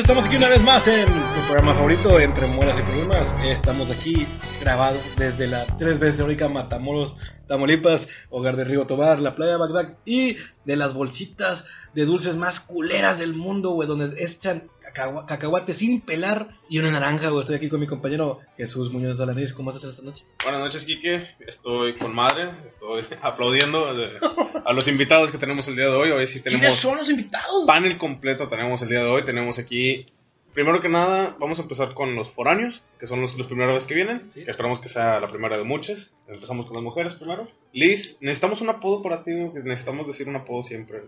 [0.00, 3.28] estamos aquí una vez más en programa favorito, Entre Muelas y Problemas.
[3.44, 4.26] Estamos aquí
[4.60, 7.16] grabado desde la tres veces rica Matamoros,
[7.48, 12.36] Tamaulipas, hogar de Río Tobar, la playa de Bagdad y de las bolsitas de dulces
[12.36, 17.40] más culeras del mundo, güey, donde echan cacahua- cacahuate sin pelar y una naranja, güey.
[17.40, 19.52] Estoy aquí con mi compañero Jesús Muñoz de la Nariz.
[19.52, 20.24] ¿Cómo estás esta noche?
[20.44, 21.26] Buenas noches, Quique.
[21.46, 22.50] Estoy con madre.
[22.68, 24.20] Estoy aplaudiendo de-
[24.64, 26.10] a los invitados que tenemos el día de hoy.
[26.12, 27.66] Hoy sí ¿Quiénes son los invitados?
[27.66, 28.46] panel completo.
[28.48, 29.24] Tenemos el día de hoy.
[29.24, 30.06] Tenemos aquí,
[30.54, 33.86] primero que nada, vamos a empezar con los foráneos, que son los, los primeros vez
[33.86, 34.30] que vienen.
[34.34, 34.44] Sí.
[34.44, 36.10] Que esperamos que sea la primera de muchas.
[36.28, 37.48] Empezamos con las mujeres primero.
[37.72, 39.32] Liz, necesitamos un apodo para ti.
[39.32, 41.02] que Necesitamos decir un apodo siempre.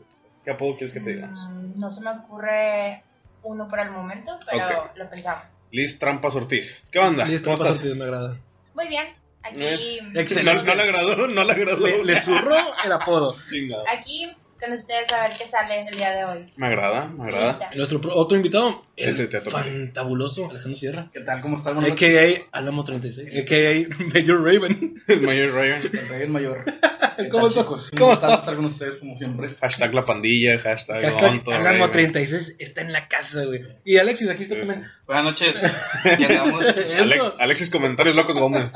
[0.45, 1.41] ¿Qué apodo quieres que te digamos?
[1.50, 3.02] Mm, No se me ocurre
[3.45, 4.97] uno por el momento, pero Ok.
[4.97, 5.45] lo pensamos.
[5.70, 6.83] Liz Trampas Ortiz.
[6.91, 7.24] ¿Qué onda?
[7.24, 7.91] Listo, ¿Cómo pasa, estás?
[7.92, 8.36] sí, me agrada.
[8.74, 9.06] Muy bien,
[9.42, 10.16] aquí, Bien.
[10.16, 10.62] Excelente.
[10.64, 11.86] No, no le agradó, no le agradó.
[11.86, 13.36] Le, le zurró el apodo.
[13.48, 13.84] Chingado.
[13.88, 14.31] aquí
[14.62, 16.52] con ustedes a ver qué sale el día de hoy.
[16.56, 17.70] Me agrada, me agrada.
[17.74, 19.58] Nuestro pro- otro invitado, el Ese te toca.
[19.58, 21.06] fantabuloso Alejandro Sierra.
[21.12, 21.41] ¿Qué tal?
[21.41, 21.74] ¿Cómo están?
[21.74, 22.36] Buenas noches.
[22.42, 22.58] A.K.A.
[22.58, 23.28] Alamo 36.
[23.42, 24.04] A.K.A.
[24.14, 24.94] Major Raven.
[25.08, 25.82] El mayor Ryan.
[25.92, 26.64] El rey el mayor.
[27.16, 27.64] ¿Qué ¿Cómo tal, estás?
[27.64, 27.91] chicos?
[27.98, 28.38] ¿Cómo estás?
[28.41, 29.50] estar con ustedes como siempre.
[29.60, 32.12] Hashtag la pandilla, hashtag, Hashtag Gonto, Alamo Raven.
[32.12, 33.60] 36 está en la casa, güey.
[33.84, 34.88] Y Alexis, aquí está Sí, también.
[35.06, 35.54] Buenas noches.
[36.19, 36.64] Ya andamos.
[36.64, 37.34] Ale- Eso.
[37.38, 38.72] Alexis Comentarios Locos Gómez.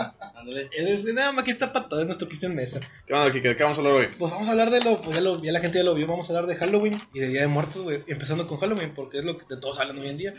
[0.73, 2.81] Es, nada más aquí está para todo, es nuestro Cristian Mesa.
[3.07, 3.49] ¿Qué onda, Kike?
[3.49, 4.07] ¿De qué vamos a hablar hoy?
[4.19, 6.07] Pues vamos a hablar de lo, pues ya, lo, ya la gente ya lo vio,
[6.07, 8.03] vamos a hablar de Halloween y de Día de Muertos, güey.
[8.07, 10.35] Empezando con Halloween, porque es lo que de todos hablan hoy en día.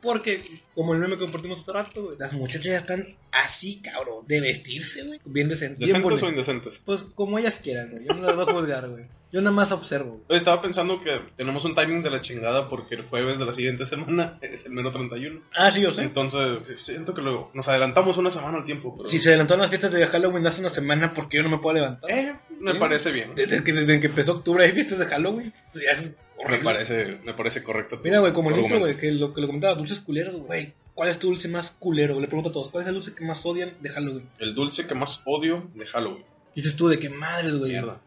[0.00, 0.42] Porque,
[0.74, 4.40] como el meme que compartimos hace rato, güey, las muchachas ya están así, cabrón, de
[4.40, 5.20] vestirse, güey.
[5.24, 5.78] Bien decentes.
[5.78, 6.82] bien ¿Decentes o indecentes?
[6.84, 8.04] Pues como ellas quieran, güey.
[8.06, 9.04] Yo no las voy a juzgar, güey.
[9.32, 10.20] Yo nada más observo.
[10.28, 13.86] estaba pensando que tenemos un timing de la chingada porque el jueves de la siguiente
[13.86, 15.40] semana es el mero 31.
[15.54, 16.02] Ah, sí, yo sé.
[16.02, 18.94] Entonces, siento que luego nos adelantamos una semana al tiempo.
[18.96, 19.08] Pero...
[19.08, 21.76] Si se adelantaron las fiestas de Halloween hace una semana, porque yo no me puedo
[21.76, 22.10] levantar?
[22.10, 22.78] Eh, me Sí.
[22.78, 23.34] parece bien.
[23.34, 25.52] Desde que, desde que empezó octubre hay fiestas de Halloween.
[25.90, 26.14] Es
[26.48, 28.00] Me parece, me parece correcto.
[28.04, 30.74] Mira, güey, como el intro, güey, que lo que le comentaba, dulces culeros, güey.
[30.94, 32.20] ¿Cuál es tu dulce más culero?
[32.20, 34.28] Le pregunto a todos, ¿cuál es el dulce que más odian de Halloween?
[34.38, 36.24] El dulce que más odio de Halloween.
[36.54, 37.70] Dices tú, de qué madres, güey.
[37.72, 37.98] Mierda.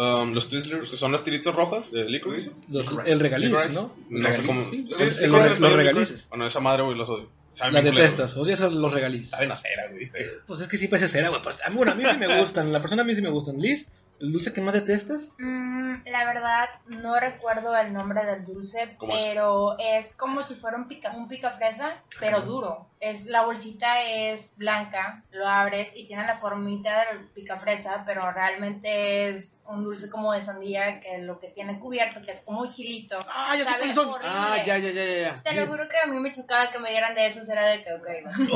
[0.00, 2.52] Um, los Twizzlers, que son las tiritas rojas de licorice.
[2.70, 3.50] Los- el regaliz.
[3.74, 3.92] ¿no?
[4.08, 4.64] No sé cómo.
[4.70, 6.26] Sí, Sí, el- sí, el- sí, los regalices.
[6.30, 7.28] Bueno, esa madre, güey, los odio.
[7.52, 9.28] Saben Las detestas, odias a los regaliz.
[9.28, 10.10] Saben a cera, güey.
[10.46, 11.42] Pues es que sí parece cera, güey.
[11.42, 13.28] Pues, a mí, bueno, a mí sí me gustan, la persona a mí sí me
[13.28, 13.60] gustan.
[13.60, 13.86] Liz,
[14.20, 15.32] ¿el dulce que más detestas?
[15.38, 19.18] Mm, la verdad, no recuerdo el nombre del dulce, ¿Cómo es?
[19.18, 20.12] pero es?
[20.14, 22.86] como si fuera un pica, un pica fresa, pero duro.
[23.00, 28.30] Es, la bolsita es blanca, lo abres y tiene la formita del pica fresa, pero
[28.30, 32.60] realmente es un dulce como de sandía que lo que tiene cubierto, que es como
[32.60, 33.18] un gilito.
[33.26, 34.10] Ah, ya sé son.
[34.22, 35.42] Ah, ya, ya, ya, ya.
[35.42, 37.82] Te lo juro que a mí me chocaba que me dieran de esos, era de
[37.82, 38.06] que, ok,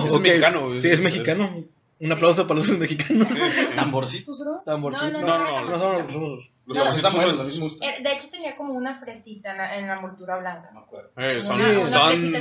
[0.06, 0.81] Es Ok, mexicano.
[0.81, 1.64] Sí, es mexicano.
[2.00, 3.28] Un aplauso para los mexicanos.
[3.28, 3.66] Sí, sí.
[3.77, 4.62] ¿Tamborcitos, será?
[4.65, 5.21] Tamborcito.
[5.21, 7.88] No, no, no, no son los- Los No, tamborcitos Están son los- gustan.
[7.88, 10.71] Eh, De hecho tenía como una fresita en la, en la envoltura blanca.
[10.72, 11.10] No me acuerdo.
[11.16, 12.32] Eh, son Una- una son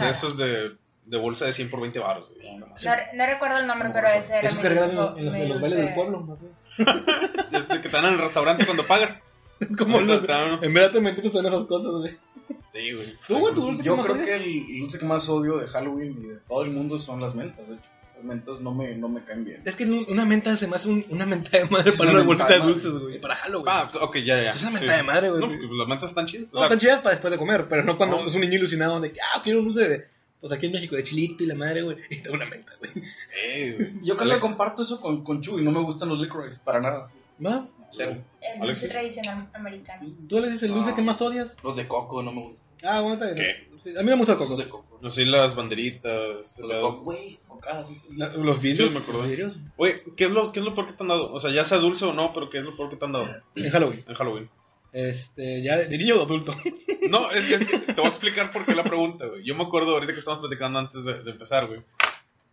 [0.00, 2.28] de esos de, de bolsa de 100 por 20 baros.
[2.30, 2.40] güey.
[2.42, 2.56] Sí.
[2.56, 5.24] No No, no recuerdo el nombre, pero ese era Esos que regalan en los, en
[5.40, 6.24] los- los bailes del pueblo.
[6.26, 6.46] no sé.
[7.50, 9.18] Desde que te dan en el restaurante cuando pagas.
[9.78, 12.16] Como Ahorita los, en verdad te metiste en esas cosas, güey.
[12.72, 13.14] Sí, güey.
[13.28, 16.26] ¿Tú, güey, tu dulce Yo creo que el dulce que más odio de Halloween y
[16.28, 17.84] de todo el mundo son las mentas, de hecho.
[18.22, 19.62] Las mentas no me, no me caen bien.
[19.64, 22.20] Es que una menta se me hace un- una menta de madre Es para una
[22.20, 23.20] una bolsita de dulces, güey.
[23.20, 23.66] Para Halloween.
[23.68, 24.50] Ah, pues, ok, ya, ya.
[24.50, 24.96] Es una mentada sí.
[24.98, 25.40] de madre, güey.
[25.40, 26.46] No, pues, las mentas están chidas.
[26.50, 28.28] O No, sea, están chidas para después de comer, pero no cuando No.
[28.28, 30.04] es un niño ilusionado de que, ah, quiero un dulce de,
[30.40, 32.72] pues aquí en México, de chilito y la madre, güey, y te da una menta,
[32.78, 32.92] güey.
[33.44, 33.92] eh, güey.
[34.04, 36.80] Yo creo que Alex, comparto eso con, con Chuy, no me gustan los licorice, para
[36.80, 37.10] nada.
[37.44, 37.66] ¿Va?
[37.90, 38.12] Cero.
[38.12, 38.18] El
[38.60, 38.88] dulce Alexis.
[38.88, 40.08] tradicional americano.
[40.28, 40.96] ¿Tú le dices el dulce No.
[40.96, 41.56] que más odias?
[41.64, 42.62] Los de coco no me gustan.
[42.84, 43.36] Ah, bueno, está bien.
[43.36, 43.68] ¿Qué?
[43.84, 44.62] Sí, A mí me gusta el Los coco.
[44.62, 44.91] de coco.
[45.02, 46.46] No sé, las banderitas.
[46.56, 47.88] Coco, güey, cocadas.
[47.88, 48.16] sí, sí.
[48.16, 48.92] La- los vidrios.
[48.92, 49.62] Sí, me.
[49.76, 51.32] Oye, ¿qué es, lo, ¿qué es lo peor que te han dado?
[51.32, 53.12] O sea, ya sea dulce o no, pero ¿qué es lo peor que te han
[53.12, 53.26] dado
[53.56, 54.04] En Halloween.
[54.08, 54.48] en Halloween?
[54.92, 56.54] Este, ya de, niño o de adulto.
[57.10, 59.44] No, es que, es que te voy a explicar por qué la pregunta, güey.
[59.44, 61.80] Yo me acuerdo ahorita que estamos platicando antes de, de empezar, güey.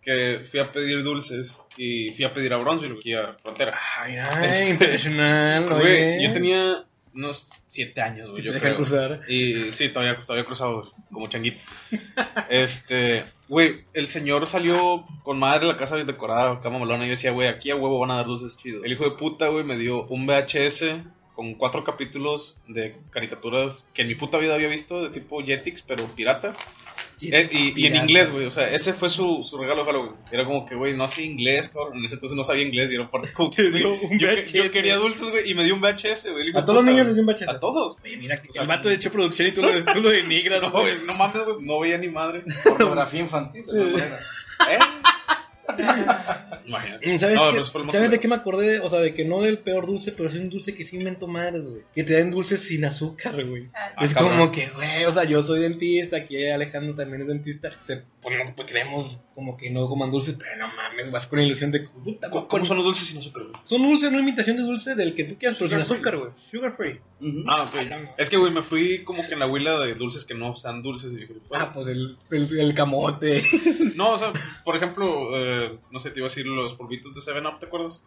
[0.01, 3.77] Que fui a pedir dulces y fui a pedir a Bronzeville, aquí a Frontera.
[3.99, 6.83] Ay, Este, ay, internacional, Güey, yo tenía
[7.19, 8.43] unos siete años, Si güey.
[8.43, 8.75] te yo creo.
[8.77, 9.21] cruzar.
[9.27, 11.63] Y sí, todavía, todavía cruzado como changuito.
[12.49, 17.11] Este, güey, el señor salió con madre de la casa decorada, cama malona, y yo
[17.11, 18.83] decía, güey, aquí a huevo van a dar dulces chidos.
[18.83, 20.85] El hijo de puta, güey, me dio un VHS
[21.35, 25.81] con cuatro capítulos de caricaturas que en mi puta vida había visto, de tipo Jetix,
[25.83, 26.55] pero pirata.
[27.21, 30.13] Eh, y, y en inglés, güey, o sea, ese fue su, su regalo de Halloween.
[30.31, 31.97] Era como que, güey, no hacía inglés, cabrón.
[31.97, 33.83] En ese entonces no sabía inglés y era parte como que, güey,
[34.19, 34.71] yo, que- yo VHS.
[34.71, 36.51] quería dulces, güey, y me dio un VHS, güey.
[36.55, 37.45] A todos los niños les dio un bache.
[37.47, 37.97] A todos.
[38.03, 40.61] Oye, mira, O sea, el vato de hecho producción y tú lo, tú lo denigras,
[40.63, 40.93] No, güey.
[41.05, 42.43] no mames, güey, no veía ni madre.
[42.63, 43.65] Pornografía infantil.
[43.69, 44.77] ¿Eh?
[46.65, 47.19] Imagínate.
[47.19, 48.79] ¿Sabes, No, qué- pero eso fue lo más ¿sabes de qué me acordé?
[48.79, 51.27] O sea, de que no del peor dulce, pero sí un dulce que sí inventó
[51.27, 51.81] madres, güey.
[51.95, 53.67] Que te dan dulces sin azúcar, güey.
[53.73, 54.37] Ah, Ah, es cabrón.
[54.37, 57.71] como que, güey, o sea, yo soy dentista, aquí Alejandro también es dentista.
[57.85, 61.39] Se, pues, no, pues, creemos como que no coman dulces, pero no mames, vas con
[61.39, 63.55] la ilusión de puta, ¿Cómo, cómo son los dulces sin azúcar, güey?
[63.65, 66.31] son dulces, no imitación de dulce del que tú quieras, pero sin Sugar azúcar, güey.
[66.51, 66.99] Sugar free.
[67.21, 67.43] Ujú.
[67.47, 67.91] Ah, ok.
[68.17, 70.81] Es que, güey, me fui como que en la huila de dulces que no sean
[70.81, 73.43] dulces y dije, Ah, pues el, el, el camote.
[73.95, 74.31] No, o sea,
[74.63, 75.58] por ejemplo, eh,
[75.91, 78.03] no sé, te iba a decir los polvitos de 7-Up, ¿te acuerdas?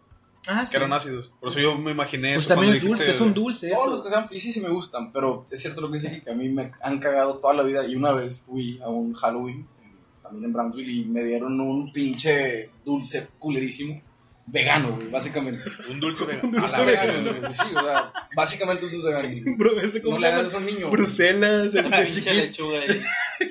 [0.48, 1.30] Ah, Que eran ácidos.
[1.40, 2.54] Por eso yo me imaginé Pues eso.
[2.54, 3.68] también es dulce, dijiste- es un dulce.
[3.70, 3.90] Todos eso.
[3.92, 6.30] los que sean y sí, sí me gustan, pero es cierto lo que dice que
[6.30, 9.68] a mí me han cagado toda la vida y una vez fui a un Halloween,
[9.84, 14.02] en- también en Brownsville, y me dieron un pinche dulce culerísimo,
[14.46, 15.62] vegano, güey, básicamente.
[15.88, 16.42] Un dulce vegano.
[16.48, 17.34] Un dulce vegano.
[17.38, 17.52] güey.
[17.52, 19.36] Sí, o sea, básicamente dulces veganos.
[19.56, 20.90] Bro, ese como No le hagas a un niño.
[20.90, 23.00] Bruselas, el pinche chiquito, lechuga ahí.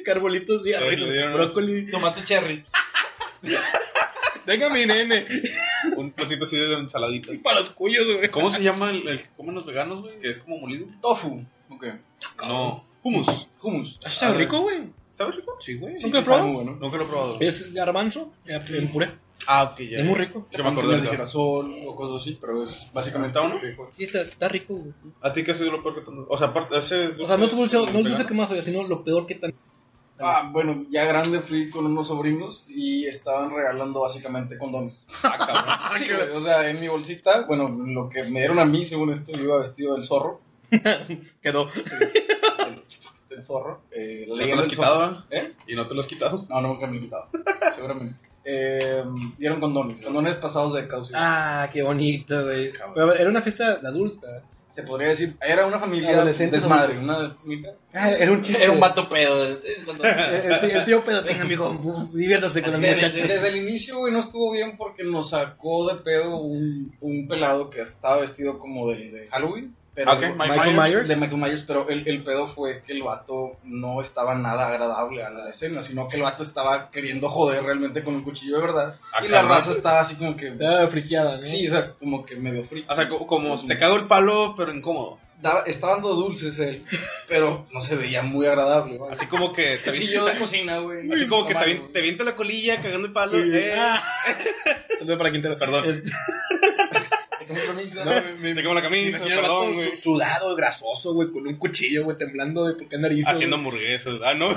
[0.04, 1.90] carbolitos, dieron- brócoli.
[1.90, 2.66] Tomate cherry.
[4.46, 5.26] Venga, mi nene.
[5.96, 7.32] Un platito así de ensaladita.
[7.44, 8.30] Para los cuyos, güey.
[8.30, 10.20] ¿Cómo se llama el, el que comen los veganos, güey?
[10.20, 10.88] Que es como molido.
[11.02, 11.46] Tofu.
[11.70, 11.86] Ok.
[12.48, 13.48] No, hummus.
[13.62, 14.00] Hummus.
[14.06, 14.90] Está rico, güey.
[15.12, 15.56] ¿Sabes rico?
[15.60, 15.98] Sí, güey.
[15.98, 16.64] Sí, ¿Nunca sí, has sabe probado?
[16.64, 16.80] bueno.
[16.80, 17.38] Nunca lo he probado.
[17.40, 19.10] Es garbanzo eh, en puré.
[19.48, 20.00] Ah, ok, ya.
[20.00, 20.48] Es muy rico.
[20.52, 23.60] Yo me acuerdo de girasol o cosas así, pero es básicamente ¿Está uno?
[23.96, 24.94] Sí, está, está rico, güey.
[25.22, 27.38] ¿A ti qué ha sido lo peor que te O sea, aparte, ese O sea,
[27.38, 29.54] no tu dulce, no dulce que más sino lo peor que tan.
[30.22, 35.02] Ah, bueno, ya grande fui con unos sobrinos y estaban regalando básicamente condones.
[35.24, 35.98] Ah, cabrón.
[36.00, 39.12] Sí, güey, o sea, en mi bolsita, bueno, lo que me dieron a mí, según
[39.12, 40.42] esto, yo iba vestido del zorro.
[41.42, 41.66] Quedó.
[41.66, 42.84] Del,
[43.30, 43.82] del zorro.
[43.92, 45.54] Eh, la ¿No te lo has quitado, eh?
[45.68, 46.46] ¿Y no te lo has quitado?
[46.50, 47.28] No, nunca me he quitado,
[47.76, 48.16] seguramente.
[48.44, 49.04] Eh,
[49.38, 51.14] dieron condones, condones pasados de causa.
[51.16, 52.72] Ah, qué bonito, güey.
[52.96, 54.28] Pero era una fiesta de adulta.
[54.74, 57.36] Se podría decir, era una familia Adolescentes desmadre, una.
[57.94, 58.64] Ah, era un chiste.
[58.64, 59.46] Era un vato pedo.
[59.46, 62.10] El, el- el tío pedo, tenga, amigo.
[62.14, 63.28] Diviértase con la Desde, muchacha.
[63.28, 67.70] desde el inicio, güey, no estuvo bien porque nos sacó de pedo un, un pelado
[67.70, 69.76] que estaba vestido como de, de Halloween.
[69.94, 71.08] Pero Michael Myers.
[71.10, 75.22] De Michael Myers, pero el, el pedo fue que el vato no estaba nada agradable
[75.24, 78.62] a la escena, sino que el vato estaba queriendo joder realmente con un cuchillo de
[78.62, 78.96] verdad.
[79.14, 80.48] Ah, y la raza estaba así como que...
[80.48, 81.44] Estaba friqueada, ¿no?
[81.44, 82.86] Sí, o sea, como que medio frío.
[82.88, 85.20] O sea, co- como te cago el palo, pero incómodo.
[85.42, 86.86] Daba- estaba dando dulces él,
[87.28, 88.98] pero no se veía muy agradable.
[88.98, 89.12] güey.
[89.12, 91.12] Así como que te Cuchillo de cocina, güey.
[91.12, 93.34] Así como que te, te viento la colilla cagando el palo.
[93.44, 93.50] Sí.
[93.52, 93.74] eh.
[93.76, 94.04] Ah.
[95.00, 95.58] Saludos para Quintero.
[95.58, 95.86] Perdón.
[95.90, 96.04] Es-
[97.54, 98.06] ¿Qué compromiso?
[98.06, 99.90] No, me, me quemo la me camisa, el perdón, güey.
[99.96, 103.26] su- sudado, grasoso, güey, con un cuchillo, güey, temblando de porque nariz.
[103.28, 104.20] Haciendo hamburguesas.
[104.24, 104.56] Ah, no.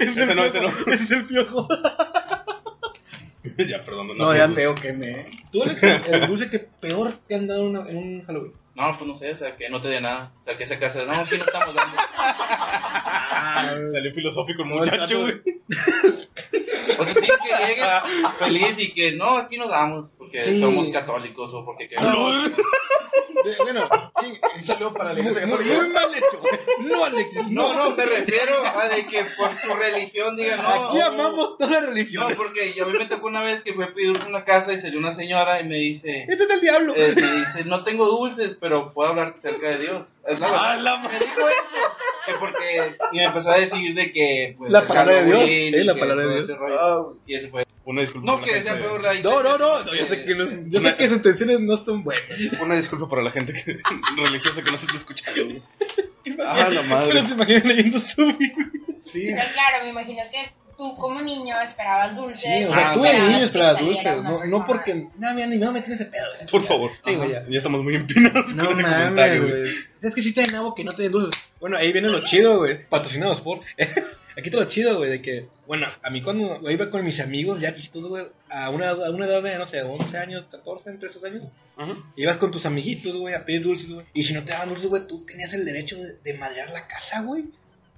[0.00, 0.68] ese no, ese no.
[0.86, 1.68] Ese es el piojo.
[3.68, 4.08] ya, perdón.
[4.08, 4.54] No, No, ya no.
[4.54, 5.26] Feo que me...
[5.50, 8.52] ¿Tú, Alex, el dulce que peor te han dado una- en un Halloween?
[8.74, 10.32] No, pues no sé, o sea, que no te dé nada.
[10.40, 11.96] O sea, que esa casa, no, aquí no estamos dando.
[12.16, 15.34] Ah, Salió filosófico el muchacho, güey.
[16.98, 17.86] O sea, sí, que llegues
[18.38, 20.60] feliz y que no, aquí no damos porque Sí.
[20.60, 22.00] somos católicos o porque No.
[22.00, 22.50] queremos.
[23.58, 23.88] Bueno,
[24.20, 25.74] sí, Un saludo para la iglesia católica.
[25.76, 26.42] muy mal hecho.
[26.80, 30.88] No, Alexis, No, no, me refiero a de que por su religión digan, no.
[30.90, 32.36] Aquí amamos todas las No, religiones.
[32.36, 34.44] porque yo a mí me tocó una vez que fui a pedir dulce a una
[34.44, 36.92] casa y salió una señora y me dice, Este es el diablo.
[36.94, 40.06] eh, me dice, no tengo dulces, pero puedo hablar cerca de Dios.
[40.26, 40.72] Es la verdad.
[40.72, 41.94] Ah, la me dijo eso.
[42.32, 45.44] Que porque, y me empezó a decir de que, pues, La palabra de Dios.
[45.44, 46.50] Sí, y la palabra de Dios.
[46.50, 46.58] ese.
[46.78, 47.64] Ah, Y eso fue.
[47.84, 48.26] Una disculpa.
[48.32, 50.96] No que sea peor la No, no, no, no, yo sé que, no- yo sé
[50.96, 52.22] que sus intenciones no son buenas.
[52.60, 53.78] Una disculpa para la gente que,
[54.22, 55.60] religiosa que no se está escuchando.
[56.46, 57.08] Ah, la madre.
[57.14, 58.70] Pero se imaginan leyendo su Biblia.
[59.04, 59.30] Sí.
[59.34, 62.46] Pero claro, me imagino que tú como niño esperabas dulce.
[62.58, 65.46] Sí, o sea, Ah, tú de niño esperabas dulces, una no, no porque, no, mira,
[65.46, 66.26] ni me voy a meter en ese pedo.
[66.50, 66.90] Por favor.
[67.04, 67.44] Sí, güey, ya.
[67.48, 69.70] Ya estamos muy empinados No con ese mames, comentario, güey.
[70.02, 71.49] Es que sí te nabo que no te den dulces.
[71.60, 72.84] Bueno, ahí viene lo chido, güey.
[72.88, 73.60] Patrocinados por.
[74.36, 77.60] Aquí está lo chido, güey, de que, bueno, a mí cuando iba con mis amigos
[77.60, 81.08] ya chiquitos, güey, a una, a una edad de, no sé, 11 años, 14, entre
[81.08, 81.48] esos años,
[82.16, 84.06] ibas con tus amiguitos, güey, a pedir dulces, güey.
[84.14, 86.86] Y si no te daban dulces, güey, tú tenías el derecho de, de madrear la
[86.86, 87.46] casa, güey.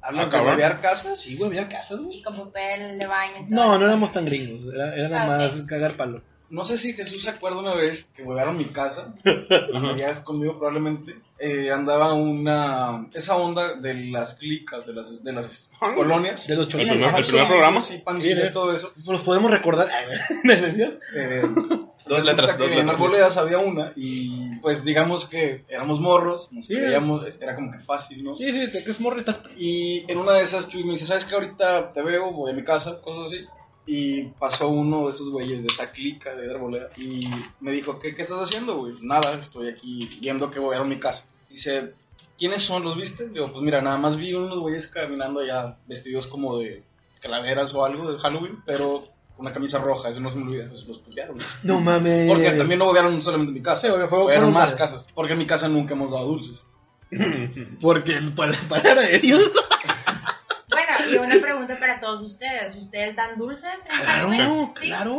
[0.01, 0.51] ¿Hablas Ah, de cabrón.
[0.55, 1.21] marear casas?
[1.21, 2.17] Sí, güey, había casas, güey.
[2.19, 3.35] Y con papel de baño.
[3.47, 3.55] y todo.
[3.55, 6.23] No, no éramos tan gringos, era, era nada Ah, más cagar palo.
[6.51, 9.15] No sé si Jesús se acuerda una vez que a mi casa,
[9.97, 15.33] ya es conmigo probablemente, eh, andaba una, esa onda de las clicas, de las, de
[15.33, 16.47] las colonias.
[16.47, 16.93] De los El cholinos.
[16.93, 17.81] primer- Ajá, el primer programa.
[17.81, 18.93] Sí, pandillas, Sí, todo eso.
[19.05, 19.89] Nos podemos recordar.
[20.45, 20.95] ¿De Dios?
[21.17, 21.43] Eh,
[22.07, 22.95] Dos letras, dos En letras.
[22.95, 26.75] Arboledas había una y pues digamos que éramos morros, nos Sí.
[26.75, 28.35] creíamos, era como que fácil, ¿no?
[28.35, 29.23] Sí, sí, te crees morro
[29.57, 31.35] y en una de esas Chuy me dice, ¿sabes qué?
[31.35, 33.47] Ahorita te veo, voy a mi casa, cosas así.
[33.87, 37.29] Y pasó uno de esos güeyes de esa clica de Arboleda y
[37.61, 38.95] me dijo, ¿qué, qué estás haciendo, güey?
[39.01, 41.25] Nada, estoy aquí viendo que voy a ir a mi casa.
[41.53, 41.93] Dice,
[42.39, 42.83] ¿quiénes son?
[42.83, 43.29] ¿Los viste?
[43.29, 46.83] Digo, pues mira, nada más vi unos güeyes caminando allá vestidos como de
[47.21, 49.07] calaveras o algo de Halloween, pero
[49.39, 51.39] una camisa roja, eso no se me olvida, pues los putearon.
[51.63, 52.29] No mames.
[52.29, 55.07] Porque también no huevearon solamente en mi casa, Sí, fue- fueron más casas.
[55.15, 56.59] Porque en mi casa nunca hemos dado dulces.
[57.81, 59.51] Porque para la palabra de Dios.
[60.71, 62.75] Bueno, y una pregunta para todos ustedes.
[62.77, 63.69] ¿Ustedes dan dulces?
[63.91, 64.33] en Claro?
[64.33, 64.87] ¿Sí?
[64.87, 65.15] claro.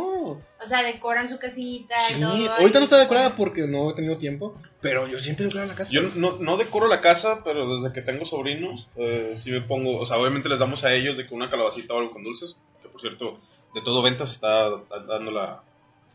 [0.64, 2.32] O sea, decoran su casita y Sí, todo.
[2.52, 5.74] ahorita y- no está decorada porque no he tenido tiempo, pero yo siempre decoro la
[5.74, 5.90] casa.
[5.90, 9.98] Yo no, no decoro la casa, pero desde que tengo sobrinos, eh, sí me pongo,
[9.98, 12.58] o sea, obviamente les damos a ellos de que una calabacita o algo con dulces,
[12.82, 13.40] que por cierto,
[13.74, 14.68] de todo ventas está
[15.08, 15.62] dando la,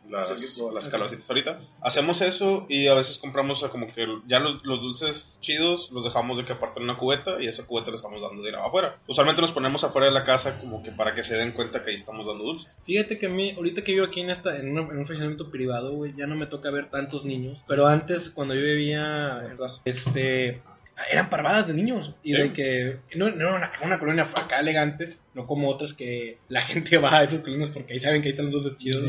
[0.09, 0.29] las,
[0.73, 1.59] las calabacitas ahorita.
[1.81, 5.89] Hacemos eso y a veces compramos o sea, como que ya los, los dulces chidos
[5.91, 8.63] los dejamos de que aparten en una cubeta y esa cubeta le estamos dando dinero
[8.65, 8.97] afuera.
[9.07, 11.91] Usualmente nos ponemos afuera de la casa como que para que se den cuenta que
[11.91, 12.75] ahí estamos dando dulces.
[12.85, 15.49] Fíjate que a mí, ahorita que vivo aquí en, esta, en, una- en un fraccionamiento
[15.51, 17.57] privado, güey, ya no me toca ver tantos niños.
[17.67, 19.41] Pero antes, cuando yo vivía,
[19.85, 20.61] este,
[21.11, 22.13] eran parvadas de niños.
[22.23, 26.37] Y de que no, no era una, una colonia acá elegante, no como otras que
[26.49, 29.03] la gente va a esos colonias porque ahí saben que ahí están los dulces chidos.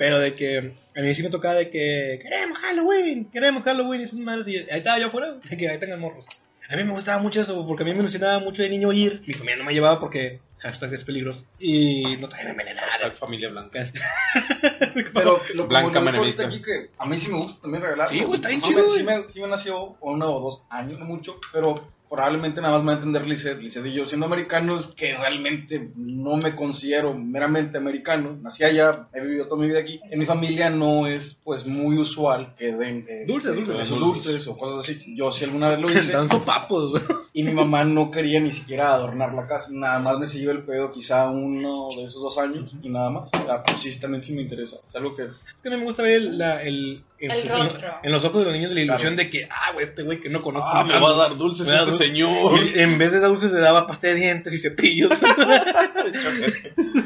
[0.00, 4.04] Pero de que a mí sí me tocaba de que queremos Halloween, queremos Halloween y
[4.04, 4.48] esas madres.
[4.48, 6.24] Y ahí estaba yo afuera, de que ahí tengan morros.
[6.70, 9.22] A mí me gustaba mucho eso, porque a mí me ilusionaba mucho de niño ir.
[9.26, 11.44] Mi familia no me llevaba porque hashtag es peligroso.
[11.58, 12.88] Y no traía envenenada.
[12.88, 13.84] Hashtag familia blanca.
[15.12, 18.08] Pero lo Blanca como ahorita aquí que a mí sí me gusta también regalar.
[18.08, 20.98] Sí, güey, está bien chido, me- sí, me, sí me nació uno o dos años,
[20.98, 21.74] no mucho, pero
[22.10, 23.60] probablemente nada más me va a entender Lizeth.
[23.60, 29.20] Lizeth y yo, siendo americanos, que realmente no me considero meramente americano, nací allá, he
[29.20, 30.00] vivido toda mi vida aquí.
[30.10, 33.88] En mi familia no es pues muy usual que den eh, Dulces, dulces.
[33.90, 35.14] dulces o cosas así.
[35.16, 37.02] Yo si alguna vez lo hice Dan sopapos, güey.
[37.32, 40.64] y mi mamá no quería ni siquiera adornar la casa, nada más me siguió el
[40.64, 43.30] pedo quizá uno de esos dos años y nada más.
[43.32, 44.76] O sea, pues sí, también sí me interesa.
[44.88, 47.48] Es algo que Es que a mí me gusta ver el, la- el, El en-
[47.48, 47.88] rostro.
[48.02, 50.28] En los ojos de los niños la ilusión de que, ah, güey, este güey que
[50.28, 50.68] no conozco.
[50.72, 51.99] Ah, me va a dar dulces Me da dulces.
[52.04, 52.60] Señor.
[52.60, 55.12] Y en vez de dulces le daba pasta de dientes y cepillos.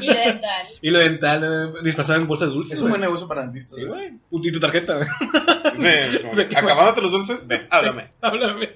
[0.01, 0.65] Y dental.
[0.81, 2.77] y lo dental, eh, disfrazado en bolsas dulces.
[2.77, 3.79] es un buen negocio para dentistas.
[3.79, 4.13] Sí, güey.
[4.31, 5.05] Y tu tarjeta.
[5.75, 8.11] Sí, como acabándote los dulces, ven, háblame.
[8.21, 8.69] Háblame.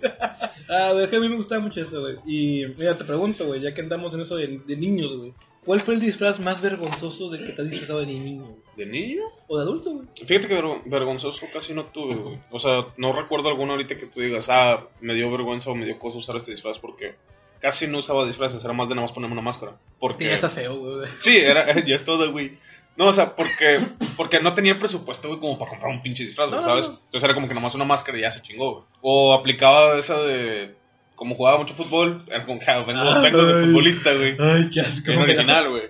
[0.69, 2.15] Ah, güey, es que a mí me gustaba mucho eso, güey.
[2.25, 5.33] Y mira, te pregunto, güey, ya que andamos en eso de, de niños, güey.
[5.65, 8.55] ¿Cuál fue el disfraz más vergonzoso de que te has disfrazado de niño?
[8.75, 9.23] ¿De niño?
[9.47, 10.07] ¿O de adulto, güey?
[10.25, 12.39] Fíjate que vergo- vergonzoso casi no tuve, güey.
[12.51, 15.85] O sea, no recuerdo alguno ahorita que tú digas, ah, me dio vergüenza o me
[15.85, 17.15] dio cosa usar este disfraz porque
[17.61, 19.73] casi no usaba disfraces, era más de nada más ponerme una máscara.
[19.99, 20.23] Porque...
[20.23, 21.07] Sí, ya estás feo, güey.
[21.19, 22.57] Sí, era, ya es todo, güey.
[22.95, 23.79] No, o sea, porque,
[24.17, 26.87] porque no tenía presupuesto, güey, como para comprar un pinche disfraz, güey, No, no, ¿sabes?
[26.89, 26.99] no.
[27.05, 28.83] Entonces era como que nomás una máscara y ya se chingó, güey.
[29.01, 30.75] O aplicaba esa de...
[31.19, 33.23] Como jugaba mucho fútbol, era como que ah, vengo, Ay.
[33.23, 34.35] vengo de futbolista, güey.
[34.39, 35.11] Ay, qué asco.
[35.19, 35.83] Original, güey.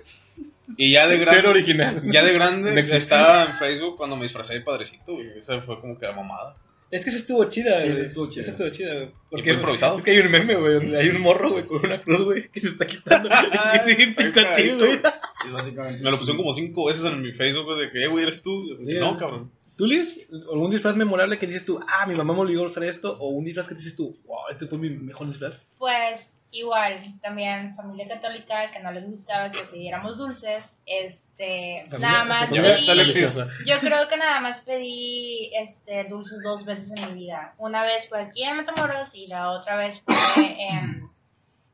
[0.76, 1.40] Y ya de grande...
[1.40, 2.02] Ser original.
[2.10, 5.28] Ya de grande De- estaba en Facebook cuando me disfracé de padrecito, güey.
[5.38, 6.56] Esa fue como que la mamada.
[6.90, 8.00] Es que esa estuvo chida, Sí, güey.
[8.00, 8.42] esa estuvo chida.
[8.42, 9.10] Esa estuvo chida, güey.
[9.44, 9.98] fue improvisado.
[9.98, 12.60] Es que hay un meme, güey, hay un morro, güey, con una cruz, güey, que
[12.60, 13.28] se está quitando.
[13.86, 15.00] y sigue a ti, güey.
[15.48, 16.02] Y básicamente.
[16.02, 18.42] Me lo pusieron como cinco veces en mi Facebook, güey, de que, eh, güey, eres
[18.42, 18.64] tú.
[18.68, 19.16] Yo, Sí, no, eh.
[19.20, 19.52] cabrón.
[19.80, 22.84] ¿Tú, Liz, algún disfraz memorable que dices tú, ah, mi mamá me obligó a usar
[22.84, 23.16] esto?
[23.18, 25.58] O un disfraz que dices tú, wow, este fue mi mejor disfraz.
[25.78, 26.20] Pues
[26.50, 32.76] igual, también familia católica que no les gustaba que pidiéramos dulces, este, nada más familia
[32.76, 33.24] pedí,
[33.64, 37.54] yo creo que nada más pedí este dulces dos veces en mi vida.
[37.56, 41.08] Una vez fue aquí en Matamoros y la otra vez fue en,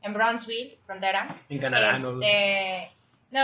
[0.03, 1.43] en Brownsville, frontera.
[1.49, 1.97] En Canadá.
[1.97, 2.21] Este, no,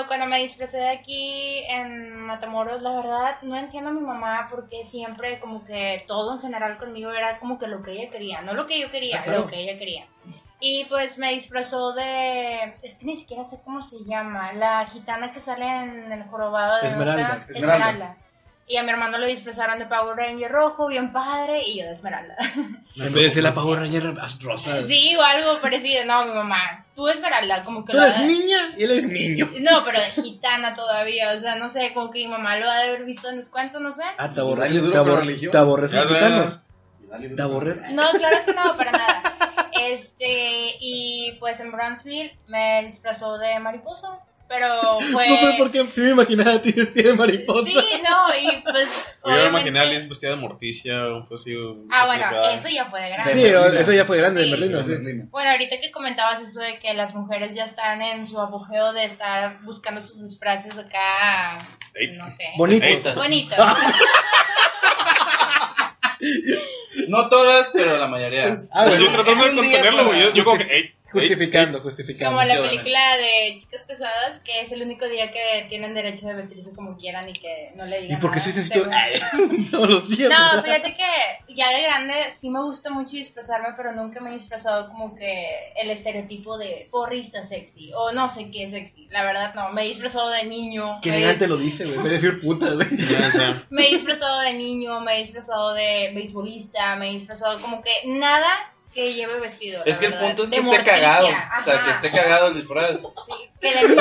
[0.07, 4.85] cuando me disfrazé de aquí en Matamoros, la verdad no entiendo a mi mamá porque
[4.87, 8.55] siempre como que todo en general conmigo era como que lo que ella quería, no
[8.55, 9.41] lo que yo quería, Ah, claro.
[9.41, 10.07] lo que ella quería.
[10.61, 15.33] Y pues me disfrazó de, es que ni siquiera sé cómo se llama, la gitana
[15.33, 18.17] que sale en el jorobado de Esmeralda, Esmeralda.
[18.69, 21.93] Y a mi hermano lo disfrazaron de Power Ranger rojo, bien padre, y yo de
[21.95, 22.37] Esmeralda.
[22.97, 24.87] En vez de ser la Power Ranger rosa.
[24.87, 26.05] sí, o algo parecido.
[26.05, 29.51] No, mi mamá, tú Esmeralda, como que Tú eres niña y él es niño.
[29.61, 32.77] no, pero de gitana todavía, o sea, no sé, como que mi mamá lo ha
[32.79, 34.03] de haber visto en descuento, no sé.
[34.19, 36.07] Ah, te duro te los ves.
[36.15, 36.61] gitanos.
[37.11, 37.93] Te.
[37.93, 39.23] No, claro que no, para nada.
[39.75, 44.21] Este, y pues en Brownsville me disfrazó de mariposa,
[44.53, 45.29] pero fue...
[45.31, 47.71] No sé por qué sí me imaginaba a ti vestida de mariposa.
[47.71, 47.75] Sí,
[48.07, 48.89] no, y pues...
[49.25, 51.55] Yo me imaginé a Liz vestida de morticia, un así.
[51.55, 53.33] un Ah, poco bueno, eso ya fue de grande.
[53.33, 53.45] Sí,
[53.79, 54.51] eso ya fue grande de Sí.
[54.51, 54.93] Merlino, sí.
[55.31, 59.05] Bueno, ahorita que comentabas eso de que las mujeres ya están en su apogeo de
[59.07, 61.59] estar buscando sus disfraces acá,
[62.17, 62.45] no sé.
[62.59, 63.15] Bonito.
[63.15, 63.57] Bonito.
[67.09, 68.63] No todas, pero la mayoría.
[68.71, 69.05] Ah, Pues bueno.
[69.07, 70.15] yo tratando de contenerlo.
[70.15, 72.37] Yo, yo como que, ey, Justificando, justificando.
[72.37, 76.35] Como la película de Chicas Pesadas, que es el único día que tienen derecho de
[76.35, 78.91] vestirse como quieran y que no le ¿Y digan por qué nada, soy sencillo?
[79.71, 80.31] Todos los días.
[80.31, 80.65] No, ¿verdad?
[80.65, 84.89] fíjate que ya de grande sí me gusta mucho disfrazarme, pero nunca me he disfrazado
[84.89, 89.09] como que el estereotipo de porrista sexy o no sé qué sexy.
[89.11, 90.97] La verdad no, me he disfrazado de niño.
[91.03, 91.99] Qué me he- elegante lo dice, güey.
[91.99, 92.89] Me decir puta, güey.
[93.71, 97.91] Me he disfrazado de niño, me he disfrazado de beisbolista, me he disfrazado como que
[98.07, 98.49] nada
[98.93, 99.83] que lleve vestido.
[99.87, 100.27] Es que el verdad.
[100.29, 101.27] punto es De que esté morticia, cagado.
[101.27, 101.85] O sea, ajá.
[102.01, 102.97] que esté cagado el disfraz.
[103.01, 103.97] Sí, que de.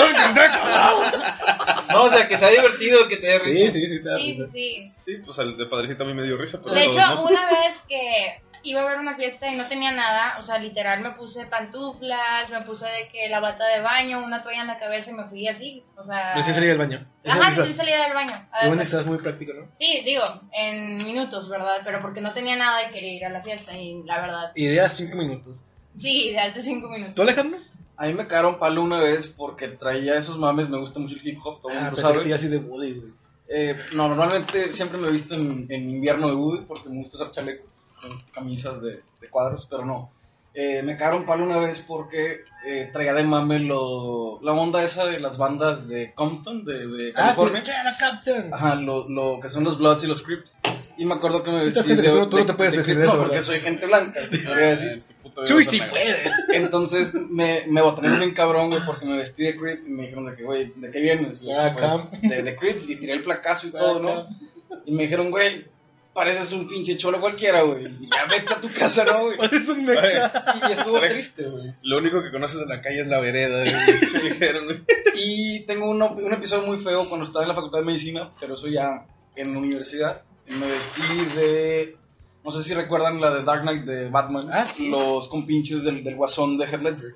[1.90, 3.74] No, o sea, que sea divertido, que te dé Sí, risa.
[3.74, 4.04] sí, sí.
[4.04, 4.48] te da Sí, sí, risa.
[4.54, 4.92] sí.
[5.06, 6.60] sí, pues el de padrecito a mí me dio risa.
[6.64, 7.24] Pero De hecho, no.
[7.26, 11.02] una vez que iba a ver una fiesta y no tenía nada, o sea, literal
[11.02, 14.80] me puse pantuflas, me puse de que la bata de baño, una toalla en la
[14.80, 16.36] cabeza y me fui así, o sea...
[16.36, 17.06] Recién salí del baño.
[17.26, 18.48] Ajá, recién salida del baño.
[18.70, 19.68] Un disfraz muy práctico, ¿no?
[19.80, 21.78] Sí, digo, en minutos, ¿verdad?
[21.84, 24.88] Pero porque no tenía nada de querer ir a la fiesta y la verdad, Idea
[24.90, 25.60] 5 minutos.
[26.00, 27.20] sí, de hace cinco ¿Tú, minutos.
[27.28, 27.60] Alejandro?
[27.98, 31.28] A mí me cagaron palo una vez porque traía esos mames, me gusta mucho el
[31.28, 32.34] hip hop, todo Ah, mundo pensé que sabe.
[32.34, 33.14] así de Woody, güey.
[33.54, 37.18] Eh, no, normalmente siempre me he visto en, en invierno de Woody porque me gusta
[37.18, 37.66] usar chalecos
[38.34, 40.12] camisas de, de cuadros, pero no.
[40.54, 45.06] Eh, me cagaron palo una vez porque eh, traía de mame lo, la onda esa
[45.06, 47.60] de las bandas de Compton, de, de Ah, sí, California.
[47.62, 48.54] Outta Compton.
[48.54, 50.56] Ajá, lo, lo que son los Bloods y los Crips.
[50.98, 52.96] Y me acuerdo que me Sí, vestí de, tú no- tú no te puedes de
[52.96, 53.46] no, eso, porque ¿verdad?
[53.46, 55.04] soy gente blanca, se podría decir.
[55.24, 56.18] Vida Chuy, sí puedes.
[56.54, 60.26] Entonces me, me botaron bien cabrón, güey, porque me vestí de Crip y me dijeron
[60.26, 61.42] de que, güey, ¿de qué vienes?
[61.42, 61.56] güey?
[61.56, 64.28] Ah, Pues, de, de Crip y tiré el placazo y todo, ¿no?
[64.86, 65.66] Y me dijeron, güey,
[66.14, 67.84] pareces un pinche cholo cualquiera, güey.
[68.00, 69.38] Ya vete a tu casa, ¿no, güey?
[69.52, 70.60] Es un mexa.
[70.68, 71.14] Y estuvo Alex.
[71.16, 71.74] triste, güey.
[71.84, 73.64] Lo único que conoces de la calle es la vereda.
[73.64, 73.74] güey.
[74.14, 74.80] Me dijeron, güey.
[75.16, 78.54] Y tengo uno- un episodio muy feo cuando estaba en la facultad de medicina, pero
[78.56, 80.22] eso ya en la universidad.
[80.48, 81.02] Me vestí
[81.36, 81.98] de.
[82.44, 84.50] No sé si recuerdan la de Dark Knight de Batman.
[84.52, 84.90] Ah, sí.
[84.90, 87.14] Los compinches del, del guasón de Heath Ledger.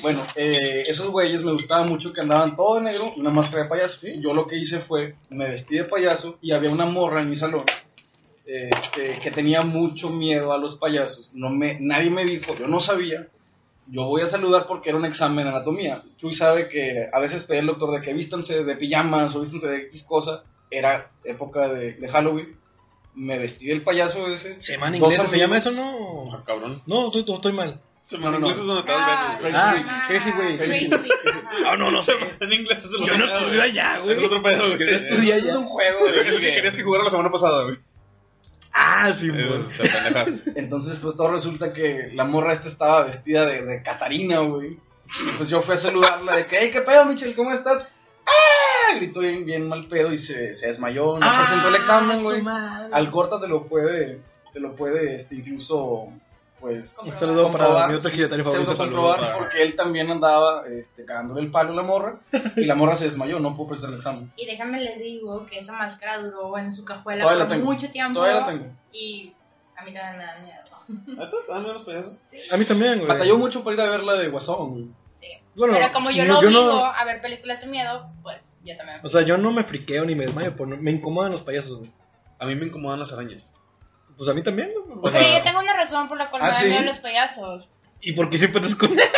[0.00, 3.64] Bueno, eh, esos güeyes me gustaba mucho que andaban todo de negro y una máscara
[3.64, 4.06] de payaso.
[4.20, 7.34] Yo lo que hice fue, me vestí de payaso y había una morra en mi
[7.36, 7.64] salón
[8.46, 8.70] eh,
[9.22, 11.30] que, tenía mucho miedo a los payasos.
[11.34, 13.28] No me, nadie me dijo, yo no sabía.
[13.86, 16.02] Yo voy a saludar porque era un examen de anatomía.
[16.16, 19.68] Chuy sabe que a veces pedía el doctor de que vístanse de pijamas o vístanse
[19.68, 20.42] de X cosa.
[20.70, 22.56] Era época de, de Halloween.
[23.14, 24.60] Me vestí del payaso ese.
[24.62, 26.32] Semana inglesa, ¿se llama eso no?
[26.34, 26.82] Ah, cabrón.
[26.86, 27.80] No, estoy, estoy mal.
[28.06, 28.46] Semana No, no.
[28.48, 29.52] inglés es donde te das besos, güey.
[29.54, 30.56] Ah, Crazy Week.
[30.58, 31.02] Crazy ajá.
[31.70, 32.12] Ah, no, no sé.
[32.40, 33.60] En inglés es Yo no estudié güey.
[33.60, 34.18] allá, güey.
[34.18, 34.94] Es otro pedo, güey.
[34.94, 35.58] Estudié Es allá.
[35.58, 36.08] un juego.
[36.08, 37.78] Es lo que querías que jugara la semana pasada, güey.
[38.74, 40.52] Ah, sí, pendejaste.
[40.56, 44.72] Entonces, pues todo resulta que la morra esta estaba vestida de, de Catarina, güey.
[44.72, 47.36] Y pues yo fui a saludarla de que, hey, ¿qué pedo, Michelle?
[47.36, 47.92] ¿Cómo estás?
[48.26, 48.96] ¡Ah!
[48.96, 51.18] Gritó bien, bien mal pedo y se, se desmayó.
[51.18, 52.42] No presentó el examen, güey.
[52.92, 54.20] Al corta te lo puede,
[54.52, 56.08] te lo puede, este, incluso,
[56.60, 56.94] pues...
[57.04, 58.76] Un saludo para mi otro ejidatario sí, favorito.
[58.76, 62.20] comprobar, para- porque él también andaba este, cagándole el palo a la morra
[62.56, 64.32] y la morra se desmayó, no pudo presentar el examen.
[64.36, 67.72] Y déjame les digo que esa máscara duró en su cajuela Todavía la por tengo.
[67.72, 68.20] mucho tiempo.
[68.20, 68.66] Todavía la tengo.
[68.92, 69.32] Y
[69.76, 71.16] a mí también me da miedo.
[71.18, 71.30] ¿Neta?
[71.46, 72.16] ¿Te dan miedo los payasos?
[72.50, 73.08] A mí también, güey.
[73.08, 74.84] Batalló mucho para ir a ver la de Guasón, güey.
[75.20, 75.28] Sí.
[75.56, 78.76] Bueno, Pero como yo no- yo obligo no- a ver películas de miedo, pues yo
[78.76, 79.00] también.
[79.02, 81.90] O sea, yo no me friqueo ni me desmayo, no- me incomodan los payasos, güey.
[82.38, 83.50] A mí me incomodan las arañas.
[84.16, 84.98] Pues a mí también, güey.
[84.98, 86.68] O Pero sea- yo tengo una razón por la cual ¿Ah, me dan sí?
[86.68, 87.68] miedo los payasos.
[88.00, 89.08] ¿Y por qué siempre te escondes?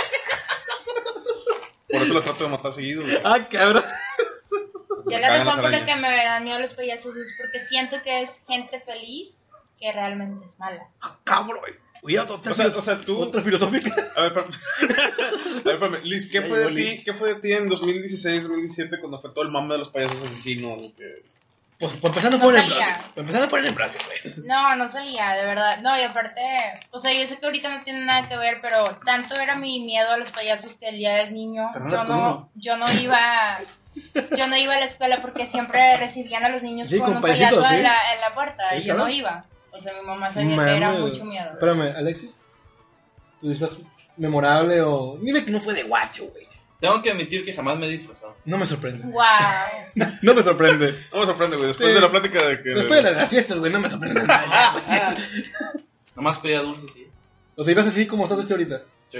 [1.89, 3.19] Por eso las trato de matar seguido, güey.
[3.25, 3.85] ah, cabrón.
[5.09, 8.23] Yo la razón por la que me dan miedo los payasos es porque siento que
[8.23, 9.35] es gente feliz
[9.79, 10.89] que realmente es mala.
[11.25, 11.61] Cabrón.
[12.03, 13.95] Oye, otra, O sea, o sea, tú- Otra filosófica.
[14.17, 14.51] A ver, espérame.
[14.51, 16.01] A ver, espérame.
[16.05, 17.03] Liz, ¿qué fue de ti?
[17.05, 20.21] ¿Qué fue de ti en 2016, 2017 cuando fue todo el mame de los payasos
[20.23, 20.93] asesinos?
[20.97, 21.23] que-
[21.79, 22.65] Pues por empezar no No ponen.
[23.15, 24.47] Por empezar no ponen en brazos, güey.
[24.49, 25.79] No, no salía, de verdad.
[25.83, 26.41] No, y aparte,
[26.91, 29.81] o sea, yo sé que ahorita no tiene nada que ver, pero tanto era mi
[29.85, 32.77] miedo a los payasos que el día del niño, Pero no yo tú, no, yo
[32.77, 33.61] no iba,
[34.37, 37.17] yo no iba a la escuela porque siempre recibían a los niños Sí, con, con
[37.17, 37.75] un payaso sí.
[37.75, 39.01] en, la, en la puerta Sí, y yo claro.
[39.05, 39.45] no iba.
[39.73, 41.51] O sea, mi mamá sabía que era mucho miedo.
[41.53, 42.39] Espérame, Alexis.
[43.43, 43.77] ¿Tu disfraz
[44.17, 45.19] memorable o.?
[45.21, 46.46] Dime que no fue de guacho, güey.
[46.81, 48.37] Tengo que admitir que jamás me he disfrazado.
[48.45, 49.05] No me sorprende.
[49.07, 49.23] Wow.
[50.23, 50.95] No me sorprende.
[51.13, 51.69] No me sorprende, güey.
[51.69, 51.95] Después Sí.
[51.95, 52.69] de la plática de que.
[52.71, 54.73] Después de las fiestas, güey, no me sorprende nada.
[54.73, 55.45] güey.
[56.15, 57.07] Nomás pedía dulces, sí.
[57.57, 58.83] O sea, ibas así como estás vestido ahorita.
[59.13, 59.19] Sí.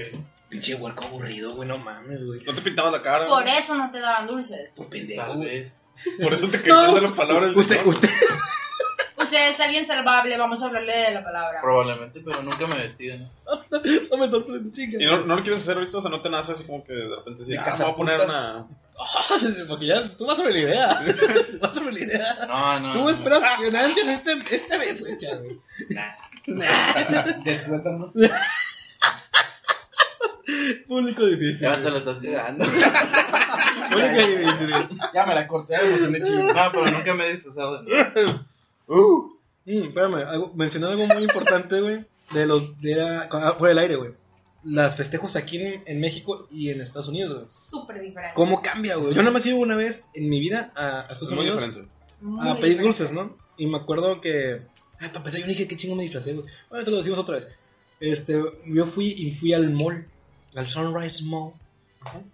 [0.49, 2.43] Pinche huerco aburrido, güey, no mames, güey.
[2.45, 3.27] No te pintabas la cara.
[3.27, 4.71] Por eso no te daban dulces.
[4.77, 5.23] Por pendejo.
[5.27, 5.73] Tal vez.
[6.23, 7.51] Por eso te quejas de las palabras.
[7.51, 7.95] del Usted, señor.
[7.95, 8.11] usted.
[9.19, 11.61] Usted es alguien salvable, vamos a hablarle de la palabra.
[11.63, 13.31] Probablemente, pero nunca me he vestido, ¿no?
[14.11, 14.99] No me sorprende, chica.
[15.01, 15.99] ¿Y no, no lo quieres hacer ahorita?
[15.99, 17.53] O sea, no te nace así como que de repente sí.
[17.53, 18.67] De Ah, me voy a poner una.
[19.69, 21.01] Porque ya, tú vas sobre la idea.
[21.51, 22.47] Tú vas sobre la idea.
[22.47, 22.93] No, no.
[22.93, 23.11] Tú no.
[23.11, 25.17] esperas que ansias este, esta vez, güey.
[25.91, 26.13] Nah.
[26.47, 27.23] Nah.
[27.45, 28.13] Descuéntanos.
[30.87, 31.61] Público difícil.
[31.61, 32.65] Ya te lo estás tirando.
[32.65, 35.01] Público difícil.
[35.13, 36.55] Ya me la corté, me emocioné chido.
[36.55, 37.83] No, pero nunca me he disfrazado.
[38.89, 42.05] Uh, Mm, espérame, algo, mencioné algo muy importante, güey.
[42.33, 42.81] De los.
[42.81, 44.13] De la, ah, fuera del aire, güey.
[44.65, 47.47] Las festejos aquí en, en México y en Estados Unidos, güey.
[47.71, 48.35] Súper diferente.
[48.35, 49.13] ¿Cómo cambia, güey?
[49.13, 51.63] Yo nada más ido una vez en mi vida a, a Es Estados muy Unidos
[51.63, 51.93] diferente.
[52.21, 52.83] Muy a pedir diferente.
[52.85, 53.37] dulces, ¿no?
[53.57, 54.63] Y me acuerdo que.
[54.99, 56.47] Ay, para empezar, yo dije, ¿qué chingo me disfracé, güey?
[56.71, 57.49] Bueno, te lo decimos otra vez.
[57.99, 60.07] Este, yo fui y fui al mall,
[60.55, 61.53] al Sunrise Mall.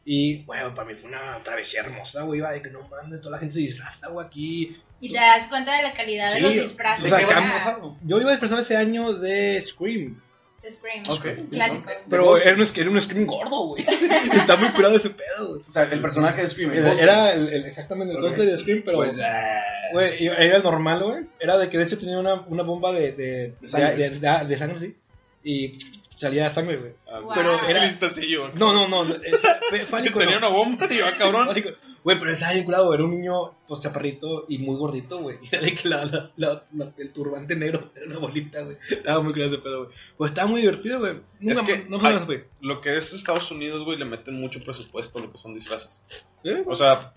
[0.05, 2.41] Y, bueno, para mí fue una travesía hermosa, güey.
[2.41, 4.77] Iba de que no mames, toda la gente se disfraza, güey, aquí.
[5.03, 7.05] Y te das cuenta de la calidad Sí, de los disfraces.
[7.05, 10.21] o sea, Ah, cam- Yo iba disfrazado ese año de Scream.
[10.63, 11.03] de Scream.
[11.09, 11.27] Ok.
[11.51, 11.91] Clásico.
[12.09, 13.85] Pero era un, era un Scream gordo, güey.
[14.33, 15.63] Está muy curado ese pedo, güey.
[15.67, 16.73] o sea, el personaje de Scream.
[16.73, 18.29] Era, era el, el- exactamente el Ok.
[18.31, 18.99] corte de Scream, pero.
[18.99, 19.61] Pues, ah,
[19.93, 21.25] Güey, era el normal, güey.
[21.41, 24.09] Era de que de hecho tenía una, una bomba de, de, De sangre.
[24.09, 24.97] de, de- de sangre, sí.
[25.45, 25.79] Y
[26.23, 26.93] salía sangre, güey.
[27.07, 27.33] Ah, Wow.
[27.35, 27.85] Pero era.
[28.55, 29.15] No, no, no.
[29.15, 29.21] eh,
[29.93, 30.49] algo, tenía no.
[30.49, 31.47] una bomba y va cabrón.
[31.49, 31.71] Pánico.
[32.05, 32.93] Güey, pero estaba bien curado.
[32.95, 35.37] Era un niño, pues chaparrito y muy gordito, güey.
[35.43, 38.77] Y era de que la, la, la- la- el turbante negro era una bolita, güey.
[38.91, 39.97] Estaba muy curado ese pedo, güey.
[40.17, 41.21] Pues estaba muy divertido, güey.
[41.41, 42.41] Nunca Es que no jamás fui.
[42.61, 45.91] Lo que es Estados Unidos, güey, le meten mucho presupuesto a lo que son disfraces.
[46.43, 46.65] ¿Eh?
[46.67, 47.13] O sea,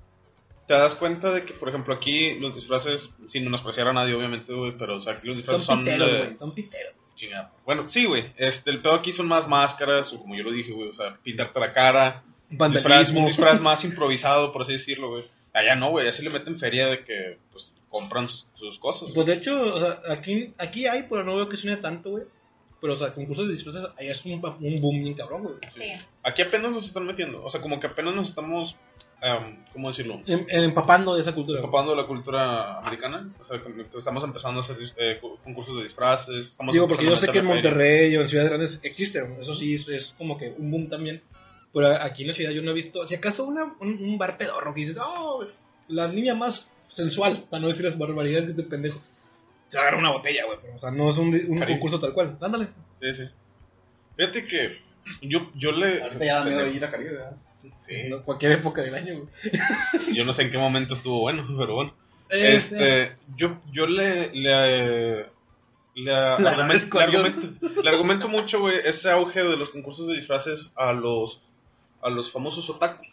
[0.68, 4.54] te das cuenta de que, por ejemplo, aquí los disfraces, sin menospreciar a nadie, obviamente,
[4.54, 6.36] güey, pero, o sea, aquí los disfraces Son son, piteros, de- güey.
[6.36, 6.94] Son piteros.
[7.16, 7.52] Chingada.
[7.66, 8.26] Bueno, sí, güey.
[8.38, 11.18] Este, el pedo aquí son más máscaras, o como yo lo dije, güey, o sea,
[11.24, 12.24] pintarte la cara.
[12.50, 15.26] Disfraz, un disfraz más improvisado, por así decirlo, güey.
[15.54, 19.12] Allá no, güey, así le meten feria de que, pues, compran sus, sus cosas.
[19.14, 22.26] Pues de hecho, o sea, aquí, aquí hay, pero no veo que suene tanto, güey.
[22.82, 25.56] Pero, o sea, concursos de disfraces, allá es un, un boom bien cabrón, güey.
[25.74, 25.94] Sí.
[26.24, 28.76] Aquí apenas nos están metiendo, o sea, como que apenas nos estamos,
[29.22, 30.22] em, ¿cómo decirlo?
[30.28, 31.60] Em- Empapando de esa cultura.
[31.60, 33.60] Empapando de la cultura americana, o sea,
[33.98, 36.48] estamos empezando a hacer eh, cu- concursos de disfraces.
[36.50, 37.46] Estamos Digo, porque yo sé que en.
[37.46, 41.22] Monterrey o en ciudades grandes existen, eso sí, es, es como que un boom también.
[41.74, 44.38] Pero aquí en la ciudad yo no he visto, si acaso una, un, un bar
[44.38, 45.44] pedorro que dices, oh,
[45.90, 49.02] la niña más sensual, para no decir las barbaridades que este pendejo.
[49.68, 52.38] Se agarra una botella, güey, pero, o sea, no es un, un concurso tal cual.
[52.40, 52.68] Ándale.
[53.02, 53.24] Sí, sí.
[54.16, 54.80] Fíjate que
[55.22, 56.04] yo, yo le...
[56.04, 57.36] ahorita ya da miedo ir a Caribe, ¿verdad?
[57.88, 57.94] Sí.
[58.24, 60.14] Cualquier época del año, güey.
[60.16, 61.94] Yo no sé en qué momento estuvo bueno, pero bueno.
[62.30, 65.30] Este, Este, yo, yo le, le, argumento,
[65.96, 66.12] le,
[67.00, 71.42] a argumento, le argumento mucho, güey, ese auge de los concursos de disfraces a los,
[72.02, 73.08] a los famosos otakus.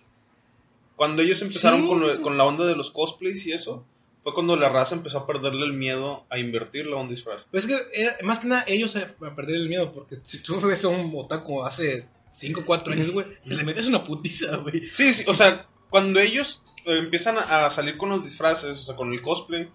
[0.97, 2.23] Cuando ellos empezaron Sí, con, lo- sí.
[2.23, 3.85] con la onda de los cosplays y eso,
[4.23, 7.47] fue cuando la raza empezó a perderle el miedo a invertir la onda de disfraz.
[7.51, 10.43] Pues es que era- más que nada ellos a, a perder el miedo, porque si
[10.43, 14.57] tú ves a un otaku hace 5 o 4 años, güey, le metes una putiza,
[14.57, 14.90] güey.
[14.90, 18.83] Sí, sí, o sea, cuando ellos eh, empiezan a, a salir con los disfraces, o
[18.83, 19.68] sea, con el cosplay,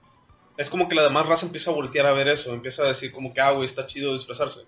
[0.58, 3.12] es como que la demás raza empieza a voltear a ver eso, empieza a decir
[3.12, 4.62] como que, ah, güey, está chido disfrazarse.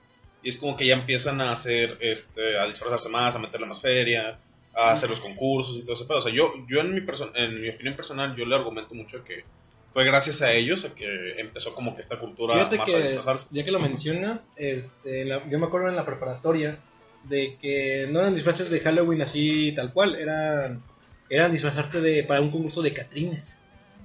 [0.43, 3.81] Y es como que ya empiezan a hacer, este, a disfrazarse más, a meterle más
[3.81, 4.39] feria,
[4.75, 6.19] a hacer los concursos y todo ese pedo.
[6.19, 7.01] O sea, yo, yo en mi,
[7.35, 9.43] en mi opinión personal, yo le argumento mucho que
[9.91, 13.01] fue gracias a ellos a que empezó como que esta cultura Fíjate más a que,
[13.01, 13.47] disfrazarse.
[13.49, 16.77] ya que lo mencionas, este, la- yo me acuerdo en la preparatoria
[17.23, 20.81] de que no eran disfraces de Halloween así tal cual, eran,
[21.29, 23.55] eran disfrazarte de, para un concurso de Catrines.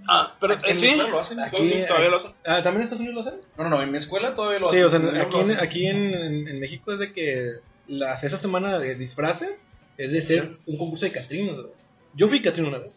[0.07, 1.41] Ah, pero En mi escuela lo hacen.
[1.41, 2.33] Aquí- sí, todavía lo hacen.
[2.45, 3.41] Ah, ¿También en Estados Unidos lo hacen?
[3.57, 5.07] No, no, no, en mi escuela todavía lo Sí, hacen.
[5.07, 7.53] o sea, aquí, en, aquí en, en- en México es de que
[7.87, 9.51] las, esa semana de disfraces
[9.97, 11.57] es de ser un concurso de Catrinas.
[11.57, 11.69] güey.
[12.15, 12.95] Yo fui Catrín una vez.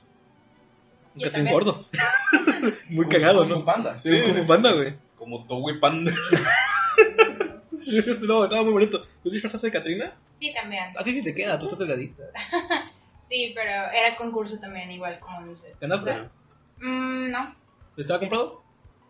[1.16, 1.86] Un Catrín gordo.
[2.90, 3.64] Muy cagado, ¿no?
[3.64, 4.00] Panda.
[4.04, 4.94] Sí, un Kung Panda, güey.
[5.18, 6.14] Como Towie Panda.
[8.22, 9.06] no, estaba muy bonito.
[9.24, 10.14] ¿Tú disfrazaste de Catrina?
[10.40, 10.94] Sí, también.
[10.98, 12.24] A ti sí te queda, tú estás delgadita.
[13.30, 15.76] Sí, pero era concurso también, igual como dices.
[15.82, 16.12] ¿Ganaste?
[16.12, 16.32] O sea,
[16.80, 17.56] mm, no,
[17.98, 18.64] ¿Estaba comprado?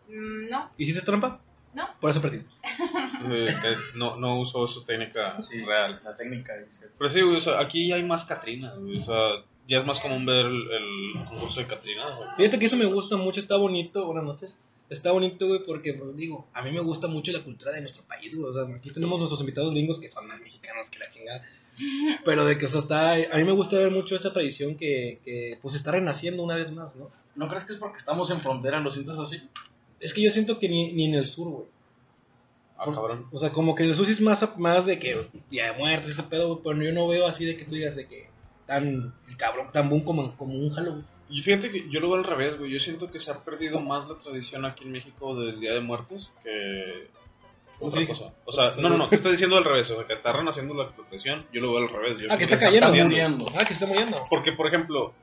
[0.08, 1.40] mm, no, ¿Hiciste trampa?
[1.76, 1.88] no.
[2.02, 2.50] Por eso perdiste.
[3.30, 6.00] Eh, eh, no, no usó su técnica Sí, real.
[6.04, 6.88] La técnica dice.
[6.98, 10.00] Pero sí, güey, o sea, aquí hay más Catrina, güey, o sea, ya es más
[10.00, 12.30] común ver el, el concurso de Catrina, güey.
[12.38, 14.06] Fíjate que eso me gusta mucho, está bonito.
[14.06, 14.58] Buenas noches.
[14.90, 18.04] Está bonito, güey, porque, pues, digo, a mí me gusta mucho la cultura de nuestro
[18.04, 18.50] país, güey.
[18.50, 21.44] O sea, aquí tenemos nuestros invitados gringos que son más mexicanos que la chingada.
[22.26, 23.14] Pero de que, o sea, está.
[23.14, 26.72] A mí me gusta ver mucho esa tradición que, que pues, está renaciendo una vez
[26.72, 27.12] más, ¿no?
[27.36, 28.80] ¿No crees que es porque estamos en frontera?
[28.80, 29.42] ¿Lo sientes así?
[30.00, 31.66] Es que yo siento que ni, ni en el sur, güey.
[32.78, 33.28] Ah, cabrón.
[33.32, 35.80] O sea, como que en el sur sí es más, más de que Día de
[35.80, 36.62] Muertos, ese pedo, güey.
[36.64, 38.30] Pero yo no veo así de que tú digas de que
[38.66, 41.06] tan cabrón, tan boom como, como un Halloween.
[41.30, 43.80] Y fíjate que yo lo veo al revés, güey, yo siento que se ha perdido
[43.82, 47.08] más la tradición aquí en México del Día de Muertos que
[47.80, 48.08] otra Sí.
[48.08, 48.34] cosa.
[48.46, 50.74] O sea, no, no, no, que está diciendo al revés, o sea, que está renaciendo
[50.74, 52.18] la tradición, yo lo veo al revés.
[52.20, 52.92] Yo Ah, que está cayendo.
[52.92, 53.46] perdiendo.
[53.58, 54.24] Ah, que está muriendo.
[54.30, 55.14] Porque, por ejemplo,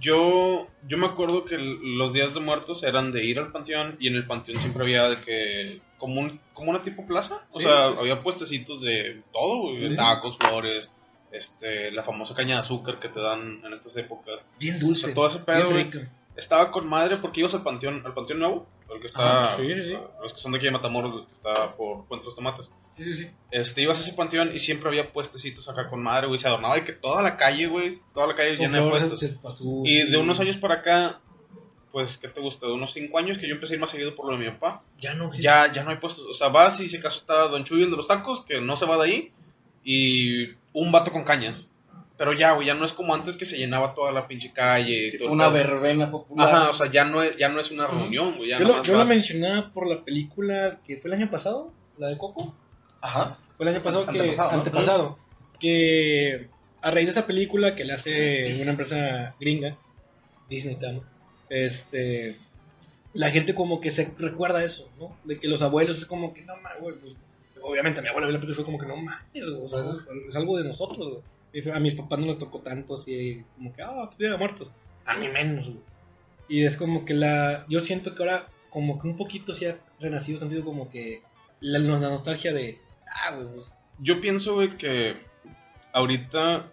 [0.00, 4.08] yo, yo me acuerdo que los días de muertos eran de ir al panteón y
[4.08, 7.46] en el panteón siempre había de que, como, un, como una tipo plaza.
[7.52, 7.94] O Sí, sea, sí.
[8.00, 10.90] había puestecitos de todo, güey, tacos, flores,
[11.32, 14.40] este, la famosa caña de azúcar que te dan en estas épocas.
[14.58, 15.06] Bien O dulce.
[15.06, 16.02] sea, todo ese pedo, bien güey.
[16.02, 16.12] rico.
[16.36, 19.66] Estaba con madre porque ibas al panteón, al panteón nuevo, el que está, Ajá, sí,
[19.74, 19.98] sí, sí.
[20.22, 22.70] los que son de aquí de Matamoros, que está por Puente los Tomates.
[22.96, 23.30] Sí, sí, sí.
[23.50, 26.74] Este, ibas a ese panteón y siempre había puestecitos acá con madre, güey, se adornaba
[26.74, 29.22] de que toda la calle, güey, toda la calle llena de puestos.
[29.22, 29.38] el
[29.84, 31.20] Y de unos años para acá,
[31.90, 32.66] pues, ¿qué te gusta?
[32.66, 34.50] De unos 5 años que yo empecé a ir más seguido por lo de mi
[34.52, 34.82] papá.
[34.98, 35.30] Ya no.
[35.34, 36.24] Ya, ya no hay puestos.
[36.26, 38.76] O sea, vas y si acaso está Don Chuy, el de los tacos, que no
[38.76, 39.32] se va de ahí.
[39.84, 41.68] Y un vato con cañas.
[42.18, 45.08] Pero ya, güey, ya no es como antes que se llenaba toda la pinche calle.
[45.08, 45.54] y todo Una pedo.
[45.54, 46.54] verbena popular.
[46.54, 48.50] Ajá, o sea, ya no es, ya no es una reunión, güey.
[48.50, 49.08] ya Yo, lo, yo lo vas.
[49.08, 52.54] mencionaba por la película que fue el año pasado, la de Coco.
[53.00, 53.38] Ajá.
[53.56, 54.10] Fue el año pasado que.
[54.20, 54.58] Antepasado, ¿no?
[54.58, 55.18] antepasado,
[55.58, 56.48] Que
[56.80, 59.76] a raíz de esa película que le hace una empresa gringa,
[60.48, 61.02] Disney Channel,
[61.48, 62.38] este.
[63.14, 65.16] La gente como que se recuerda eso, ¿no?
[65.24, 66.94] De que los abuelos es como que no mames, güey.
[67.00, 67.14] Pues,
[67.62, 69.80] obviamente a mi abuela vio la película y fue como que no mames, O sea,
[70.28, 71.18] es, algo de nosotros,
[71.72, 74.72] A mis papás no les tocó tanto así, como que, ah, de muertos.
[75.04, 75.70] A mí menos.
[76.48, 77.64] Y es como que la.
[77.68, 81.22] Yo siento que ahora, como que un poquito se ha renacido, sentido como que
[81.60, 82.78] la, nostalgia de.
[83.06, 85.16] Ah, güey, pues, Yo pienso, que
[85.92, 86.70] ahorita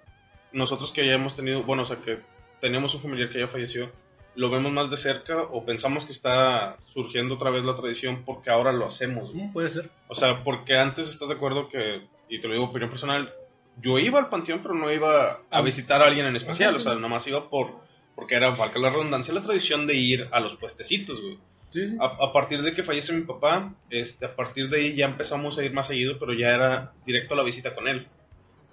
[0.51, 2.19] nosotros que ya hemos tenido, bueno, o sea, que
[2.59, 3.91] tenemos un familiar que ya falleció,
[4.35, 8.49] lo vemos más de cerca o pensamos que está surgiendo otra vez la tradición porque
[8.49, 9.31] ahora lo hacemos.
[9.33, 9.45] güey.
[9.47, 9.89] mm, puede ser.
[10.07, 13.33] O sea, porque antes estás de acuerdo que, y te lo digo opinión personal,
[13.81, 15.61] yo iba al panteón, pero no iba a Ah.
[15.61, 17.71] visitar a alguien en especial, Ajá, o sea, nada más iba por,
[18.15, 21.37] porque era, valga la redundancia, la tradición de ir a los puestecitos, güey.
[21.71, 21.97] Sí, sí.
[21.99, 25.57] A, a partir de que fallece mi papá, este, a partir de ahí ya empezamos
[25.57, 28.07] a ir más seguido, pero ya era directo a la visita con él.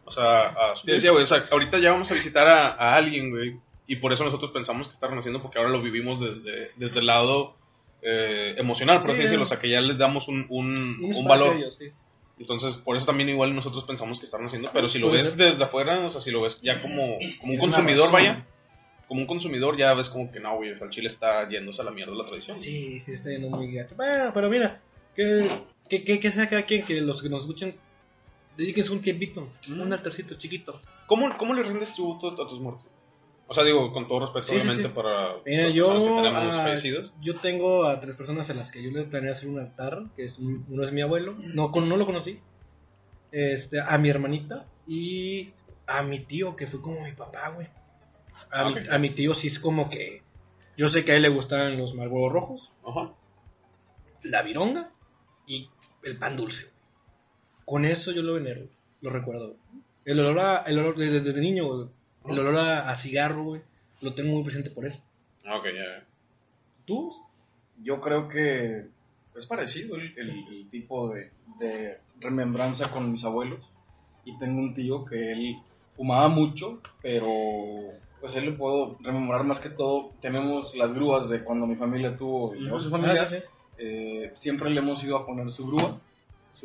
[0.06, 2.94] O sea, a su- decía, güey, o sea, ahorita ya vamos a visitar a, a
[2.96, 3.56] alguien, güey,
[3.86, 7.06] y por eso nosotros pensamos que está renaciendo, porque ahora lo vivimos desde, desde el
[7.06, 7.54] lado
[8.02, 10.66] eh, emocional, por Sí, así decirlo, o sea, que ya les damos un, un,
[10.98, 11.54] Un un espacio valor.
[11.54, 11.86] a ellos, sí.
[12.38, 15.32] Entonces, por eso también igual nosotros pensamos que está renaciendo, pero si lo Puede ves
[15.32, 15.52] ser.
[15.52, 18.44] desde afuera, o sea, si lo ves ya como, como un consumidor, vaya,
[19.08, 21.92] como un consumidor ya ves como que no, güey, el chile está yéndose a la
[21.92, 22.58] mierda la tradición.
[22.60, 23.94] Sí, sí, está yendo muy gacho.
[23.96, 24.80] Bueno, pero mira,
[25.14, 25.48] que,
[25.88, 27.74] que, que, que sea cada quien, que los que nos escuchen,
[28.58, 29.80] dedíquense un tiempito, Mm.
[29.80, 30.78] un altarcito chiquito.
[31.06, 32.84] ¿Cómo, ¿Cómo le rindes tributo a tus muertos?
[33.48, 34.88] O sea, digo, con todo respeto, Sí, obviamente, sí.
[34.88, 37.14] para Mira, yo, personas que tenemos ah, fallecidos.
[37.20, 40.24] yo tengo a tres personas a las que yo le planeé hacer un altar, que
[40.24, 42.40] es un- uno es mi abuelo, no, con- no lo conocí,
[43.30, 45.52] este, a mi hermanita y
[45.86, 47.68] a mi tío, que fue como mi papá, güey.
[48.50, 50.22] A, Ah, mi, a tío sí es como que,
[50.76, 53.12] yo sé que a él le gustan los marlboros rojos, Ajá.
[54.24, 54.90] la vironga
[55.46, 55.70] y
[56.02, 56.72] el pan dulce.
[57.64, 58.66] Con eso yo lo venero,
[59.00, 59.54] lo recuerdo.
[60.04, 61.88] El olor, a, el olor desde, desde niño, güey,
[62.28, 63.62] el olor a, a cigarro, güey,
[64.00, 65.00] lo tengo muy presente por eso.
[65.44, 66.04] Ah, Ok, ya.
[66.84, 67.12] ¿Tú?
[67.82, 68.86] Yo creo que
[69.36, 73.60] es parecido el, el- el tipo de, de remembranza con mis abuelos.
[74.24, 75.56] Y tengo un tío que él
[75.96, 77.28] fumaba mucho, pero
[78.20, 80.12] pues él le puedo rememorar más que todo.
[80.20, 83.22] Tenemos las grúas de cuando mi familia tuvo y su familia.
[83.22, 83.42] Ah, sí, sí.
[83.78, 86.00] Eh, siempre le hemos ido a poner su grúa,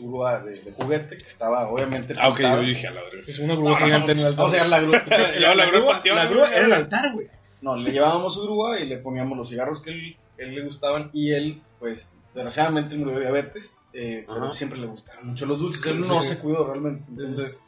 [0.01, 3.21] grúa de, de juguete, que estaba obviamente Ah, ok, yo dije a la verga.
[3.27, 4.37] Es una grúa gigante en el altar.
[4.37, 6.01] Vamos a llevar la grúa.
[6.15, 7.27] La grúa era el altar, güey.
[7.61, 11.31] No, le llevábamos su grúa y le poníamos los cigarros que él, le gustaban y
[11.31, 15.85] él, pues, desgraciadamente murió de diabetes, eh, pero siempre le gustaban mucho los dulces.
[15.85, 16.29] Él no sí.
[16.29, 17.03] se cuidó realmente.
[17.09, 17.63] Entonces,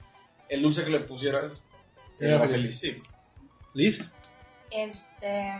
[0.50, 1.64] el dulce que le pusieras
[2.20, 2.80] Era era feliz.
[2.82, 2.96] feliz.
[2.98, 3.04] Sí.
[3.76, 4.12] Liz.
[4.72, 5.54] Este,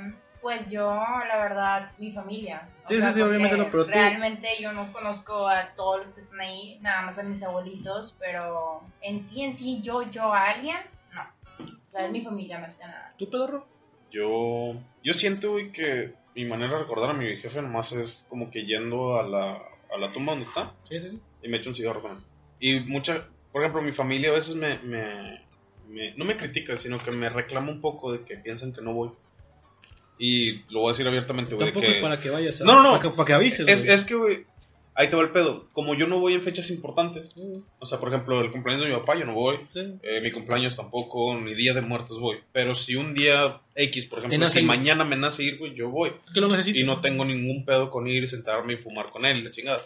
[0.44, 2.70] pues yo, la verdad, mi familia.
[2.86, 6.22] O Sí, sí, sí, obviamente no, pero Realmente yo no conozco a todos los que
[6.22, 10.50] están ahí, nada más a mis abuelitos, pero en sí, en sí, yo, yo a
[10.52, 10.78] alguien,
[11.14, 11.66] no.
[11.66, 13.16] O sea, es mi familia más que nada.
[13.18, 13.66] ¿Tú, pedorro?
[14.12, 18.52] Yo, yo siento, güey, que mi manera de recordar a mi jefe nomás es como
[18.52, 21.22] que yendo a la, a la tumba donde está Sí, sí, sí.
[21.42, 22.24] y me echo un cigarro con él.
[22.60, 25.40] Y mucha, por ejemplo, mi familia a veces me, me,
[25.88, 28.94] me- no me critica, sino que me reclama un poco de que piensan que no
[28.94, 29.12] voy.
[30.26, 31.66] Y lo voy a decir abiertamente, güey.
[31.66, 32.64] de Tampoco que- es para que vayas a...
[32.64, 32.90] No, no, no.
[32.92, 34.46] Para que, para que avises, Es, es que, güey,
[34.96, 35.68] ahí te va el pedo.
[35.74, 37.36] Como yo no voy en fechas importantes,
[37.80, 39.58] o sea, por ejemplo, el cumpleaños de mi papá, yo no voy.
[39.72, 39.82] sí.
[40.02, 42.38] Eh, mi cumpleaños tampoco, ni día de muertos voy.
[42.54, 44.66] Pero si un día X, por ejemplo, si ir.
[44.66, 46.14] mañana me nace ir, güey, yo voy.
[46.34, 46.82] Que lo necesitas.
[46.82, 49.86] Y no tengo ningún pedo con ir y sentarme y fumar con él, la chingada.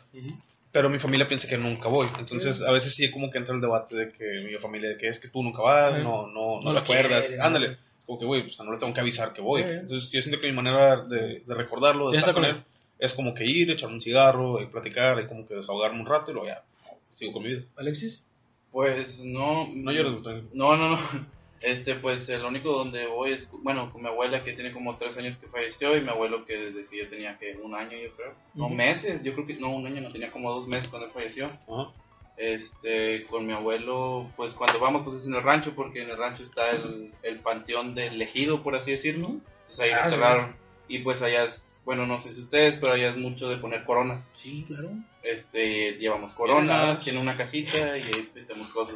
[0.72, 2.08] Pero mi familia piensa que nunca voy.
[2.20, 5.08] Entonces, a veces sí como que entra el debate de que mi familia, de que
[5.08, 7.34] es que tú nunca vas, no, no, no, No te acuerdas.
[7.42, 7.78] Ándale.
[8.08, 9.62] Como que, güey, pues no le tengo que avisar que voy.
[9.62, 12.64] Entonces, yo siento que mi manera de, de recordarlo, de estar con él,
[12.98, 16.32] es como que ir, echarme un cigarro, y platicar, y como que desahogarme un rato
[16.32, 16.64] y luego ya,
[17.12, 17.64] sigo con mi vida.
[17.76, 18.24] Alexis.
[18.72, 19.68] Pues no.
[19.74, 20.24] No llores.
[20.54, 20.98] No, no, no.
[21.60, 25.18] Este, pues el único donde voy es, bueno, con mi abuela que tiene como tres
[25.18, 28.16] años que falleció y mi abuelo que desde que yo tenía que un año, yo
[28.16, 28.36] creo.
[28.54, 31.14] No, meses, yo creo que, no, un año, no tenía como dos meses cuando él
[31.14, 31.48] falleció.
[31.48, 31.92] Ajá.
[32.38, 36.18] Este, con mi abuelo, pues cuando vamos, pues es en el rancho, porque en el
[36.18, 39.30] rancho está el, el panteón del ejido, por así decirlo.
[39.68, 40.14] Pues ahí Ah, lo sí.
[40.16, 40.56] enterraron.
[40.88, 43.84] Y pues allá es, bueno, no sé si ustedes, pero allá es mucho de poner
[43.86, 44.28] coronas.
[44.36, 44.92] Sí, claro.
[45.24, 48.96] Este, llevamos coronas, tiene una casita y ahí metemos cosas.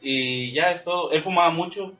[0.00, 1.10] Y ya es todo.
[1.10, 1.94] Él fumaba mucho,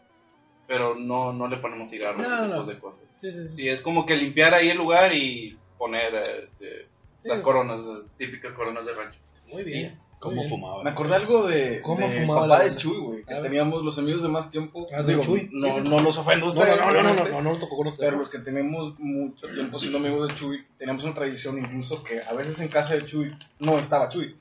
[0.69, 2.65] pero no, no le ponemos cigarros No, ese tipo no.
[2.65, 3.03] de cosas.
[3.21, 3.55] Sí, sí, sí.
[3.57, 6.87] Sí, es como que limpiar ahí el lugar y poner este,
[7.25, 9.19] las coronas, las típicas coronas de rancho.
[9.49, 9.99] Muy bien.
[10.19, 10.49] ¿Cómo bien.
[10.49, 10.83] fumaba?
[10.83, 12.77] Me acordé algo de, ¿Cómo de fumaba papá la de?
[12.77, 13.25] Chuy, güey.
[13.25, 13.45] Que A ver.
[13.51, 14.87] teníamos los amigos de más tiempo.
[14.93, 15.49] Ah, de Digo, Chuy.
[15.53, 17.57] No, Sí, sí, no los ofendo a No, no, no, no, no, no, no, no
[17.59, 18.01] tocó conocer.
[18.01, 22.23] Pero los que tenemos mucho tiempo siendo amigos de Chuy, teníamos una tradición incluso que
[22.23, 24.35] a veces en casa de Chuy no estaba Chuy.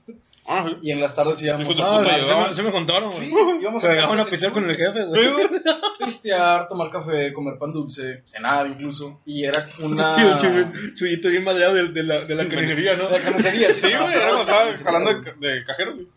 [0.47, 0.77] Ah, sí.
[0.83, 3.29] Y en las tardes íbamos Ah, se, me, se me contaron, güey.
[3.29, 5.49] Sí, íbamos Se a a pistear con el jefe, güey.
[5.97, 9.21] pistear, tomar café, comer pan dulce, cenar incluso.
[9.25, 10.15] Y era una.
[10.95, 13.07] Chuyito bien madreado de, de la, de la carnicería, ¿no?
[13.09, 16.07] De la carnicería, Sí, güey, estaba jalando de, de cajero, güey.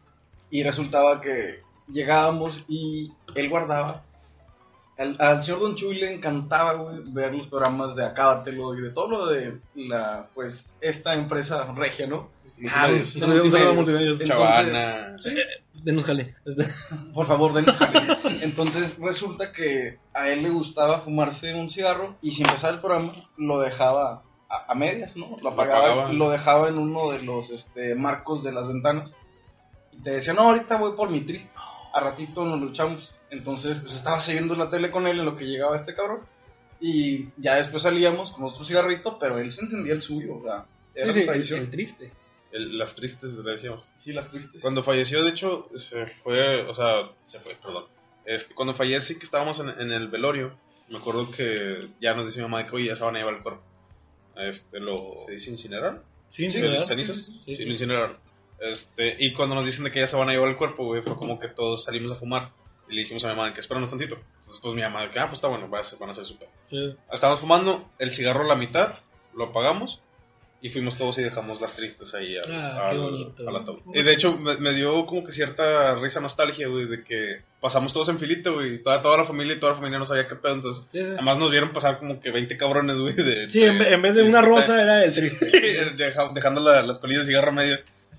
[0.51, 4.05] Y resultaba que llegábamos y él guardaba.
[4.99, 8.91] Al, al señor Don Chuy le encantaba, güey, ver los programas de Acábatelo y de
[8.91, 12.29] todo lo de la, pues, esta empresa regia, ¿no?
[12.71, 13.15] Ah, Multimedios.
[13.17, 15.19] Entonces, Chavana.
[15.19, 15.35] sí,
[15.83, 16.35] Denos jale.
[17.15, 18.19] por favor, denos jale.
[18.43, 23.13] Entonces resulta que a él le gustaba fumarse un cigarro y si empezaba el programa
[23.37, 25.37] lo dejaba a, a medias, ¿no?
[25.41, 26.13] Lo apagaba, apagaba.
[26.13, 29.17] lo dejaba en uno de los este, marcos de las ventanas
[29.93, 31.51] y te decía, no, ahorita voy por mi triste,
[31.95, 33.13] a ratito nos luchamos.
[33.31, 36.21] Entonces, pues estaba siguiendo la tele con él en lo que llegaba este cabrón
[36.81, 40.65] y ya después salíamos con otro cigarrito, pero él se encendía el suyo, o sea,
[40.95, 42.13] era Sí, el triste.
[42.53, 43.85] El- las tristes, le decíamos.
[43.99, 44.61] Sí, las tristes.
[44.63, 47.85] Cuando falleció, de hecho, se fue, o sea, se fue, perdón.
[48.25, 50.57] Este, cuando fallece, que estábamos en, en el velorio,
[50.89, 53.35] me acuerdo que ya nos decía mi mamá que, oye, ya se van a llevar
[53.35, 53.63] el cuerpo.
[54.37, 56.03] Este, lo, ¿se dice incinerar?
[56.31, 56.85] Sí, ¿verdad?
[56.87, 57.17] cenizas.
[57.17, 58.17] Sí, sí, Sí, lo incineraron.
[58.61, 61.03] Este, y cuando nos dicen de que ya se van a llevar el cuerpo, güey,
[61.03, 62.51] fue como que todos salimos a fumar.
[62.89, 64.15] Y le dijimos a mi mamá que espéranos tantito.
[64.41, 66.25] Entonces, pues mi mamá, que, ah, pues está bueno, va a ser- van a hacer
[66.25, 66.49] su pedo.
[66.71, 66.97] Sí.
[67.13, 68.95] Estábamos fumando, el cigarro a la mitad,
[69.35, 70.01] lo apagamos
[70.61, 73.79] y fuimos todos y dejamos las tristes ahí al, Ah, al- ataúd.
[73.95, 77.93] Y de hecho me, me dio como que cierta risa nostalgia, güey, de que pasamos
[77.93, 80.35] todos en filito, güey, toda, toda la familia y toda la familia no sabía qué
[80.35, 81.05] pedo, entonces Sí, sí.
[81.05, 83.51] además nos vieron pasar como que 20 cabrones, güey, de...
[83.51, 85.47] Sí, en, ve- en vez de una rosa era el triste.
[85.97, 87.55] Deja- dejando la- las colillas de cigarro a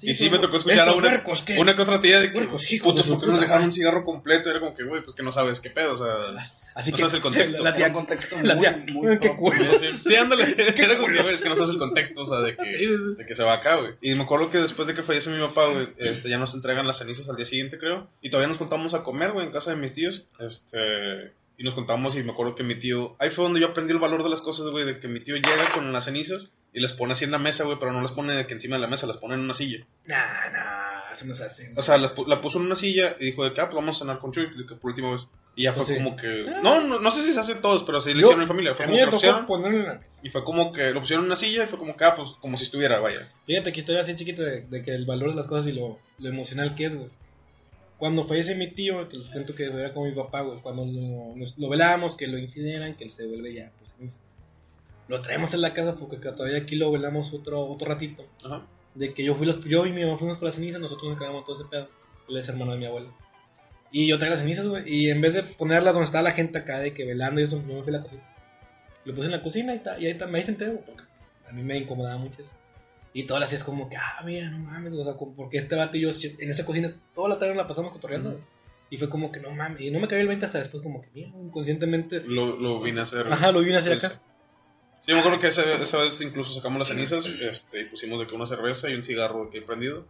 [0.02, 1.60] y sí, me tocó escuchar a una, ¿qué?
[1.60, 3.65] una que otra tía de que, Puercos, hijos de puto, su ¿por qué nos dejaron
[3.65, 4.49] un cigarro completo?
[4.49, 6.39] Y era como que, güey, pues que no sabes qué pedo, o sea...
[6.75, 7.63] Así no que sabes el contexto.
[7.63, 9.36] La tía, contexto la muy, tía, muy qué propio.
[9.38, 9.80] culo.
[9.80, 10.56] Sí, sí, ándale.
[10.78, 13.25] Era como que, güey, es que no sabes el contexto, o sea, de que, de
[13.25, 13.95] que se va acá, güey.
[14.02, 16.88] Y me acuerdo que después de que fallece mi papá, güey, este, ya nos entregan
[16.88, 18.08] las cenizas al día siguiente, creo.
[18.21, 20.25] Y todavía nos juntamos a comer, güey, en casa de mis tíos.
[20.39, 23.93] Este, y nos contamos y me acuerdo que mi tío, ahí fue donde yo aprendí
[23.93, 26.79] el valor de las cosas, güey, de que mi tío llega con las cenizas y
[26.79, 28.81] las pone así en la mesa, güey, pero no las pone de que encima de
[28.81, 29.85] la mesa, las pone en una silla.
[30.05, 31.73] Nah, nah, eso no se hace.
[31.75, 33.97] O sea, las la puso en una silla y dijo de que, ah, pues vamos
[33.97, 35.27] a cenar con Chuy, que por última vez.
[35.55, 36.03] Y ya fue Pues sí.
[36.03, 36.45] como que...
[36.63, 38.75] No, no, no sé si se hace todos, pero sí lo Yo- hicieron en familia.
[38.75, 41.65] Fue a como mí que pusieron, y fue como que lo pusieron en una silla
[41.65, 43.29] y fue como que, ah, pues como si estuviera, vaya.
[43.45, 45.99] Fíjate que estoy así chiquito de, de que el valor de las cosas y lo,
[46.19, 47.09] lo emocional que es, güey.
[47.99, 51.35] Cuando fallece mi tío, que les cuento que era como mi papá, güey, cuando lo,
[51.35, 54.15] nos- lo velamos, que lo incineran, que él se vuelve ya, pues,
[55.07, 58.25] lo traemos en la casa porque que todavía aquí lo velamos otro, otro ratito.
[58.43, 58.65] Ajá.
[58.95, 61.19] De que yo fui los, yo y mi mamá fuimos por las cenizas, nosotros nos
[61.19, 61.88] quedamos todo ese pedo.
[62.29, 63.12] Él es hermano de mi abuelo.
[63.91, 66.59] Y yo traía las cenizas, güey, y en vez de ponerlas donde estaba la gente
[66.59, 68.21] acá de que velando y eso, yo me fui a la cocina.
[69.05, 71.03] Lo puse en la cocina y, ta- y ahí, ta- me ahí senté, porque
[71.47, 72.51] a mí me incomodaba mucho eso.
[73.13, 75.97] Y todas las es como que, ah, mira, no mames, o sea, porque este vato
[75.97, 78.39] y yo en esa cocina toda la tarde la pasamos cotorreando.
[78.91, 81.01] Y fue como que no mames, y no me cayó el 20 hasta después, como
[81.01, 82.21] que, mira, inconscientemente.
[82.21, 83.31] Lo, lo vine a hacer.
[83.31, 84.15] Ajá, lo vine a hacer Sí, acá.
[84.15, 85.07] sí.
[85.07, 88.27] Yo me acuerdo que esa, esa vez incluso sacamos las cenizas este, y pusimos de
[88.27, 90.05] que una cerveza y un cigarro que he prendido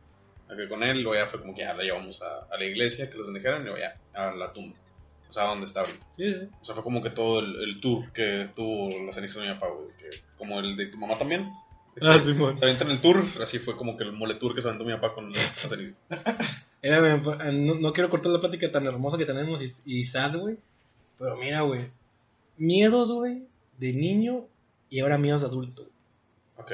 [0.49, 1.01] acá con él.
[1.03, 3.61] Luego ya fue como que ya la llevamos a, a la iglesia, que los bendijeron,
[3.61, 4.77] y luego ya a la tumba.
[5.29, 6.05] O sea, donde está ahorita.
[6.17, 6.49] Sí, sí.
[6.61, 9.53] O sea, fue como que todo el, el tour que tuvo las cenizas de mi
[9.53, 9.89] papá, güey.
[9.97, 11.49] que- Como el de tu mamá también.
[12.01, 12.57] Ah, sí, man.
[12.57, 14.93] Se aventan el tour, así fue como que el mole tour que se aventó mi
[14.93, 15.31] papá con.
[16.81, 19.73] Era, güey, pues, eh, no, no quiero cortar la plática tan hermosa que tenemos y,
[19.85, 20.57] y sad, güey.
[21.17, 21.89] Pero mira, güey.
[22.57, 23.43] Miedos, güey,
[23.77, 24.45] de niño
[24.89, 25.87] y ahora miedos de adulto.
[26.57, 26.71] Ok.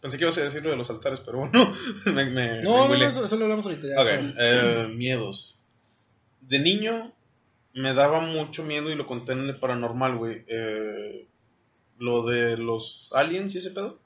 [0.00, 1.72] Pensé que ibas a decir lo de los altares, pero bueno,
[2.06, 3.06] me, me, No, me no, huilé.
[3.06, 4.00] no, eso, eso lo hablamos ahorita ya.
[4.00, 5.56] Ok, eh, miedos.
[6.40, 7.12] De niño
[7.74, 10.44] me daba mucho miedo y lo conté en el paranormal, güey.
[10.48, 11.26] Eh,
[11.98, 13.98] lo de los aliens y ese pedo.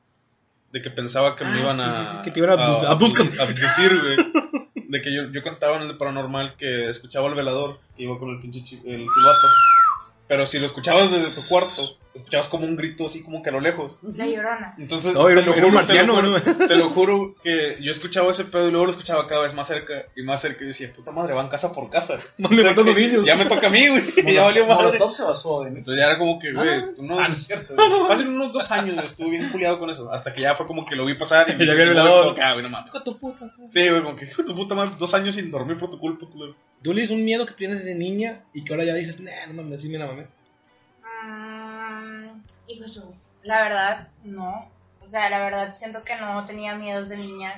[0.73, 2.13] De que pensaba que me Ah, iban sí, a.
[2.17, 3.41] sí, que te iban a abdus- abduzcan.
[3.41, 4.17] abducir, güey.
[4.89, 8.31] De que yo, yo contaba en el paranormal que escuchaba al velador que iba con
[8.31, 9.49] el pinche el silbato.
[10.33, 13.53] Pero si lo escuchabas desde tu cuarto, escuchabas como un grito así como que a
[13.53, 13.99] lo lejos.
[14.17, 14.75] La llorona.
[14.79, 16.67] Entonces, No, era un- te, lo era un juro, te, lo marciano, juro, ¿no?
[16.69, 19.67] te lo juro que yo escuchaba ese pedo y luego lo escuchaba cada vez más
[19.69, 22.19] cerca y más cerca y decía, puta madre, van casa por casa.
[22.39, 23.27] No le matan los que niños.
[23.27, 24.05] Ya me toca a mí, güey.
[24.35, 24.85] ya valió madre.
[24.87, 25.79] Molotov se basó en eso.
[25.81, 27.75] Entonces ya era como que, güey, Ah, unos, ah, no es cierto,
[28.09, 30.11] fácil unos dos años estuve bien culiado con eso.
[30.11, 32.53] Hasta que ya fue como que lo vi pasar y Ya me como que, ah,
[32.55, 32.95] güey, no mames.
[33.05, 33.51] Tu puta.
[33.71, 35.99] Sí, güey, como que hijo de tu puta madre, dos años sin dormir por tu
[35.99, 36.57] culpa, culero.
[36.83, 39.83] Dulis, un miedo que tienes de niña y que ahora ya dices, nah, no mames,
[39.83, 40.22] sí me la mamé.
[41.23, 44.71] Mm, hijo de su- La verdad, no.
[45.03, 47.53] O sea, la verdad, siento que no tenía miedos de niña.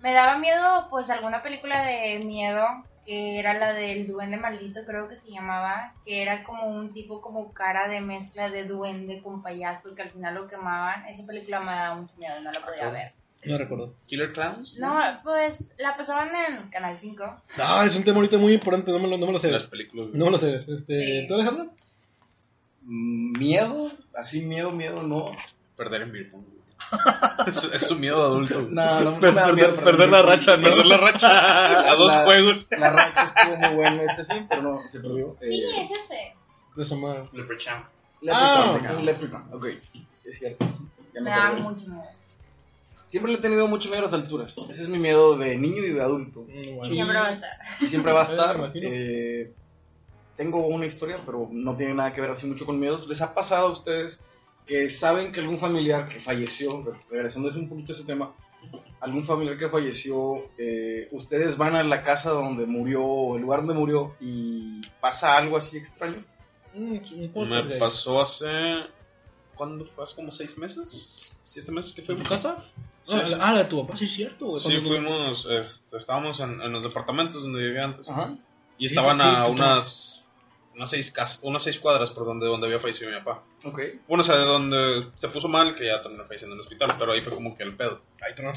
[0.00, 2.66] Me daba miedo, pues, alguna película de miedo,
[3.06, 7.22] que era la del duende maldito, creo que se llamaba, que era como un tipo
[7.22, 11.06] como cara de mezcla de duende con payaso, que al final lo quemaban.
[11.08, 13.12] Esa película me daba mucho miedo, no la podía ver.
[13.44, 13.94] No recuerdo.
[14.08, 14.76] Killer Clowns.
[14.78, 17.40] No, pues, la pasaban en Canal 5.
[17.56, 19.50] No, es un tema ahorita muy importante, no me lo, no me lo sé.
[19.50, 20.08] Las películas.
[20.12, 20.56] No me lo sé.
[20.56, 20.76] Este,
[21.22, 21.26] Sí.
[21.28, 21.70] ¿Tú, Alejandro?
[22.92, 25.32] Miedo, así miedo, miedo, no.
[25.76, 26.32] Perder en beer
[27.46, 28.62] es, es su miedo adulto.
[28.62, 30.62] No, no, no da perder- miedo perder la racha, ¿no?
[30.62, 32.68] Perder la racha a dos La- juegos.
[32.70, 35.36] La racha estuvo muy buena este fin, pero no, se perdió.
[35.40, 36.34] Sí, Eh, es ese.
[36.76, 37.24] De su madre.
[37.32, 37.82] Leprechaun.
[38.22, 38.94] Leprechaun, Ah.
[38.96, 39.66] un Leprechaun, ok,
[40.24, 40.66] es cierto.
[41.14, 41.62] Ya Me acordé.
[41.62, 42.02] mucho miedo.
[43.08, 44.56] Siempre le he tenido mucho miedo a las alturas.
[44.70, 46.46] Ese es mi miedo de niño y de adulto.
[46.48, 47.50] Mm, Y siempre va a estar.
[47.80, 48.70] Y siempre va a estar.
[48.74, 49.52] eh,
[50.38, 53.06] tengo una historia, pero no tiene nada que ver así mucho con miedos.
[53.06, 54.22] ¿Les ha pasado a ustedes
[54.66, 58.32] que saben que algún familiar que falleció, re- regresando un poquito a ese tema,
[59.00, 63.60] algún familiar que falleció, eh, ustedes van a la casa donde murió, o el lugar
[63.60, 66.24] donde murió, y pasa algo así extraño?
[66.74, 66.98] Mm,
[67.48, 68.46] Me de- pasó hace.
[69.56, 70.04] ¿Cuándo fue?
[70.04, 71.14] ¿Hace como seis meses?
[71.44, 72.64] ¿Siete meses que fui a mi casa?
[73.04, 73.34] Sí, Ah, sí.
[73.34, 74.60] la- ah, la de tu papá, sí es cierto.
[74.60, 78.08] Sí, fuimos, este, estábamos en, en los departamentos donde vivía antes.
[78.08, 78.36] Ajá.
[78.76, 80.07] Y estaban sí, a tú unas,
[80.78, 83.42] unas, seis cas- unas seis cuadras por donde, donde había fallecido mi papá.
[83.64, 83.80] Ok.
[84.08, 86.94] Bueno, o sea, de donde se puso mal, que ya terminó falleciendo en el hospital,
[86.98, 88.00] pero ahí fue como que el pedo.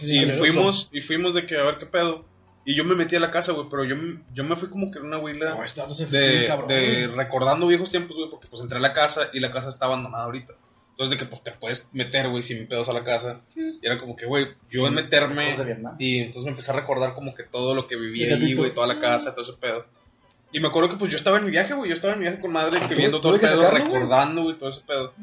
[0.05, 0.19] Te Y
[0.53, 2.23] fuimos, y fuimos de que a ver qué pedo.
[2.63, 4.91] Y yo me metí a la casa, güey, pero yo, me- yo me fui como
[4.91, 8.77] que en una huila No, este de, de recordando viejos tiempos, güey, porque pues entré
[8.77, 10.53] a la casa y la casa está abandonada ahorita.
[10.91, 13.41] Entonces de que pues te puedes meter, güey, sin pedos a la casa.
[13.55, 15.95] Y era como que, güey, yo en meterme de Vietnam.
[15.97, 18.85] y entonces me empecé a recordar como que todo lo que viví ahí, güey, toda
[18.85, 19.85] la casa, todo ese pedo.
[20.51, 22.25] Y me acuerdo que pues yo estaba en mi viaje, güey, yo estaba en mi
[22.25, 25.13] viaje con madre, que ¿Tuve- viendo todo el pedo, sacarlo, recordando, güey, todo ese pedo.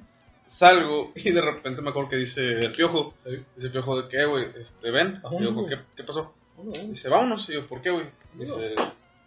[0.47, 4.25] Salgo y de repente me acuerdo que dice el piojo, dice el piojo de qué,
[4.25, 5.21] güey, este, ven.
[5.39, 5.67] Y yo.
[5.67, 6.33] ¿qué, ¿qué pasó?
[6.87, 7.47] Dice, vámonos.
[7.51, 8.07] Y yo, ¿por qué, güey?
[8.35, 8.75] Dice,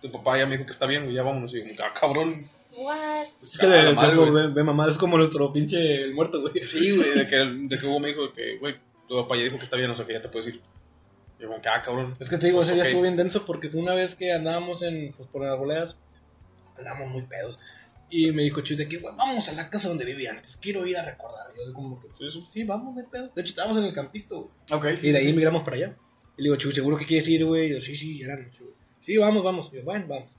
[0.01, 1.53] tu papá ya me dijo que está bien, güey, ya vámonos.
[1.53, 2.49] Y yo, ah, cabrón.
[2.75, 3.25] What?
[3.43, 4.31] Es que Ah, de, madre, de- güey.
[4.31, 6.63] ve, ve, mamá, es como nuestro pinche el muerto, güey.
[6.63, 8.75] Sí, güey, de que, de que Hugo me dijo que, güey,
[9.07, 10.61] tu papá ya dijo que está bien, o sea, que ya te puedes ir.
[11.41, 12.15] Yo, como que, ah, cabrón.
[12.19, 12.87] Es que te digo, ese día Ok.
[12.89, 15.97] estuvo bien denso porque fue una vez que andábamos en, pues, por las arboledas,
[16.77, 17.59] andábamos muy pedos.
[18.09, 20.85] Y me dijo Chuy de que, güey, vamos a la casa donde vivía antes, quiero
[20.85, 21.47] ir a recordar.
[21.55, 22.07] Y yo como que,
[22.53, 23.29] sí, vamos, de pedo.
[23.35, 24.93] De hecho, estábamos en el campito, güey.
[24.93, 25.07] Ok, sí.
[25.07, 25.33] Y de ahí sí.
[25.33, 25.95] migramos para allá.
[26.37, 27.67] Y le digo, Chuy, ¿seguro que quieres ir, güey?
[27.67, 28.73] Y yo, sí, sí, era noche, güey.
[29.01, 29.69] Sí, vamos, vamos.
[29.73, 30.29] Y yo, bueno, vamos.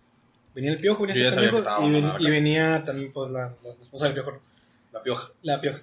[0.55, 3.31] Venía el piojo, venía Yo ya sabía que pendejo, estaba y, ven- venía también, pues,
[3.33, 4.41] la, la esposa del piojo.
[4.93, 5.31] La pioja.
[5.43, 5.81] La pioja.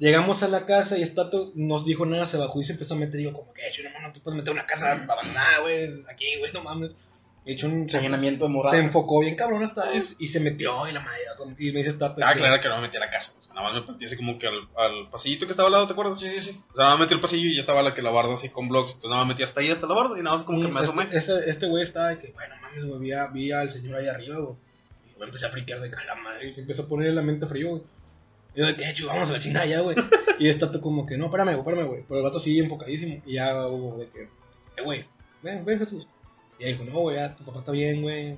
[0.00, 2.96] Llegamos a la casa y Estato nos dijo nada, se bajó y se empezó a
[2.96, 3.16] meter.
[3.18, 6.52] Digo, como que, hecho, no, no te puedes meter una casa abandonada, güey, aquí, güey,
[6.52, 6.96] no mames.
[7.44, 10.86] De hecho, un, se, Allanamiento de se enfocó bien cabrón Estato y, y se metió
[10.88, 11.20] y la madre,
[11.58, 12.20] y me dice Estato.
[12.24, 13.32] Ah, que- claro que no me metí a la casa.
[13.38, 15.72] O sea, nada más me metí así como que al, al pasillito que estaba al
[15.72, 16.18] lado, ¿te acuerdas?
[16.20, 16.50] Sí, sí, sí.
[16.72, 18.48] O sea, nada más metí el pasillo y ya estaba la que la barda así
[18.48, 18.92] con blogs.
[18.92, 20.80] Entonces nada más metí hasta ahí, hasta la barda y nada más como que me
[20.80, 21.02] asomé.
[21.04, 23.96] Este, este, este güey estaba de que, bueno, mames, güey, vi, a- vi al señor
[24.00, 24.54] ahí arriba, güey.
[25.14, 27.22] Y yo empecé a friquear de que la madre y se empezó a poner la
[27.22, 27.82] mente frío, güey.
[28.54, 29.96] Y yo de que, hecho, vamos a la chingada ya, güey.
[30.38, 32.04] y Estato como que, no, espérame, güey, espérame, güey.
[32.08, 33.22] Pero el vato sigue enfocadísimo.
[33.26, 35.04] Y ya hubo de que, eh, güey,
[35.42, 36.06] ven, ven, Jesús.
[36.58, 38.36] Y ya dijo, no, güey, ya tu papá está bien, güey.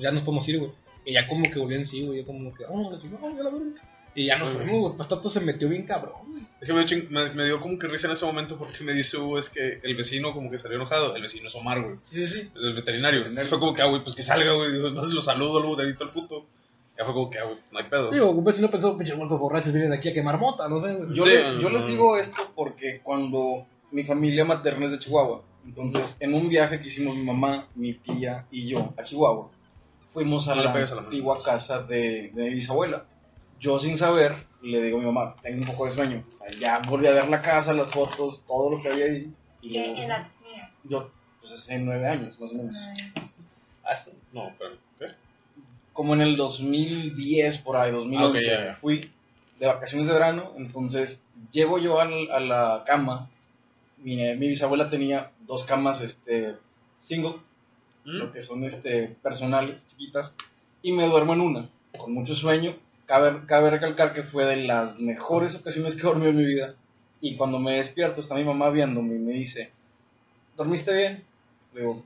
[0.00, 0.72] Ya nos podemos ir, güey.
[1.04, 2.20] Y ya como que volvió en sí, güey.
[2.20, 3.82] Yo como que, vamos a la chingada, ya la verga.
[4.14, 4.96] Y ya nos fuimos, güey.
[4.96, 6.42] Pues Estato se metió bien cabrón, güey.
[6.60, 8.92] Es que me, dio me, me dio como que risa en ese momento porque me
[8.92, 11.14] dice Hugo, es que el vecino como que salió enojado.
[11.14, 11.96] El vecino es Omar, güey.
[12.10, 12.50] Sí, sí, sí.
[12.56, 13.24] El veterinario.
[13.48, 14.74] Fue como que, ah, güey, pues que salga, güey.
[14.74, 16.46] Entonces lo saludo, luego dedito al puto.
[16.98, 18.10] Ya fue como que, ah, güey, no hay pedo.
[18.10, 20.98] Digo, un vecino pensó, pinches huercos borrachos vienen aquí a quemar mota, no sé.
[21.14, 21.78] Yo, Sí, les, yo no.
[21.78, 26.80] les digo esto porque cuando mi familia materna es de Chihuahua, entonces en un viaje
[26.80, 29.48] que hicimos mi mamá, mi tía y yo a Chihuahua,
[30.12, 33.04] fuimos a No la la antigua casa de, de mi bisabuela.
[33.60, 36.24] Yo sin saber le digo a mi mamá, tengo un poco de sueño.
[36.34, 39.32] O sea, ya volví a ver la casa, las fotos, todo lo que había ahí.
[39.62, 40.70] Y ¿Qué luego- edad tenía?
[40.82, 42.76] yo, pues hace nueve años más o menos.
[43.84, 44.18] Ah, sí.
[44.32, 45.06] No, pero, ¿qué?
[45.98, 48.74] Como en el 2010, por ahí, 2011, Ah, ok, ya, ya.
[48.76, 49.10] fui
[49.58, 53.28] de vacaciones de verano, entonces llego yo al- a la cama,
[53.96, 56.54] mi, mi bisabuela tenía dos camas este,
[57.00, 57.34] single,
[58.04, 58.16] ¿Mm?
[58.16, 60.32] lo que son este, personales, chiquitas,
[60.82, 61.68] y me duermo en una,
[61.98, 62.76] con mucho sueño,
[63.06, 66.76] cabe, cabe recalcar que fue de las mejores ocasiones que dormí en mi vida.
[67.20, 69.72] Y cuando me despierto, está mi mamá viéndome y me dice,
[70.56, 71.24] ¿dormiste bien?
[71.74, 72.04] Le digo,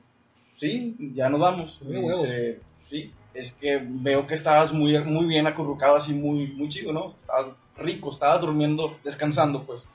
[0.57, 1.79] sí, ya nos vamos.
[1.83, 6.69] Me dice, sí, es que veo que estabas muy, muy bien acurrucado, así muy, muy
[6.69, 7.15] chido, ¿no?
[7.19, 9.87] Estabas rico, estabas durmiendo, descansando, pues.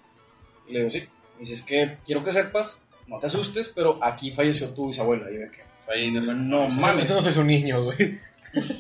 [0.67, 1.01] Y le digo, sí.
[1.35, 5.31] Me dice, es que quiero que sepas, no te asustes, pero aquí falleció tu bisabuela.
[5.31, 7.07] Y yo que, Ahí no no mames.
[7.07, 8.19] Eso no soy su niño, güey.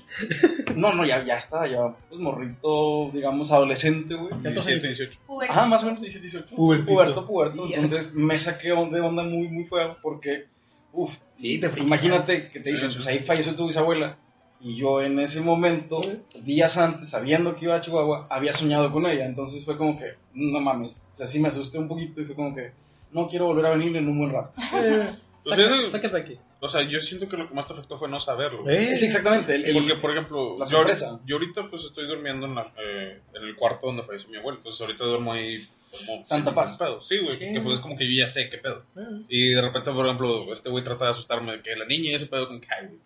[0.74, 4.32] No, no, ya, ya está, ya, pues morrito, digamos, adolescente, güey.
[4.40, 5.18] 17, 18.
[5.26, 5.52] Puberto.
[5.52, 6.56] Ajá, más o menos 17, 18.
[6.56, 6.92] Pubertito.
[6.92, 7.68] Puberto, puberto.
[7.70, 10.46] Entonces me saqué de onda muy, muy feo porque,
[10.92, 14.16] uff, Sí, te imagínate que te dicen, pues ahí falleció tu bisabuela.
[14.61, 16.00] Y yo en ese momento,
[16.42, 19.24] días antes, sabiendo que iba a Chihuahua, había soñado con ella.
[19.26, 21.00] Entonces fue como que, no mames.
[21.14, 22.72] O sea, sí me asusté un poquito y fue como que,
[23.12, 24.52] no quiero volver a venir en un buen rato.
[24.74, 26.36] Eh, Pues Sácate aquí.
[26.61, 28.68] O sea, yo siento que lo que más te afectó fue no saberlo.
[28.68, 29.54] Eh, Es exactamente.
[29.54, 31.20] El, el- Porque, por ejemplo, la yo, ahorita- sorpresa.
[31.24, 34.59] yo ahorita pues estoy durmiendo en, la- eh, en el cuarto donde falleció mi abuelo.
[34.59, 36.24] Entonces ahorita duermo ahí como...
[36.26, 36.76] Tanta sin paz.
[36.78, 37.00] pedo.
[37.02, 37.38] Sí, güey.
[37.38, 37.52] Sí.
[37.54, 38.82] Que pues es como que yo ya sé qué pedo.
[38.96, 39.22] eh.
[39.28, 42.14] Y de repente, por ejemplo, este güey trata de asustarme de que la niña y
[42.14, 42.98] ese pedo como que, ay, güey.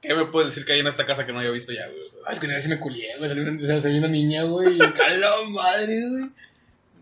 [0.00, 2.00] ¿Qué me puedes decir que hay en esta casa que no haya visto ya, güey?
[2.06, 3.28] O sea, Ah, es que una vez sí me culié, güey.
[3.28, 4.78] Salió una, salió una niña, güey.
[4.96, 6.30] ¡Cala madre, güey!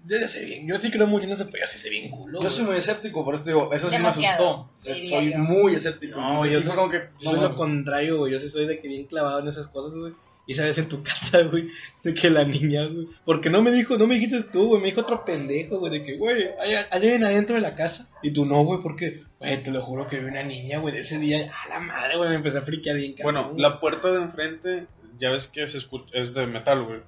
[0.09, 0.69] Yo sé bien.
[0.69, 1.67] Yo sí creo mucho en ese pedo.
[1.69, 2.41] Sí sé bien culo.
[2.43, 5.21] yo soy muy escéptico, por eso digo, eso sí Demasiado, me sí, asustó.
[5.21, 5.53] diría soy yo.
[5.53, 6.21] muy escéptico.
[6.21, 8.33] No, yo sí soy, como que, yo no soy lo contrario, güey.
[8.33, 10.13] Yo sí soy de que bien clavado en esas cosas, güey.
[10.47, 11.69] Y sabes en tu casa, güey,
[12.03, 13.09] de que la niña, güey.
[13.25, 14.81] Porque no me dijo, no me dijiste tú, güey.
[14.81, 18.09] Me dijo otro pendejo, güey, de que, güey, hay, hay alguien adentro de la casa.
[18.23, 21.01] Y tú no, güey, porque, güey, te lo juro que vi una niña, güey, de
[21.01, 21.53] ese día.
[21.65, 24.87] A la madre, güey, me empecé a friquear bien, cabrón, Bueno, la puerta de enfrente,
[25.19, 27.01] ya ves que se escucha, es de metal, güey.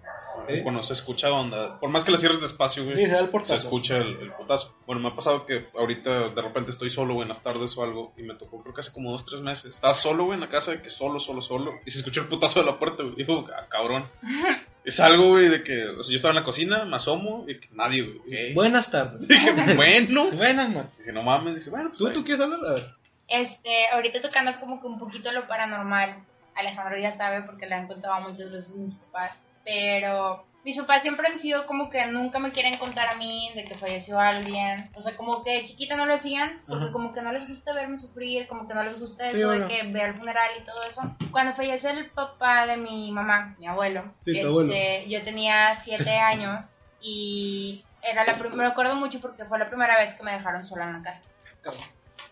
[0.49, 0.63] ¿Eh?
[0.63, 1.79] Bueno, se escucha onda.
[1.79, 2.97] Por más que la cierres despacio, güey.
[2.97, 4.75] Sí, se da el se escucha el, el putazo.
[4.87, 7.83] Bueno, me ha pasado que ahorita de repente estoy solo, güey, en las tardes o
[7.83, 9.75] algo, y me tocó, creo que hace como dos, tres meses.
[9.75, 12.29] Estaba solo, güey, en la casa, de que solo, solo, solo, y se escuchó el
[12.29, 13.17] putazo de la puerta, güey.
[13.17, 14.09] Digo, ah, cabrón.
[14.85, 17.61] Es algo, güey, de que, o sea, yo estaba en la cocina, me asomo, y
[17.61, 18.55] que nadie, güey.
[18.55, 19.29] Buenas tardes.
[19.29, 20.31] Dije, bueno.
[20.33, 20.99] Buenas noches.
[20.99, 21.99] Dije, no mames, dije, bueno, pues.
[21.99, 22.15] ¿Tú, ahí.
[22.15, 22.61] tú quieres hablar?
[22.65, 22.87] A ver.
[23.29, 26.25] Este, ahorita tocando como que un poquito lo paranormal.
[26.59, 29.33] Alejandro ya sabe porque le han contado muchas veces mis papás.
[29.65, 33.65] Pero mis papás siempre han sido como que nunca me quieren contar a mí de
[33.65, 34.91] que falleció alguien.
[34.95, 36.93] O sea, como que de chiquita no lo hacían porque Ajá.
[36.93, 39.67] como que no les gusta verme sufrir, como que no les gusta Sí, eso bueno.
[39.67, 41.03] de que vea el funeral y todo eso.
[41.31, 44.73] Cuando falleció el papá de mi mamá, mi abuelo, Sí, este, abuelo.
[45.07, 46.65] yo tenía siete años
[47.01, 50.85] y era la me acuerdo mucho porque fue la primera vez que me dejaron sola
[50.87, 51.23] en la casa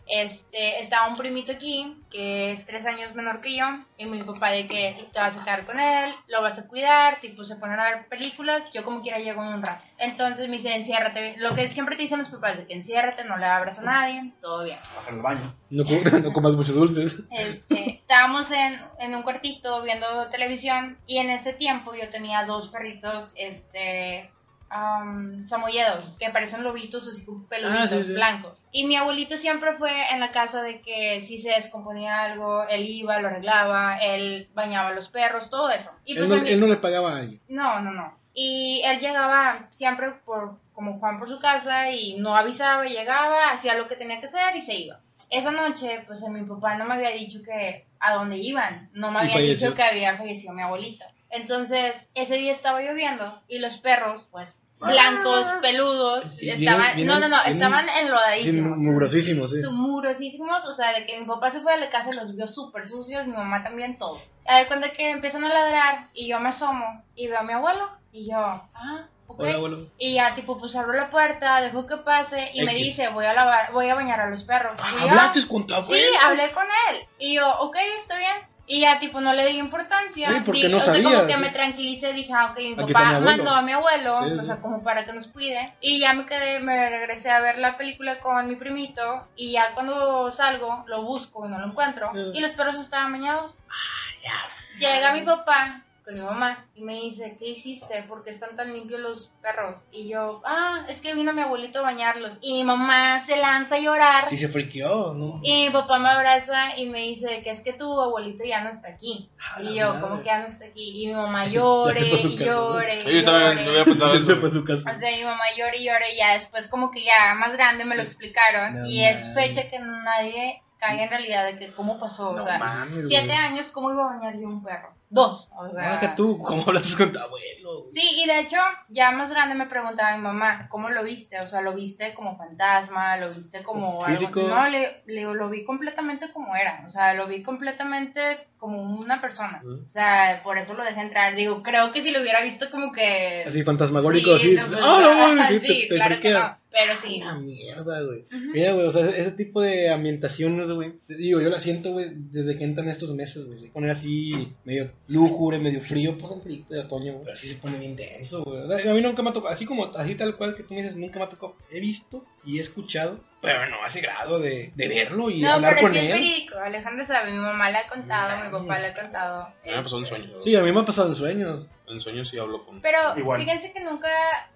[0.07, 3.65] este, estaba un primito aquí, que es tres años menor que yo,
[3.99, 7.21] y mi papá de que te vas a quedar con él, lo vas a cuidar,
[7.21, 9.83] tipo se ponen a ver películas, yo como quiera llego en un rato.
[9.99, 13.37] Entonces me dice, enciérrate, lo que siempre te dicen los papás, de que enciérrate, no
[13.37, 14.79] le abras a nadie, todo bien.
[14.95, 15.55] Bajar al baño.
[15.71, 15.85] No,
[16.23, 17.23] no comas muchos dulces.
[17.31, 22.69] Este, estábamos en, en un cuartito viendo televisión, y en ese tiempo yo tenía dos
[22.69, 24.31] perritos, este...
[24.69, 28.13] am, samoyedos, que parecen lobitos así con peluditos Ah, sí, sí.
[28.15, 28.59] blancos.
[28.73, 32.87] Y mi abuelito siempre fue en la casa de que si se descomponía algo, él
[32.89, 35.91] iba, lo arreglaba, él bañaba a los perros, todo eso.
[36.05, 37.41] Y Él pues no, mí- él no le pagaba a alguien.
[37.49, 38.19] no, no, no.
[38.35, 43.77] Y él llegaba siempre por como Juan por su casa y no avisaba, llegaba, hacía
[43.77, 45.01] lo que tenía que hacer y se iba.
[45.31, 49.21] Esa noche, pues mi papá no me había dicho que a dónde iban, no me
[49.21, 51.07] había dicho que había fallecido mi abuelita.
[51.31, 57.15] Entonces, ese día estaba lloviendo y los perros, pues, blancos, peludos, Y estaban, vienen- no,
[57.21, 58.79] no, no, vienen- estaban Sí, enlodadísimos.
[58.79, 59.63] mugrosísimo, sí.
[59.63, 62.37] Su- murosísimos, o sea, de que mi papá se fue de la casa y los
[62.37, 64.21] vio súper sucios, mi mamá también, todo.
[64.47, 67.53] A ver, cuando que empiezan a ladrar y yo me asomo y veo a mi
[67.55, 69.41] abuelo y yo, ah, ok.
[69.41, 69.91] Hola, abuelo.
[69.99, 72.85] Y ya, tipo, pues abro la puerta, dejo que pase y me X.
[72.85, 74.79] dice, voy a lavar, voy a bañar a los perros.
[74.79, 76.07] Ah, Y yo, ¿Hablaste con tu Sí, abuelo?
[76.23, 77.01] hablé con él.
[77.19, 78.37] Y yo, ok, está bien.
[78.69, 80.29] Y ya, tipo, no le di importancia.
[80.29, 81.41] Sí, porque Di- no o sea, como que sí.
[81.41, 84.57] me tranquilicé, dije, ah, ok, mi Aquí papá mandó a mi abuelo, Sí, o sea,
[84.57, 85.67] como para que nos cuide.
[85.81, 89.29] Y ya me quedé, me regresé a ver la película con mi primito.
[89.37, 92.11] Y ya cuando salgo, lo busco y no lo encuentro.
[92.35, 93.55] Y los perros estaban bañados.
[93.69, 94.49] Ah,
[94.79, 98.05] Llega mi papá con mi mamá y me dice, ¿qué hiciste?
[98.05, 99.81] ¿Por qué están tan limpios los perros?
[99.91, 102.39] Y yo, ah, es que vino mi abuelito a bañarlos.
[102.41, 104.29] Y mi mamá se lanza a llorar.
[104.29, 105.41] Sí se friqueó, ¿no?
[105.43, 108.71] Y mi papá me abraza y me dice que es que tu abuelito ya no
[108.71, 109.29] está aquí.
[109.61, 110.01] Y yo, madre.
[110.01, 111.03] ¿cómo que ya no está aquí?
[111.03, 112.45] Y mi mamá llore, y ¿no?
[112.45, 113.65] llore, Sí, yo también llore.
[113.65, 114.37] lo había pensado Se eso.
[114.41, 114.95] fue a su casa.
[114.97, 117.85] O sea, mi mamá llore y llore y ya después como que ya más grande
[117.85, 118.79] me lo explicaron.
[118.79, 122.33] No y es fecha que nadie cae en realidad de que cómo pasó.
[122.33, 123.39] No o sea, mames, siete güey.
[123.39, 124.95] años, ¿cómo iba a bañar yo un perro?
[125.17, 125.51] Dos.
[125.59, 127.87] O sea, tú, ¿cómo hablas con tu abuelo?
[127.93, 128.57] Sí, y de hecho,
[128.89, 131.41] ya más grande me preguntaba mi mamá, ¿cómo lo viste?
[131.41, 133.17] O sea, ¿lo viste como fantasma?
[133.17, 134.41] ¿Lo viste como Físico.
[134.41, 134.55] algo?
[134.55, 136.85] No, le, lo vi completamente como era.
[136.87, 138.21] O sea, lo vi completamente
[138.59, 139.63] como una persona.
[139.65, 141.35] O sea, por eso lo dejé entrar.
[141.35, 143.45] Digo, creo que si lo hubiera visto como que...
[143.47, 144.63] Así fantasmagórico, Sí, así.
[144.63, 146.57] no, pues, ah, no, mames, sí, te, te claro que no.
[146.77, 147.21] Pero sí.
[147.23, 148.21] Una mierda, güey.
[148.23, 148.53] Ujú.
[148.53, 150.95] Mira, güey, o sea, ese tipo de ambientaciones, güey.
[151.09, 153.59] Digo, yo la siento, güey, desde que entran estos meses, güey.
[153.59, 157.25] Se pone así, medio lúgubre, medio frío, pues el frío de otoño, güey.
[157.25, 158.89] Pero así se pone bien denso, güey.
[158.89, 160.97] A mí nunca me ha tocado, así como, así tal cual que tú me dices,
[160.97, 161.57] nunca me ha tocado.
[161.71, 165.53] He visto y he escuchado, pero no a ese grado de, de verlo y No,
[165.53, 166.11] hablar pero con sí es él.
[166.13, 166.59] verídico.
[166.59, 169.41] Alejandro sabe, mi mamá le ha contado, mi papá le ha contado.
[169.43, 170.45] A mí me pasó en sueños.
[170.45, 171.69] Sí, a mí me ha pasado en sueños.
[171.89, 172.81] En sueños sí hablo con.
[172.81, 173.41] Pero Igual.
[173.41, 174.09] fíjense que nunca,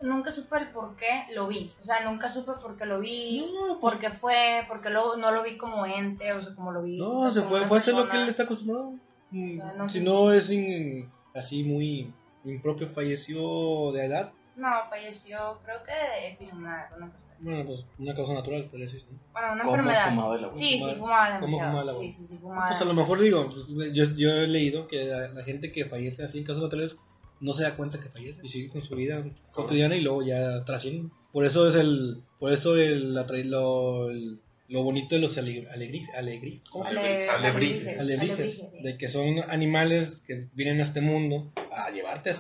[0.03, 1.72] nunca supe el por qué lo vi.
[1.80, 5.16] O sea, nunca supe por qué lo vi, No, pues- por qué fue, porque lo,
[5.16, 6.99] no lo vi como ente, o sea, como lo vi.
[6.99, 8.95] No, se fue, a hacer lo que él está acostumbrado.
[9.30, 12.12] Mm, sea, no si sé no es in- así muy
[12.45, 14.32] impropio, falleció de edad.
[14.61, 17.11] No, falleció, creo que de una cosa.
[17.40, 19.02] Bueno, pues una causa natural, pero sí.
[19.11, 19.18] ¿no?
[19.32, 20.08] Bueno, una ¿Cómo enfermedad.
[20.11, 20.58] fumaba el abuelo?
[20.58, 21.70] Sí, sí, Fumaba- fumaba ¿Cómo demasiado.
[21.70, 22.11] fumaba el abuelo?
[22.11, 22.68] Sí, sí, sí, fumaba.
[22.68, 25.86] Pues a lo mejor digo, pues, yo, yo he leído que la, la gente que
[25.86, 26.98] fallece así en casos naturales
[27.40, 30.62] no se da cuenta que fallece y sigue con su vida cotidiana y luego ya
[30.64, 31.08] trasciende.
[31.32, 35.36] Por eso es el, por eso el, la tra- lo, el- lo bonito de los
[35.38, 37.06] alegri, alegri, alegri- ¿cómo se llama?
[37.06, 37.98] Ale- Alebrijes.
[37.98, 42.34] Alebrijes, de que son animales que vienen a este mundo a llevarte, a,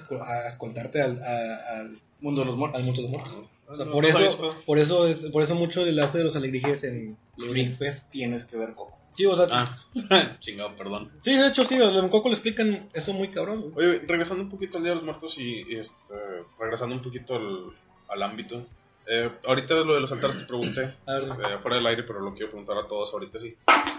[0.44, 2.78] a escoltarte al, a- al, Mundo de los muertos.
[2.80, 3.36] al mundo de los muertos.
[3.68, 6.24] O sea, No, por no eso, por eso es, por eso mucho el auge de
[6.24, 8.10] los alebrijes en Lebrijes Fest.
[8.10, 8.98] Tienes que ver Coco.
[9.16, 9.76] Sí, o sea, Ah,
[10.40, 11.10] chingado, perdón.
[11.24, 13.72] sí, de hecho sí, en Coco le explican eso muy cabrón.
[13.76, 16.14] Oye, regresando un poquito al Día de los Muertos y, y, este,
[16.58, 17.72] regresando un poquito al,
[18.08, 18.66] al ámbito.
[19.06, 22.48] Eh, ahorita lo de los altares te pregunté, eh, fuera del aire, pero lo quiero
[22.50, 23.54] preguntar a todos ahorita sí.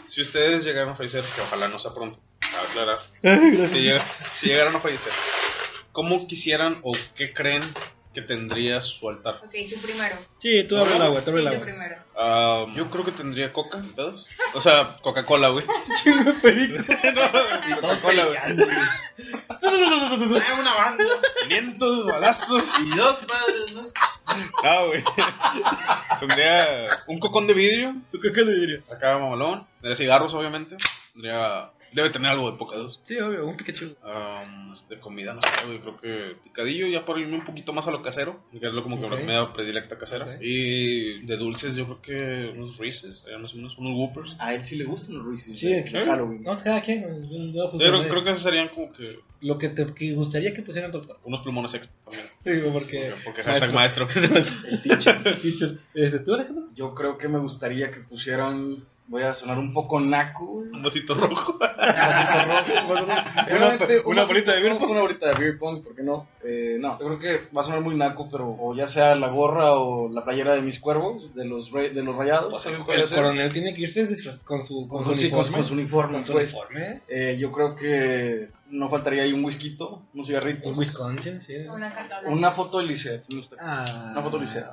[0.08, 3.00] Si ustedes llegaran a fallecer, que ojalá no sea pronto, a aclarar,
[3.70, 5.12] si, llega- si llegaran a fallecer,
[5.92, 7.64] ¿cómo quisieran o qué creen
[8.14, 9.36] que tendría su altar?
[9.46, 10.16] Ok, tú primero.
[10.40, 11.66] Sí, tú abre el agua, tú abre Sí, el tú agua.
[11.66, 11.96] primero.
[12.16, 14.26] Ah, yo creo que tendría coca, ¿en pedos?
[14.54, 15.66] O sea, Coca-Cola, güey.
[16.04, 16.84] Chingo perico.
[17.16, 18.38] no, Coca-Cola, güey.
[19.60, 21.04] Trae una banda
[21.48, 22.64] 500 balazos.
[22.84, 23.84] y dos padres, ¿no?
[24.64, 25.04] No, güey.
[26.20, 27.96] Tendría un cocón de vidrio.
[28.12, 28.92] ¿Tú qué, qué le dirías?
[28.92, 29.66] Acá mamalón.
[29.82, 30.76] Tendría cigarros, obviamente.
[31.14, 31.70] Tendría...
[31.94, 33.02] Debe tener algo de poca dos.
[33.04, 33.96] Sí, obvio, un Pikachu.
[34.04, 35.80] Um, de comida, no sé, güey.
[35.80, 38.40] Creo que picadillo, ya por irme un poquito más a lo casero.
[38.52, 40.38] Que es lo como que me da predilecta casera.
[40.42, 44.36] Y de dulces, yo creo que unos Reese's, eh, más o menos, unos Whoopers.
[44.40, 45.60] A él sí le gustan los Reese's.
[45.60, 46.00] Sí, de ¿qué?
[46.06, 46.44] Halloween.
[46.44, 47.02] No, cada quien.
[47.04, 50.14] yo- yo, Sí, pues, creo, creo que esos serían como que Lo que te que
[50.14, 51.16] gustaría que pusieran torta.
[51.26, 52.26] unos plumones extra también.
[52.44, 53.00] Sí, porque.
[53.00, 54.08] Porque, porque hashtag maestro.
[54.16, 55.22] El teacher.
[55.26, 55.78] El teacher.
[55.94, 56.70] Este, ¿Tú, Alejandro?
[56.76, 58.86] Yo creo que me gustaría que pusieran.
[59.12, 60.46] Voy a sonar un poco naco.
[60.46, 61.60] Un vasito rojo.
[61.60, 63.04] vasito rojo.
[63.04, 64.04] Un una vasito
[64.34, 66.28] bolita de beer rojo, Una bolita de beer pong, ¿por qué no?
[66.46, 69.28] Eh, no, yo creo que va a sonar muy naco, pero o ya sea la
[69.28, 72.66] gorra o la playera de mis cuervos, de los, de los rayados.
[72.66, 73.18] El ser.
[73.18, 74.08] coronel tiene que irse
[74.46, 75.58] con su, con Con, su sí, con- uniforme.
[75.58, 76.14] con su uniforme.
[76.14, 76.54] Con su pues.
[76.54, 77.02] uniforme.
[77.10, 79.78] Eh, yo creo que no faltaría ahí un whisky,
[80.14, 80.72] unos cigarritos.
[80.72, 81.56] En Wisconsin, sí.
[81.68, 81.94] Una.
[82.28, 83.58] Una foto de Lisette, me gusta.
[83.60, 84.10] Ah.
[84.14, 84.68] Una foto de Lisette.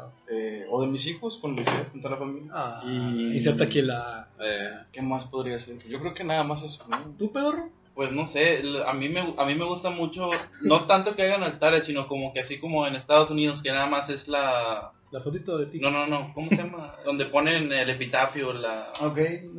[0.71, 2.51] O de mis hijos con Lisette, con toda la familia.
[2.53, 2.83] Ah.
[2.85, 4.29] Y- se aquí la.
[4.41, 5.79] Eh, ¿Qué más podría ser?
[5.89, 6.85] Yo creo que nada más eso.
[6.89, 6.99] ¿no?
[7.19, 7.71] ¿Tú, pedorro?
[7.95, 10.31] Pues no sé, a mí me a mí me gusta mucho
[10.63, 13.87] no tanto que hagan altares, sino como que así como en Estados Unidos que nada
[13.87, 15.79] más es la La fotito de ti.
[15.81, 16.95] no no no, ¿cómo se llama?
[17.05, 19.19] Donde ponen el epitafio, la Ok.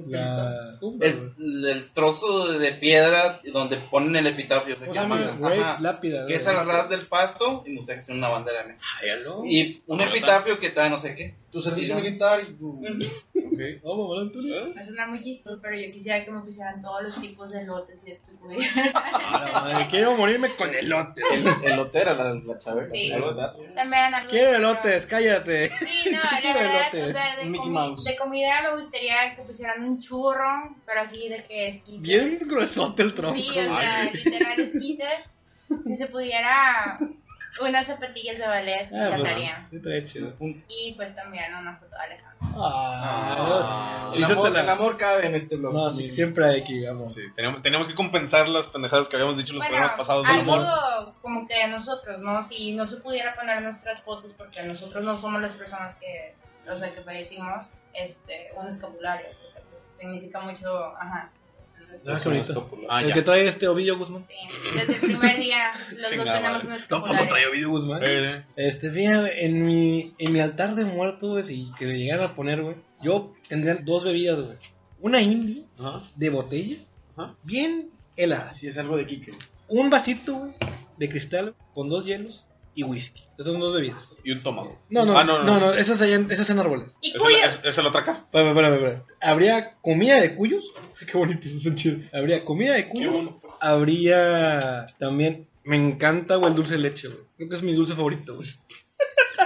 [0.09, 1.05] La tumba.
[1.05, 1.33] el,
[1.67, 4.75] el trozo de piedra donde ponen el epitafio.
[4.75, 5.77] ¿Cómo ¿qué se llama?
[5.79, 6.25] lápida.
[6.27, 8.65] Que es a ras del pasto y me gusta que una bandera.
[9.25, 9.45] ¿no?
[9.45, 11.35] Y un epitafio que trae no sé qué.
[11.51, 12.77] Tu servicio militar y tu.
[12.77, 12.83] Ok.
[13.83, 14.73] Vamos, ¿vale, Antonio?
[14.75, 17.65] Va a sonar muy chistoso, pero yo quisiera que me pusieran todos los tipos de
[17.65, 18.65] lotes y esto pudiera.
[18.93, 21.23] Ah, madre, Quiero morirme con elotes.
[21.63, 22.89] El lotera, la, la chave.
[22.91, 23.09] Sí.
[23.09, 25.69] La- También algo Quiero elotes, cállate.
[25.79, 27.09] Sí, no, la Quiero verdad, elotes.
[27.09, 31.43] o sea, de, comi- de comida me gustaría que pusieran un churro, pero así de
[31.45, 32.01] que esquites.
[32.01, 33.37] Bien gruesote el tronco.
[33.41, 35.19] Sí, o sea, literal esquites.
[35.85, 36.97] Si se pudiera
[37.61, 40.05] unas zapatillas de ballet, me Ah, pues, encantaría.
[40.05, 40.27] chido.
[40.67, 42.47] Y pues también una foto de Alejandro.
[42.61, 45.73] Ah, El Lízate amor, la- el amor cabe en este blog.
[45.73, 47.13] No, sí, siempre hay que, vamos.
[47.13, 50.27] sí, teníamos, teníamos que compensar las pendejadas que habíamos dicho en los Bueno, programas pasados
[50.27, 51.15] del algo amor.
[51.21, 52.43] como que nosotros, ¿no?
[52.43, 56.35] Si no se pudiera poner nuestras fotos porque nosotros no somos las personas que,
[56.69, 61.31] o sea, que fallecimos, este, un escapulario, porque pues, significa mucho, ajá.
[62.07, 62.69] Ah, qué bonito.
[62.89, 63.13] Ah, el ya.
[63.13, 64.25] que trae este Ovidio Guzmán.
[64.29, 66.65] Sí, desde el primer día los dos Chingada tenemos madre.
[66.65, 67.17] un No, escapulario.
[67.19, 68.01] ¿cómo trae Ovidio Guzmán?
[68.05, 72.25] Eh, Este, fíjate, en mi, en mi altar de muertos, güey, si que me llegaran
[72.25, 74.57] a poner, güey, yo tendría dos bebidas, güey.
[75.01, 76.77] Una indie ajá, de botella,
[77.17, 77.35] ajá.
[77.43, 78.49] bien helada.
[78.51, 79.31] Así es algo de Kike.
[79.69, 80.51] un vasito, güey,
[80.97, 82.45] de cristal con dos hielos
[82.79, 83.21] y whisky.
[83.37, 84.03] Esas son dos bebidas.
[84.23, 84.79] Y un tomago.
[84.89, 86.95] No, no, Ah, no, no, esos, allá en- esos en árboles.
[87.01, 88.23] Y ¿Es el, es, es el otro acá?
[88.25, 89.01] Espérame, espérame, espérame.
[89.21, 90.71] Habría comida de cuyos.
[91.11, 92.01] Qué bonitos, son chidos.
[92.13, 93.13] Habría comida de cuyos.
[93.13, 93.41] bueno.
[93.59, 95.47] Habría también.
[95.63, 97.19] Me encanta, güey, el dulce de leche, güey.
[97.37, 98.47] Creo que es mi dulce favorito, güey.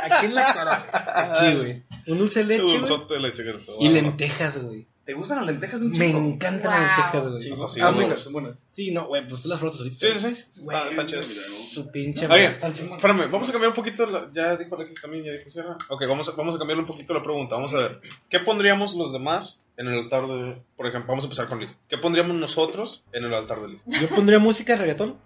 [0.01, 1.35] Aquí en la cara.
[1.39, 1.83] Aquí, güey.
[2.07, 2.77] Un dulce de leche, güey.
[2.79, 3.43] dulzote de leche.
[3.79, 4.87] Y lentejas, güey.
[5.05, 6.17] ¿Te gustan las lentejas un Me chico?
[6.17, 6.81] encantan Wow.
[6.81, 7.41] las lentejas, güey.
[7.69, 8.55] Sí, Amo- muy buenas, son buenas.
[8.73, 9.97] Sí, no, güey, pues tú las frotas ahorita.
[9.99, 10.61] Sí, sí, sí.
[10.61, 11.23] Güey, Está, está chido.
[11.23, 14.05] Su pinche Oye, espérame, vamos a cambiar un poquito.
[14.05, 15.77] la- ya dijo Alexis también, ya dijo Sierra.
[15.89, 17.55] Ok, vamos a, vamos a cambiar un poquito la pregunta.
[17.55, 17.99] Vamos a ver.
[18.29, 20.61] ¿Qué pondríamos los demás en el altar de.
[20.77, 21.75] Por ejemplo, vamos a empezar con Liz.
[21.89, 23.81] ¿Qué pondríamos nosotros en el altar de Liz?
[23.85, 25.17] Yo pondría música de reggaetón.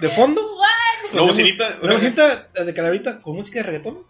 [0.00, 0.40] De fondo.
[1.12, 1.78] Una bocinita.
[1.82, 4.04] Una bocinita de calaverita con música de reggaetón.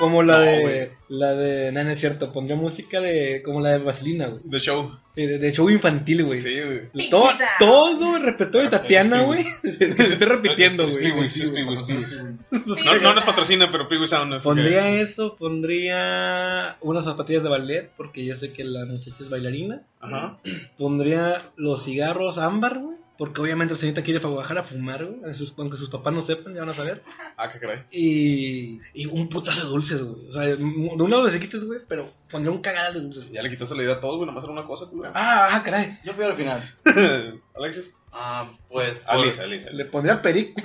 [0.00, 0.60] Como la No, de.
[0.60, 0.88] güey.
[1.10, 1.70] La de.
[1.70, 2.32] No, no es cierto.
[2.32, 3.42] Pondría música de.
[3.44, 4.40] Como la de Vaselina, güey.
[4.44, 4.90] De show.
[5.14, 6.40] De, de show infantil, güey.
[6.40, 7.10] Sí, güey.
[7.10, 7.28] Todo,
[7.58, 9.44] todo el repertorio de Tatiana, Es güey.
[9.62, 9.84] Se
[10.14, 11.74] está repitiendo, Es- es güey.
[12.50, 14.34] No, no nos patrocina, pero Piwis Sound.
[14.34, 19.16] es Pondría que- eso, pondría unas zapatillas de ballet, porque yo sé que la muchacha
[19.20, 19.82] es bailarina.
[20.00, 20.38] Ajá.
[20.78, 22.96] Pondría los cigarros ámbar, güey.
[23.20, 25.16] Porque obviamente la señorita quiere bajar a fumar, güey.
[25.22, 27.02] aunque sus- Aunque sus papás no sepan, ya van a saber.
[27.36, 27.82] Ah, qué caray.
[27.90, 30.28] Y, y un putazo de dulces, güey.
[30.30, 33.30] O sea, de un lado de sequitos, güey, pero pondría un cagadal de dulces.
[33.30, 34.26] Ya le quitaste la idea a todos, güey.
[34.26, 35.02] Nomás era una cosa, tú.
[35.04, 35.98] Ah, ah, caray.
[36.02, 36.62] Yo fui al final.
[37.54, 37.94] Alexis.
[38.10, 39.70] Ah, pues por, Alice, Alice.
[39.70, 40.60] Le pondría perico.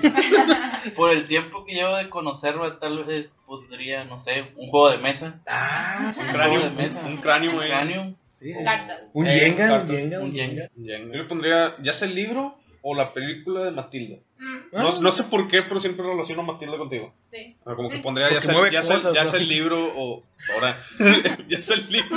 [0.96, 4.98] por el tiempo que llevo de conocerlo, tal vez podría, no sé, un juego de
[5.00, 5.42] mesa.
[5.46, 7.02] Ah, Un Un cráneo, juego de mesa.
[7.06, 7.68] un cráneo, Un güey.
[7.68, 8.16] cráneo.
[8.54, 8.64] Sí.
[8.64, 9.02] Cartas.
[9.14, 10.70] Un Eh, yenga, un cartas, yenga, un yenga.
[10.76, 14.18] Yo le pondría ya sea el libro o la película de Matilda.
[14.38, 14.98] Mm, No, Ah.
[15.02, 17.14] no sé por qué, pero siempre relaciono a Matilda contigo.
[17.32, 17.56] sí.
[17.64, 18.02] Como que Sí.
[18.04, 19.30] pondría ya Porque sea, mueve ya, sea, cosas, ya ¿no?
[19.32, 20.24] sea el libro o.
[20.54, 20.78] Ahora.
[21.50, 22.16] ya sea el libro.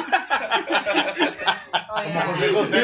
[1.96, 2.26] Oiga.
[2.26, 2.82] José José.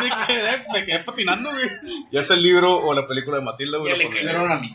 [0.00, 1.68] me, quedé, me quedé patinando, güey.
[2.10, 3.90] Ya sea el libro o la película de Matilda, güey.
[3.90, 4.32] Ya lo le pondría.
[4.32, 4.74] cayeron a mi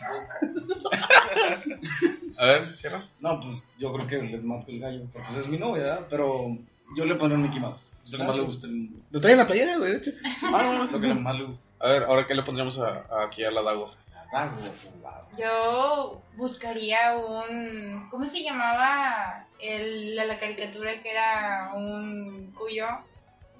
[2.38, 3.04] A ver, cierra.
[3.20, 5.02] No, pues yo creo que les mato el gallo.
[5.12, 6.06] Porque pues, es mi novia, ¿verdad?
[6.10, 6.56] Pero
[6.94, 7.80] yo le pondré un Mickey Mouse.
[8.04, 8.68] Es lo que más le gusta.
[9.10, 10.10] Lo trae en la playera, güey, de hecho.
[10.52, 11.62] Ah, Lo que más le gusta.
[11.80, 13.92] A ver, ahora qué le pondríamos a, a- aquí a la Dago.
[15.38, 18.08] Yo buscaría un.
[18.10, 22.86] ¿Cómo se llamaba el, la, la caricatura que era un cuyo?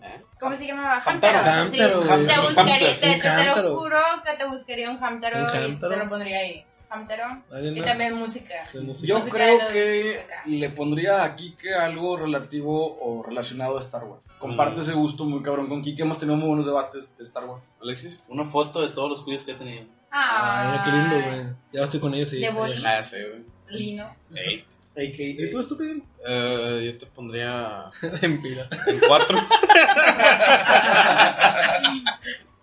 [0.03, 0.20] ¿Eh?
[0.41, 1.03] ¿Cómo se llamaba?
[1.05, 1.39] Hamtaro.
[1.39, 2.03] Hamtaro.
[2.03, 2.09] sí.
[2.09, 2.41] Hamtaro.
[2.43, 5.95] Te buscaría, te, te- te lo juro que te buscaría un Hamtaro, Un y Hamtaro.
[5.95, 6.64] te lo pondría ahí.
[6.89, 7.43] Hamtaro.
[7.53, 8.55] ¿Alguien Y también música.
[8.72, 10.43] Yo Música creo que acá.
[10.47, 14.22] le pondría a Kike algo relativo o relacionado a Star Wars.
[14.39, 14.82] Comparto Mm.
[14.82, 16.03] ese gusto muy cabrón con Kike.
[16.03, 17.62] Hemos tenido muy buenos debates de Star Wars.
[17.82, 18.18] Alexis.
[18.28, 19.84] Una foto de todos los cuyos que he tenido.
[20.12, 21.47] Mira qué lindo, güey.
[21.72, 22.41] Ya estoy con ellos y.
[22.41, 22.47] De.
[22.49, 23.45] Ah, sí, güey.
[23.68, 24.09] Lino.
[24.34, 24.64] Ey.
[24.99, 25.97] ¿Y tú, estúpido?
[26.26, 27.84] Eh, yo te pondría
[28.22, 28.66] En pila.
[28.87, 29.39] en cuatro.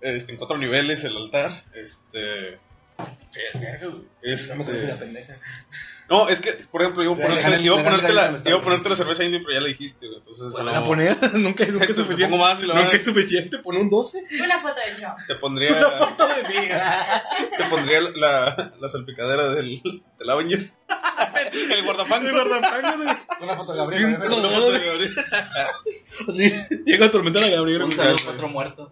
[0.02, 1.52] este, en cuatro niveles el altar.
[1.76, 2.58] Este.
[4.50, 5.38] No me conoce la Este, pendeja.
[6.10, 8.90] no, es que, por ejemplo, iba a ponerte, iba a ponerte la- iba a ponerte
[8.90, 10.20] la cerveza indio, pero ya la dijiste, güey.
[10.20, 11.18] Entonces, ¿La no- van a poner?
[11.40, 12.38] nunca, nunca es Te suficiente.
[12.38, 13.58] más y la Nunca es suficiente.
[13.60, 14.24] Pone un 12.
[14.44, 15.08] Una foto de yo.
[15.28, 16.68] Te pondría, de mí.
[17.58, 19.82] te pondría la, la salpicadera del,
[20.20, 20.72] del Avenger.
[21.54, 22.28] el guardafango.
[22.28, 23.16] El guardafango, güey.
[23.42, 24.06] Una foto de Gabriel.
[24.06, 25.16] Una foto de Gabriel.
[26.86, 27.84] Llega a atormentar a Gabriel.
[27.84, 28.92] Un saludo otro muerto.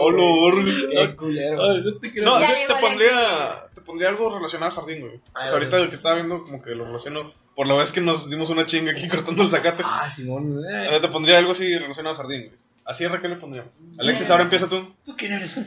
[0.00, 0.64] Olor.
[0.64, 1.62] Qué culero.
[1.62, 2.24] Ay, no te creo.
[2.24, 5.20] No, Ya te, llegó te la pondría, te pondría algo relacionado al jardín, güey.
[5.34, 7.32] Ah, O sea, ahorita que estaba viendo, como que lo relaciono.
[7.54, 9.82] Por la vez que nos dimos una chinga aquí cortando el zacate.
[9.84, 10.60] Ah, Simón.
[10.64, 12.58] Eh, Eh, Te pondría algo así relacionado al jardín, güey.
[12.84, 13.70] Así es, ¿qué le pondríamos?
[13.98, 14.94] Alexis, ahora empieza tú.
[15.04, 15.58] ¿Tú quién eres?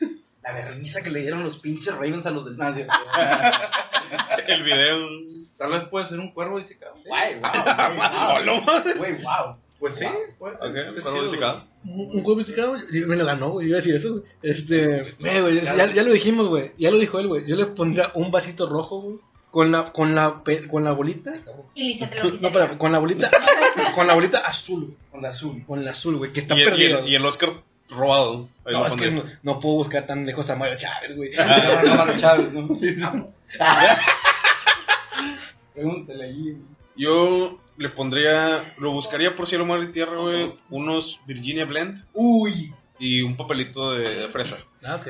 [0.42, 2.82] La vergüenza que le dieron los pinches Ravens a los del Nazi.
[4.48, 5.08] El video.
[5.58, 6.94] Tal vez puede ser un cuervo disecado.
[7.04, 7.34] Guay,
[8.38, 8.62] Solo.
[8.96, 9.56] Güey, wow.
[9.78, 10.14] Pues sí, Wow.
[10.38, 10.70] puede ser.
[10.70, 11.64] Ok, Está chido, disecado.
[11.84, 13.68] Un juego musicado, y me lo ganó, güey.
[13.68, 14.24] Iba a decir eso, güey.
[14.42, 15.14] Este.
[15.20, 16.72] Güey, ya, ya lo dijimos, güey.
[16.76, 17.46] Ya lo dijo él, güey.
[17.46, 19.16] Yo le pondría un vasito rojo, güey.
[19.50, 21.32] Con la, con la, pe- con la bolita.
[21.74, 23.30] Y Lisa te lo No, espera, con la bolita.
[23.94, 24.96] Con la bolita azul, güey.
[25.10, 25.64] Con la azul.
[25.66, 26.32] Con la azul, güey.
[26.32, 26.98] Que está Y el, y, perdida.
[26.98, 27.50] el, y el Oscar
[27.88, 28.48] robado.
[28.66, 31.30] Ahí No, es que no, no puedo buscar tan lejos a Mario Chávez, güey.
[31.34, 32.68] No, no, Manu Chávez, ¿no?
[35.74, 36.56] Pregúntale ahí.
[36.98, 40.48] Yo le pondría, lo buscaría por cielo, mar y tierra, güey.
[40.68, 42.74] Unos Virginia Blend Uy.
[42.98, 44.58] y un papelito de, fresa.
[44.84, 45.06] Ah, ok.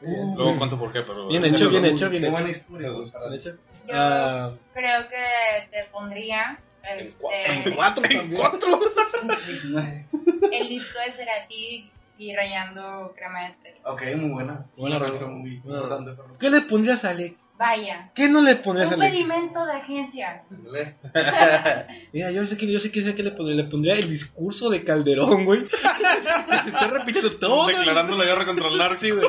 [0.00, 1.28] Luego cuento por qué, pero.
[1.28, 2.32] Bien hecho, bien hecho, bien hecho.
[2.32, 2.90] buena historia.
[2.90, 3.50] Bien hecho.
[3.88, 6.58] Yo Ah, creo que te pondría
[6.98, 8.32] este, cuatro también.
[8.34, 8.80] ¿Cuatro?
[10.52, 13.78] El disco de Cerati y rayando crema de estrella.
[13.84, 14.60] Ok, muy buena.
[14.76, 15.40] Buena razón.
[15.40, 16.22] muy Buena importante.
[16.38, 17.36] ¿Qué le pondrías a Alex?
[17.58, 18.10] Vaya.
[18.14, 19.24] ¿Qué no le pondrías a Un Alexis?
[19.24, 20.42] pedimento de agencia.
[22.12, 24.68] Mira, yo sé que yo sé que sé que le pondría, le pondría el discurso
[24.70, 25.62] de Calderón, güey.
[25.68, 27.68] que se está repitiendo todo.
[27.70, 29.00] el- Declarando la guerra contra el narco.
[29.00, 29.28] Sí, güey.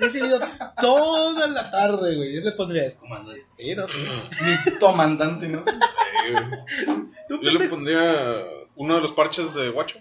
[0.00, 0.40] Ese video
[0.80, 2.34] toda la tarde, güey.
[2.34, 2.98] Yo le pondría eso.
[3.00, 3.42] Comandante.
[3.58, 3.98] Sí, no sé.
[4.68, 5.64] Mi comandante, ¿no?
[7.28, 8.44] Yo le pondría
[8.76, 9.98] uno de los parches de Guacho.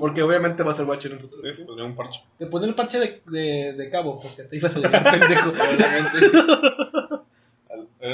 [0.00, 1.42] Porque obviamente va a ser guacho en un futuro.
[1.42, 2.22] Sí, sí, pondría un parche.
[2.40, 5.52] Le pondré el parche de, de, de cabo, porque te ibas a llegar pendejo.
[5.60, 7.05] Al-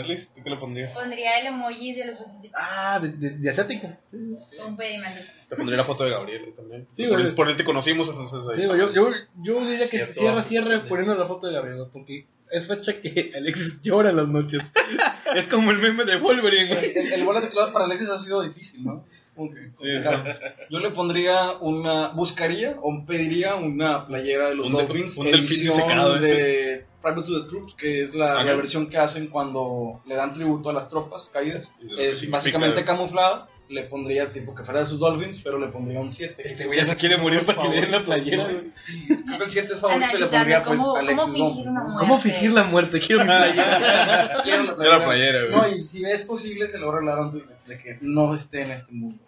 [0.02, 0.92] Erlis, ¿tú qué le pondrías?
[0.92, 2.50] Pondría el emoji de los ojitos.
[2.54, 3.88] Ah, de, de, de asiático.
[4.12, 5.20] Un pedimento.
[5.48, 6.86] Te pondría la foto de Gabriel también.
[6.96, 8.60] Sí, por, él, por él te conocimos, entonces ahí.
[8.62, 9.08] Sí, güey, yo, yo,
[9.42, 10.14] yo diría que Cierto.
[10.14, 14.28] cierra, cierre poniendo la foto de Gabriel, porque es fecha que Alexis llora en las
[14.28, 14.62] noches.
[15.34, 16.92] es como el meme de Wolverine, güey.
[16.98, 19.04] El, el boleto de clave para Alexis ha sido difícil, ¿no?
[19.44, 20.24] Ok, Sí, claro.
[20.70, 25.76] Yo le pondría una, buscaría o pediría una playera de los Un Dolphins, un edición
[25.76, 26.20] disecado, ¿eh?
[26.20, 30.34] de Private to the Troops, que es la, la versión que hacen cuando le dan
[30.34, 31.72] tributo a las tropas caídas.
[31.98, 33.48] Es básicamente camuflada.
[33.68, 36.42] Le pondría tipo que fuera de sus Dolphins, pero le pondría un 7.
[36.44, 38.50] Este güey ya se quiere morir para que le den la playera.
[38.76, 41.42] Sí, creo que el 7 es favorito y le pondría pues cómo, Alexis cómo fingir
[41.46, 41.98] Dolphins, una muerte.
[42.00, 43.00] ¿Cómo fingir la muerte?
[43.00, 44.40] Quiero mi playera.
[44.44, 45.52] Quiero la Ya la playera, güey.
[45.52, 48.34] No, y si es posible, se lo voy a arreglar antes de, de que no
[48.34, 49.18] esté en este mundo.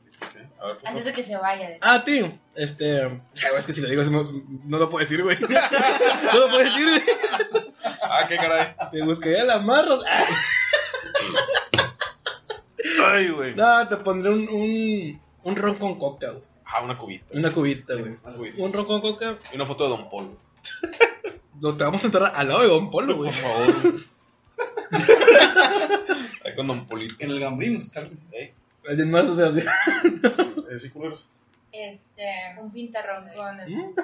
[0.61, 1.69] A ver, Antes de que se vaya.
[1.69, 3.03] de- Ah, tío, este.
[3.03, 3.21] ay,
[3.59, 4.29] Es que si lo digo, no,
[4.65, 5.37] no lo puedo decir, güey.
[6.33, 7.03] No lo puedo decir, güey.
[8.03, 8.75] Ah, qué caray.
[8.91, 9.97] Te buscaría la marra.
[10.07, 10.27] Ah,
[13.07, 13.55] Ay, güey.
[13.55, 16.43] No, te pondré un, un, un ron con coca, güey.
[16.67, 17.27] Ah, una cubita.
[17.33, 18.15] Una cubita, güey.
[18.59, 19.39] Un ron con coca.
[19.53, 20.37] Y una foto de Don Polo.
[21.61, 23.31] Lo te vamos a enterrar al lado de Don Polo, güey.
[23.33, 23.95] Por favor.
[26.45, 27.15] Ahí con Don Polito.
[27.19, 28.27] En el Gambrinos, claro que sí.
[28.89, 29.61] Alguien más, o sea, así.
[30.71, 31.27] Eh, sí, culeros.
[31.73, 33.95] Este, un pintarrón con el-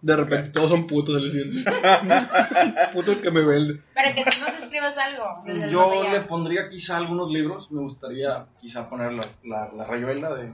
[0.00, 1.70] De repente todos son putos en el siguiente.
[2.92, 3.80] Puto el que me vende.
[3.94, 5.24] Para que tú nos escribas algo.
[5.44, 7.70] desde Yo le pondría quizá algunos libros.
[7.70, 10.52] Me gustaría quizá poner la, la, la rayuela de.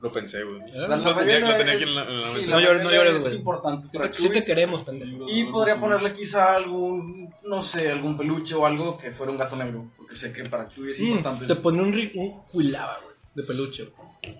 [0.00, 0.60] Lo pensé, güey.
[0.72, 3.26] La- Lo tenía, es- aquí en la, en la sí, No llores, no rayuela llores,
[3.26, 3.88] Es importante.
[3.98, 5.26] Para te, sí te queremos, pendejo.
[5.28, 9.56] Y podría ponerle quizá algún, no sé, algún peluche o algo que fuera un gato
[9.56, 9.90] negro.
[9.98, 11.46] Porque sé que para Chuy es Mm, importante.
[11.46, 13.15] te pondré un, ri- un cuilaba, güey.
[13.36, 13.88] De peluche.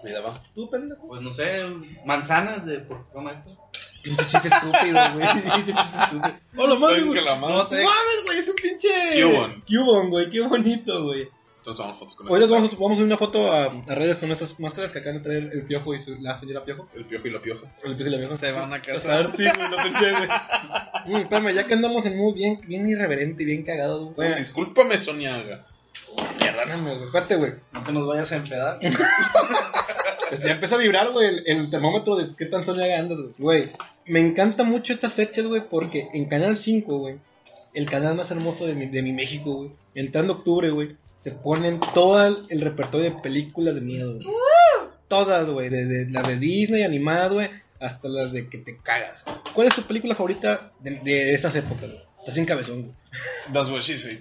[0.01, 0.43] Cuidaba.
[0.55, 1.07] ¿Tú, pendejo?
[1.07, 1.63] Pues no sé,
[2.07, 3.51] manzanas de por ¿cómo esto?
[4.03, 5.27] Pinche chiste estúpido, güey.
[5.43, 6.35] Pinche chiste estúpido.
[6.57, 7.25] Hola, Saben güey.
[7.25, 7.85] No madre.
[7.85, 8.89] mames, güey, es un pinche.
[9.23, 9.63] Cubon.
[9.69, 11.29] Cubon, güey, qué bonito, güey.
[11.59, 13.95] Entonces vamos fotos con Hoy les vamos, a- vamos a subir una foto a, a
[13.97, 16.89] redes con estas máscaras que acaban de traer el piojo y su- la señora piojo.
[16.95, 17.67] El piojo y la pioja.
[17.85, 18.37] El piojo y la pioja.
[18.37, 19.27] Se van a A casar.
[19.27, 20.29] ver, sí, güey, lo pensé, güey.
[21.07, 24.37] Mm, espérame, ya que andamos en mood bien, bien irreverente y bien cagado, güey.
[24.37, 25.67] Discúlpame, Soñaga.
[26.39, 27.07] Perdóname, güey.
[27.07, 27.53] Espérate, güey.
[27.73, 28.81] No te nos vayas a empedar.
[30.29, 33.35] Pues ya empezó a vibrar, güey, el, el termómetro de qué tan soñada andas, güey.
[33.39, 33.71] Güey,
[34.07, 37.19] me encantan mucho estas fechas, güey, porque en Canal 5, güey,
[37.75, 41.79] el canal más hermoso de mi, de mi México, güey, entrando octubre, güey, se ponen
[41.95, 44.27] todo el, repertorio de películas de miedo, güey.
[45.09, 47.49] Todas, güey, desde las de Disney animadas, güey,
[47.79, 49.25] hasta las de que te cagas.
[49.55, 52.06] ¿Cuál es tu película favorita de, de estas épocas, güey?
[52.27, 52.95] Estás sin cabezón, güey.
[53.53, 54.19] That's what she said.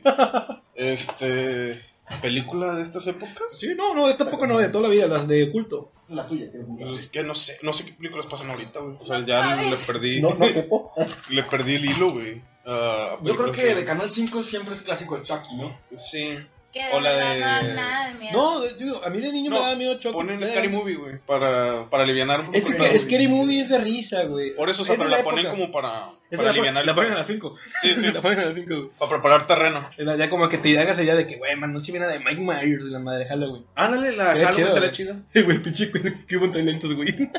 [0.75, 1.81] Este.
[2.21, 3.45] ¿Película de estas épocas?
[3.49, 5.91] Sí, no, no, de tampoco no, de toda la vida, las de culto.
[6.09, 8.95] La tuya, quiero Pues es que no sé, no sé qué películas pasan ahorita, güey.
[8.99, 10.93] O sea, ya le perdí, No, no ocupo.
[11.31, 12.43] le perdí el hilo, güey.
[12.67, 15.75] a Yo creo que de Canal 5 siempre es clásico el Chucky, ¿no?
[15.97, 16.37] Sí.
[16.75, 18.33] Que de O la verdad de- no da nada de miedo.
[18.59, 20.13] No, yo a mí de niño me daba miedo Chucky.
[20.13, 21.17] Ponen Scary Movie, güey.
[21.25, 22.99] Para, para aliviar un poco Es que.
[22.99, 24.53] Scary Movie es de risa, güey.
[24.55, 27.15] Por eso, o sea, pero la ponen como para, para la, aliviar la ponen a
[27.19, 27.55] las 5.
[27.81, 28.11] Sí, sí.
[28.11, 28.89] la ponen a las 5, güey.
[28.99, 29.87] Para preparar terreno.
[29.97, 32.19] Es la- Ya como que te hagas allá de que, güey, man, no viene de
[32.19, 33.65] Mike Myers la madre Halloween.
[33.75, 35.23] Ándale, la Sería Halloween estaría chido, chida.
[35.33, 35.89] Eh, güey, pinche
[36.27, 37.07] que hubo talentos, güey.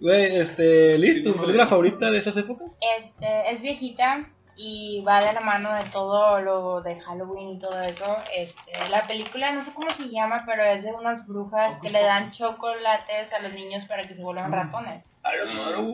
[0.00, 2.70] Güey, este, listo, ¿tu película favorita de esas épocas?
[3.00, 4.30] Este, es viejita
[4.60, 8.16] y va de la mano de todo lo de Halloween y todo eso.
[8.36, 12.02] Este, la película, no sé cómo se llama, pero es de unas brujas que le
[12.02, 15.04] dan chocolates a los niños para que se vuelvan ratones.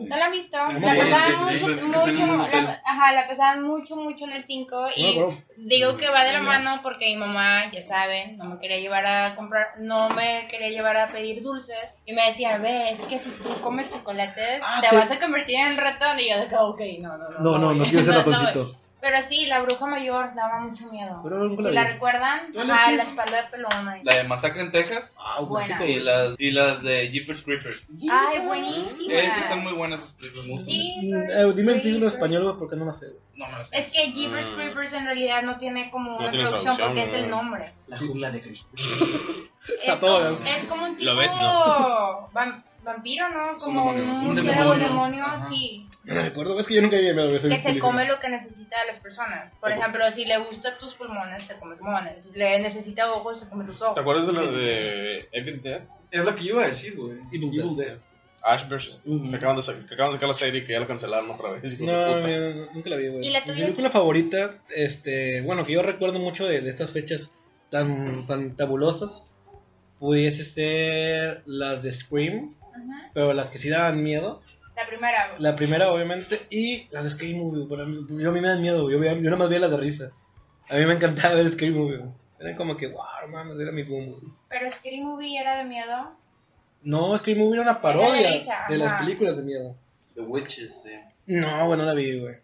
[0.07, 0.57] ¿No la han visto?
[0.57, 2.25] La pasaban mucho, mucho,
[2.61, 5.19] la- ajá, la pasaban mucho, mucho en el 5 No, y
[5.57, 9.05] digo que va de la mano porque mi mamá, ya saben, no me quería llevar
[9.05, 13.19] a comprar, no me quería llevar a pedir dulces y me decía, ve, es que
[13.19, 16.55] si tú comes chocolates Ah, te vas a convertir en ratón y yo de que,
[16.55, 17.39] ok, no, no, no.
[17.39, 18.79] No, no, no quiero ser ratoncito.
[19.07, 21.19] Pero sí, la bruja mayor daba mucho miedo.
[21.23, 21.91] Pero nunca la si la vi.
[21.91, 23.99] recuerdan, ¿No la ajá, la espalda de pelona.
[24.01, 25.85] La de Masacre en Texas Ah, Buena.
[25.85, 27.87] y las, y las de Jeepers Creepers.
[28.11, 29.13] Ay, buenísima.
[29.13, 30.65] Esas están muy buenas esas películas.
[30.65, 33.05] Sí, Mm, eh, dime el título español, porque no me sé.
[33.35, 33.77] No me las sé.
[33.77, 34.55] Es que Jeepers Mm.
[34.55, 37.35] Creepers en realidad no tiene como No una tiene traducción traducción, porque es el ¿no?
[37.43, 37.73] nombre.
[37.85, 38.69] La jungla de Cristo.
[39.85, 40.45] Está Es ¿no?
[40.45, 42.29] es como un tipo Lo ves, ¿no?
[42.33, 43.57] vam- vampiro, ¿no?
[43.57, 44.73] Como un, demonio.
[44.75, 45.87] demonio, sí.
[46.05, 47.29] No me acuerdo, es que yo nunca vi miedo.
[47.29, 49.51] que se come lo que necesita de las personas.
[49.59, 52.23] Por ejemplo, si le gustan tus pulmones, se come tus pulmones.
[52.23, 53.95] Si le necesita ojos, se come tus ojos.
[53.95, 55.81] ¿Te acuerdas de la de Evil Dead?
[56.11, 57.17] Es lo que yo iba a decir, güey.
[57.33, 57.87] Evil Evil Dead.
[57.87, 57.97] Dead.
[58.47, 59.01] Ash vs.
[59.31, 61.31] Que acaban, de sa- que acaban de sacar la serie y que ya lo cancelaron
[61.31, 61.79] otra vez.
[61.79, 63.25] No, mira, nunca la vi, güey.
[63.25, 67.31] ¿Y la Mi película favorita, este, bueno, que yo recuerdo mucho de, de estas fechas
[67.71, 69.23] tan, tan tabulosas,
[69.97, 72.53] pudiese ser las de Scream,
[73.15, 74.43] pero las que sí daban miedo.
[74.75, 75.27] La primera.
[75.29, 75.41] güey.
[75.41, 77.65] La primera, obviamente, y las de Scary Movie.
[78.21, 78.97] Yo a mí me dan miedo, güey.
[78.97, 80.11] yo, yo nada más veía las de risa.
[80.69, 81.97] A mí me encantaba ver Scary Movie.
[81.97, 82.09] güey.
[82.39, 84.11] Era como que, wow, mames, era mi boom.
[84.11, 84.33] güey.
[84.49, 86.11] Pero Scary Movie era de miedo.
[86.83, 88.99] No, Scary Movie era una parodia de risa, de las ajá.
[89.05, 89.75] películas de miedo.
[90.15, 90.91] The Witches, sí.
[91.27, 92.35] No, bueno, no la vi, güey.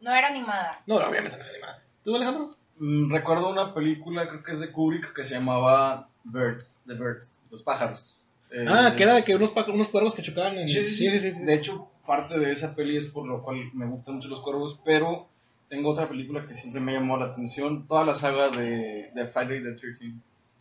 [0.00, 0.80] No era animada.
[0.86, 1.82] No, obviamente no es animada.
[2.04, 2.56] ¿Tú, Alejandro?
[2.76, 7.32] Mm, recuerdo una película, creo que es de Kubrick, que se llamaba Birds, The Birds,
[7.50, 8.11] los pájaros.
[8.54, 10.68] Eh, Ah, que era de que unos, unos cuervos que chocaban en...
[10.68, 11.44] Sí sí sí, sí, sí.
[11.44, 14.78] De hecho, parte de esa peli es por lo cual me gustan mucho los cuervos,
[14.84, 15.28] pero
[15.68, 19.62] tengo otra película que siempre me llamó la atención, toda la saga de, de Friday
[19.62, 20.14] the 13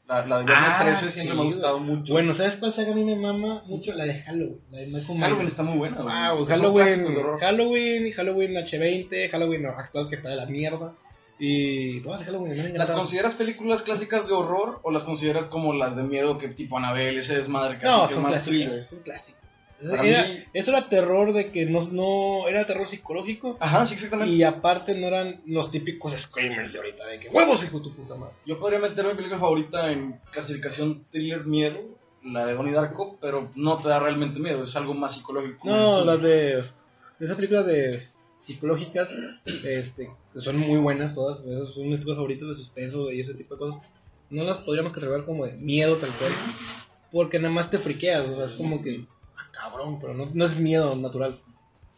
[0.08, 2.14] La, la de Viernes Ah, 13 siempre sí, me ha gustado mucho.
[2.14, 3.94] Bueno, ¿sabes cuál saga a mí me mama mucho?
[3.94, 4.60] La de Halloween.
[4.72, 5.98] La de Michael Halloween está muy buena.
[5.98, 7.40] clásicos Halloween, horror.
[7.40, 10.94] Halloween, Halloween H20, Halloween actual que está de la mierda.
[11.44, 12.02] Y.
[12.76, 16.78] ¿Las consideras películas clásicas de horror o las consideras como las de miedo que tipo
[16.78, 18.46] Anabel, ese desmadre que No, que es más clásicos.
[18.46, 18.84] thriller?
[18.86, 19.42] Son clásicos.
[19.84, 23.58] Era- mí- Eso era terror de que no, no era terror psicológico.
[23.60, 24.32] Ajá, sí, exactamente.
[24.36, 27.96] Y aparte no eran los típicos screamers de ahorita, de que huevos, hijo de tu
[27.96, 28.36] puta madre.
[28.46, 31.80] Yo podría meter mi película favorita en clasificación thriller miedo,
[32.24, 35.68] la de Donnie Darko, pero no te da realmente miedo, es algo más psicológico.
[35.68, 36.64] No, las de,
[37.20, 38.08] esas películas de
[38.42, 39.16] psicológicas,
[39.64, 43.56] este, son muy buenas todas, esas son mis películas favoritas de suspenso y ese tipo
[43.56, 43.82] de cosas.
[44.30, 46.32] No las podríamos catalogar como de miedo tal cual,
[47.12, 50.46] porque nada más te friqueas, o sea, es como que, ah, cabrón, pero no, no
[50.46, 51.40] es miedo natural.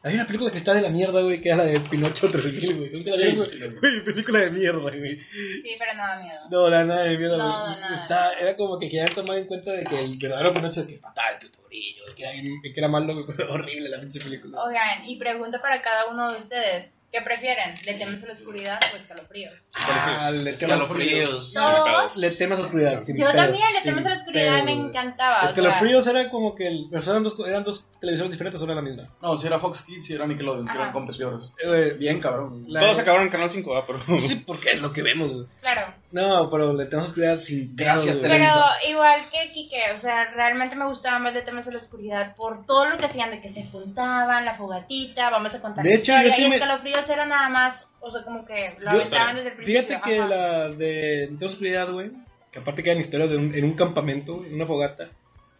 [0.06, 2.76] Hay una película que está de la mierda, güey, que era la de Pinocho 3000,
[2.78, 2.90] güey.
[2.92, 4.04] ¿Nunca la Sí, vieron, sí, güey?
[4.04, 5.16] película de mierda, güey.
[5.18, 6.36] Sí, pero no da miedo.
[6.52, 7.80] No, la nada de miedo, No, güey.
[7.80, 8.02] nada.
[8.02, 11.30] Está, era como que querían tomar en cuenta de que el verdadero Pinocho que mataba
[11.30, 13.16] al tutorillo, que era, que era malo,
[13.50, 14.62] horrible la pinche película.
[14.64, 16.92] Oigan, y pregunta para cada uno de ustedes.
[17.10, 17.76] ¿Qué prefieren?
[17.86, 19.54] ¿Le temes a la oscuridad o escalofríos?
[19.76, 21.54] Ah, le temes Escalofríos.
[21.54, 22.10] No.
[22.18, 23.02] Le temes a la oscuridad.
[23.08, 25.44] Yo pedos, también le temes a la oscuridad me encantaba.
[25.44, 28.62] o Es que sea, los fríos era como que eran dos, eran dos televisores diferentes,
[28.62, 29.04] o era la misma.
[29.22, 30.82] No, si era Fox Kids, si era Nickelodeon, si Ajá.
[30.82, 31.52] eran competidores.
[31.64, 32.66] Eh, Bien cabrón.
[32.68, 34.00] la- Todos acabaron en Canal 5, ah, pero.
[34.20, 35.46] Sí, porque es lo que vemos, güey.
[35.62, 35.94] Claro.
[36.12, 38.30] No, pero le tenemos oscuridad sin Gracias, güey.
[38.30, 38.90] Pero Televisa.
[38.90, 42.66] igual que Kike, o sea, realmente me gustaba más de temas de la oscuridad por
[42.66, 45.96] todo lo que hacían, de que se juntaban, la fogatita, vamos a contar De la
[45.96, 48.92] hecho, yo historia, sí y me- escalofríos era nada más, o sea, como que lo
[48.92, 49.82] Yo- aventaban desde el principio.
[49.82, 50.28] Fíjate que ajá.
[50.28, 52.12] la de Tenemos oscuridad, güey,
[52.52, 55.10] que aparte quedan historias de un- en un campamento, güey, en una fogata.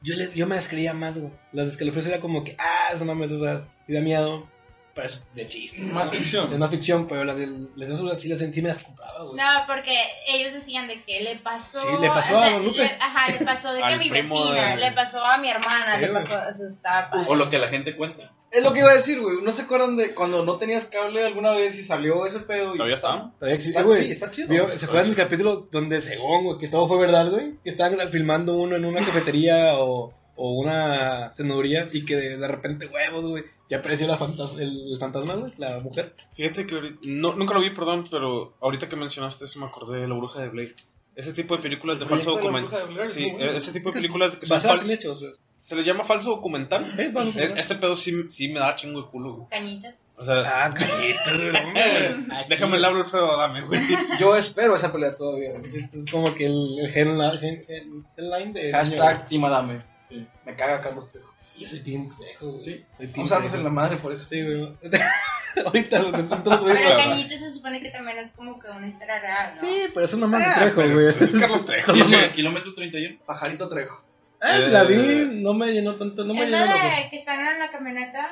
[0.04, 1.32] Yo, les, yo me las creía más, güey.
[1.54, 4.48] Las de escalofríos era como que, ah, eso mames, o sea, da miedo.
[4.94, 5.82] Pero es de chiste.
[5.82, 6.60] Más Es ficción.
[6.60, 9.36] más ficción, pero las de las de sí las sí me las compraba, güey.
[9.38, 9.98] No, porque
[10.28, 11.80] ellos decían de que le pasó.
[11.80, 12.78] Sí, le pasó o a Guadalupe.
[12.78, 15.96] le- ajá, le pasó de que a mi vecina, de- le pasó a mi hermana,
[15.96, 16.50] Sí, le pasó.
[16.50, 17.26] Eso estaba padre.
[17.28, 18.32] O lo que la gente cuenta.
[18.54, 19.38] Es lo que iba a decir, güey.
[19.42, 22.76] ¿No se acuerdan de cuando no tenías cable alguna vez y salió ese pedo?
[22.76, 23.32] Y ¿Todavía está?
[23.40, 24.06] Todavía existe, güey.
[24.06, 24.48] sí, está chido.
[24.50, 27.54] ¿Vio- ¿Se acuerdan del capítulo donde según, güey, que todo fue verdad, güey?
[27.64, 32.48] Que estaban filmando uno en una cafetería o, o una cenaduría y que de, de
[32.48, 36.14] repente, huevos, güey, ya apareció la fantas- el, el fantasma, güey, la mujer.
[36.36, 40.02] Fíjate que ahorita- no, nunca lo vi, perdón, pero ahorita que mencionaste eso me acordé
[40.02, 40.76] de La Bruja de Blair.
[41.16, 43.08] Ese tipo de películas de falso proyecto de La Bruja de documental.
[43.16, 43.52] Sí, bueno.
[43.52, 44.90] ese tipo de películas que son falsos.
[44.90, 45.24] hechos.
[45.64, 46.98] Se le llama falso documental.
[47.00, 49.48] Es falso Es- ese pedo sí, sí me da chingo de culo, güey.
[49.50, 49.96] Cañitas.
[50.16, 52.26] O sea, Ah, callitas, güey, güey.
[52.50, 53.82] déjame el hablo Alfredo Adame, güey.
[54.20, 55.52] Yo espero esa pelea todavía.
[55.58, 55.90] güey.
[55.94, 58.72] Es como que el, el headline, head- head- headline de...
[58.72, 59.82] Hashtag Team Adame.
[60.10, 60.28] Sí.
[60.46, 61.34] Me caga Carlos Trejo.
[61.58, 62.60] Yo soy Team Trejo, güey.
[62.60, 62.86] Sí.
[62.98, 64.28] Soy Team Vamos a darnos en la madre por eso.
[64.30, 64.74] Sí, güey.
[65.66, 66.12] Ahorita lo
[66.44, 66.76] todos güey.
[66.78, 66.96] Pero.
[66.98, 69.62] Cañitas se supone que también es como que una historia real, ¿no?
[69.62, 71.08] Sí, pero eso no de Ah, Trejo, güey.
[71.20, 72.34] Es Carlos Trejo, ¿Y no el de mames.
[72.34, 73.18] kilómetro 31?
[73.26, 74.04] Pajarito Trejo.
[74.44, 77.48] Eh, la vi, no me llenó tanto, no me es llenó la de que están
[77.48, 78.32] en la camioneta.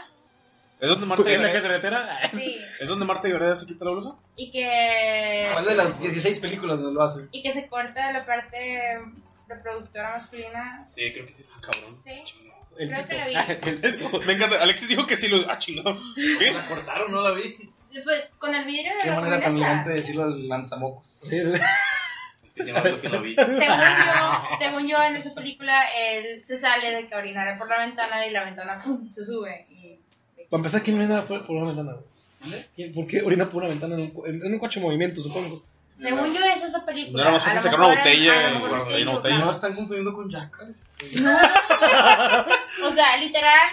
[0.81, 2.31] ¿Es donde Marta ¿En la Gareda, carretera?
[2.31, 2.57] Sí.
[2.79, 4.15] ¿Es donde Marta Gareda se quita la blusa?
[4.35, 5.49] Y que.
[5.53, 7.27] ¿Cuál de las 16 películas donde lo hace?
[7.31, 8.99] Y que se corta la parte
[9.47, 10.87] reproductora masculina.
[10.93, 11.45] Sí, creo que sí.
[11.61, 11.97] Cabrón.
[12.03, 12.23] Sí.
[12.77, 14.25] El Creo que lo vi.
[14.25, 14.61] Me encanta.
[14.61, 15.49] Alexis dijo que sí lo.
[15.49, 15.95] Ah, chingado.
[16.15, 16.51] ¿Qué?
[16.51, 17.55] La cortaron, no la vi.
[18.03, 21.05] Pues con el vidrio de Qué la manera tan elegante decirlo al lanzamocos.
[21.21, 21.39] Sí,
[22.55, 23.35] que vi.
[23.35, 27.79] Según yo, según yo, en esa película, él se sale de que orinara por la
[27.79, 29.11] ventana y la ventana ¡pum!
[29.13, 29.65] se sube.
[29.69, 29.97] Y...
[30.49, 31.97] Para empezar, ¿quién orina por, por una ventana?
[32.75, 35.21] ¿Quién- ¿Por qué orina por una ventana en un, en, en un coche en movimiento,
[35.21, 35.61] supongo?
[35.95, 37.23] Según yo, es esa película.
[37.23, 38.33] No era más A lo fácil sacar una botella
[39.19, 39.39] una.
[39.45, 40.77] No están confundiendo con Jackass.
[42.83, 43.69] O sea, literal,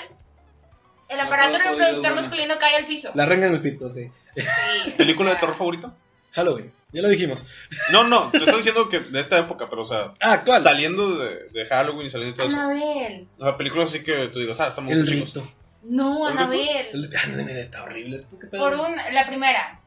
[1.08, 3.10] El aparato reproductor masculino cae al piso.
[3.14, 3.96] La renga en el pito, ok.
[4.36, 4.90] Sí.
[4.98, 5.94] ¿Película de terror favorita?
[6.32, 7.44] Halloween, ya lo dijimos.
[7.92, 10.60] No, no, te estoy diciendo que de esta época, pero o sea, Ah, actual.
[10.62, 12.56] saliendo de, de Halloween y saliendo de todo eso.
[12.56, 13.26] Anabel.
[13.38, 15.34] O sea, películas así que tú digas, ah, están muy El chingos.
[15.34, 15.50] rito.
[15.84, 16.36] No, ¿El?
[16.36, 16.86] Anabel.
[16.92, 17.10] El...
[17.16, 18.24] Ah, está horrible.
[18.30, 18.60] ¿Tú qué pedo?
[18.62, 19.80] Por un, la primera.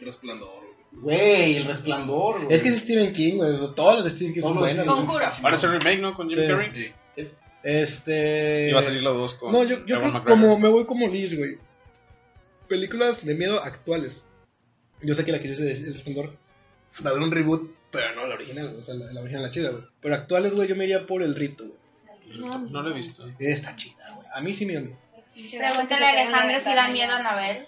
[0.00, 0.62] Resplandor,
[0.92, 1.56] güey.
[1.56, 2.54] El resplandor, güey.
[2.56, 3.56] Es que es Stephen King, güey.
[3.74, 4.84] Todas las de Stephen King son Todos los buenas.
[4.86, 5.06] Güey.
[5.06, 5.24] Conjuro.
[5.42, 6.14] Ahora es el remake, ¿no?
[6.14, 6.46] Con Jim Sí.
[6.46, 6.94] Carrey.
[7.64, 8.68] Este.
[8.70, 10.24] Y va a salir la 2 con No, yo, yo Ewan creo que McGregor.
[10.40, 11.58] como me voy como Liz, güey.
[12.68, 14.22] Películas de miedo actuales.
[15.02, 16.30] Yo sé que la que dice El Resplandor
[17.04, 19.50] va a haber un reboot, pero no la original, o sea, la, la original la
[19.50, 19.82] chida, güey.
[20.00, 22.48] Pero actuales, güey, yo me iría por El Rito, güey.
[22.70, 23.26] No lo he visto.
[23.38, 24.26] Está chida, güey.
[24.34, 24.96] A mí sí me da miedo.
[25.34, 27.64] Pregúntale a Alejandro si da miedo a Anabel.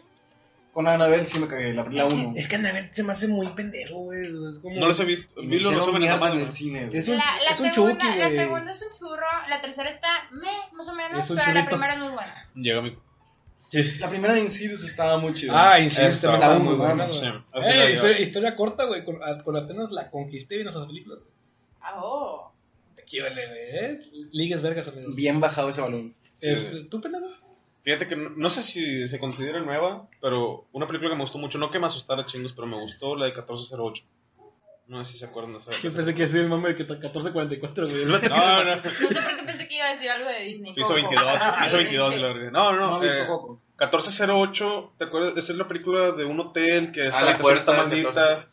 [0.72, 2.32] Con Annabelle sí me cagué, la, la 1.
[2.37, 4.22] Es que Annabelle se me hace muy pendejo, güey.
[4.51, 4.74] Es como...
[4.76, 5.41] No los he visto.
[5.41, 6.53] Vi los resúmenes en nomás, el güey.
[6.53, 6.99] cine, güey.
[6.99, 9.91] Es un, La, la es un segunda, chuki, la segunda es un churro, la tercera
[9.91, 11.68] está meh, más o menos, pero la churrito.
[11.68, 12.49] primera es muy buena.
[12.57, 12.97] Llega mi.
[13.82, 13.98] Sí.
[13.98, 15.52] La primera de Insidious estaba muy chida.
[15.54, 17.96] Ah, Esta también está está muy muy buena, buena, güey.
[17.96, 18.06] sí.
[18.06, 19.04] Eh, historia, corta, güey.
[19.04, 21.18] Con, a- con Atenas la conquisté viendo esas películas.
[21.96, 22.50] Oh.
[23.00, 23.58] Aquí vale, güey.
[23.58, 24.00] ¿eh?
[24.32, 25.14] Ligues vergas, amigos.
[25.14, 26.14] Bien bajado ese balón.
[26.38, 26.48] Sí.
[26.50, 27.26] Este, ¿Tú, pendejo?
[27.82, 31.36] Fíjate que no, no sé si se considera nueva, pero una película que me gustó
[31.38, 34.02] mucho, no que me asustara chingos, pero me gustó la de 1408.
[34.87, 35.72] No sé si se acuerdan de esa.
[35.82, 38.05] Yo pensé que iba a ser el mame de que 1444, güey.
[38.05, 40.72] No, no, No sé por qué pensé que iba a decir algo de Disney.
[40.76, 40.95] hizo Coco.
[40.95, 41.32] 22,
[41.66, 42.51] hizo 22 y la verga.
[42.51, 43.03] No, no, No, no.
[43.03, 43.61] he visto eh, Coco.
[43.80, 45.37] 1408, ¿te acuerdas?
[45.37, 48.47] Esa es la película de un hotel que esa Ah, la habitación está maldita.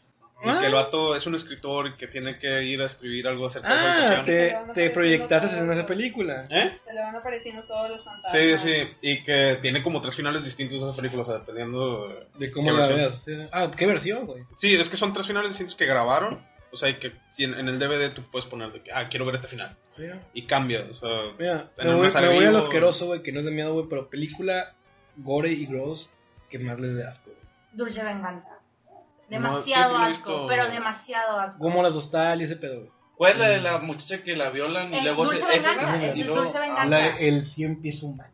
[0.44, 0.58] Y Ah.
[0.60, 3.70] que el vato es un escritor y que tiene que ir a escribir algo acerca
[3.70, 4.26] de Ah, habitación.
[4.26, 6.48] te, te proyectaste en esa película.
[6.50, 6.80] ¿Eh?
[6.86, 8.62] Se le van apareciendo todos los Sí, fantasmas.
[8.62, 12.52] sí, y que tiene como tres finales distintos esa película, o sea, dependiendo de- De
[12.52, 12.98] cómo ¿Qué la versión?
[13.00, 13.22] veas.
[13.24, 13.50] Sí.
[13.52, 14.44] Ah, ¿qué versión, güey?
[14.58, 17.78] Sí, es que son tres finales distintos que grabaron, o sea, y que en el
[17.80, 20.94] DVD tú puedes poner de que, ah, quiero ver este final, Mira, y cambia, o
[20.96, 22.50] sea, mira En me una voy, me voy vivo.
[22.50, 24.74] al asqueroso, güey, que no es de miedo, güey, pero película
[25.18, 26.10] gore y gross
[26.50, 27.30] que más les dé asco.
[27.30, 27.42] güey.
[27.74, 28.50] Dulce venganza.
[29.32, 31.60] Demasiado no asco, visto- pero demasiado asco.
[31.60, 32.92] Como las dostal y ese pedo, güey.
[33.16, 35.46] ¿Cuál es la de la muchacha que la violan y Es luego Dulce se...
[35.48, 36.86] Venganza, es luego- Dulce Venganza.
[36.86, 38.30] La- el 100 pies humano.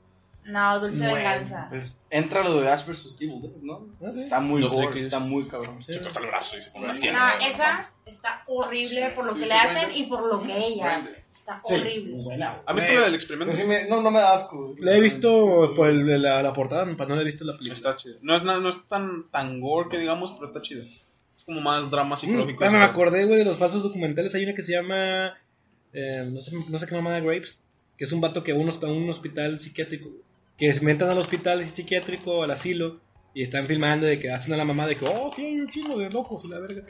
[0.45, 1.67] No, Dulce Bueno, venganza.
[1.69, 3.17] Pues entra lo de Ash vs.
[3.19, 3.85] Evil Dead, ¿no?
[4.01, 4.11] Ah.
[4.15, 5.03] Está muy No gore, es.
[5.03, 5.83] está muy cabrón.
[5.83, 5.91] Sí.
[5.93, 9.45] se corta el brazo y se pone una No, esa está horrible por lo que
[9.45, 11.25] le hacen y por lo que ella hace.
[11.47, 12.23] Está Sí, horrible.
[12.23, 12.61] buena.
[12.65, 13.55] ¿Has visto la del experimento?
[13.55, 14.73] sí me- no, no me da asco.
[14.79, 17.73] La he visto por el- la, la portada, pero no la he visto la película.
[17.73, 18.17] Está chido.
[18.21, 20.81] No es, na- no es tan, tan gore que digamos, pero está chido.
[20.83, 22.65] Es como más drama psicológico.
[22.65, 24.35] Mm, ah, me acordé, güey, de los falsos documentales.
[24.35, 25.37] Hay una que se llama.
[25.93, 27.61] eh, no, sé, no sé qué mamá de Grapes.
[27.97, 30.09] Que es un vato que va a un, hosp- a un hospital psiquiátrico.
[30.09, 30.21] güey,
[30.57, 32.99] Que se metan al hospital psiquiátrico, al asilo.
[33.33, 35.69] Y están filmando de que hacen a la mamá de que, oh, que hay un
[35.69, 36.81] chingo de locos y la verga.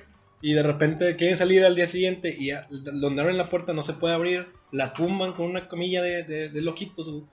[0.42, 3.94] Y de repente quieren salir al día siguiente y donde abren la puerta no se
[3.94, 4.48] puede abrir.
[4.72, 7.24] La tumban con una comilla de, de, de loquitos, güey.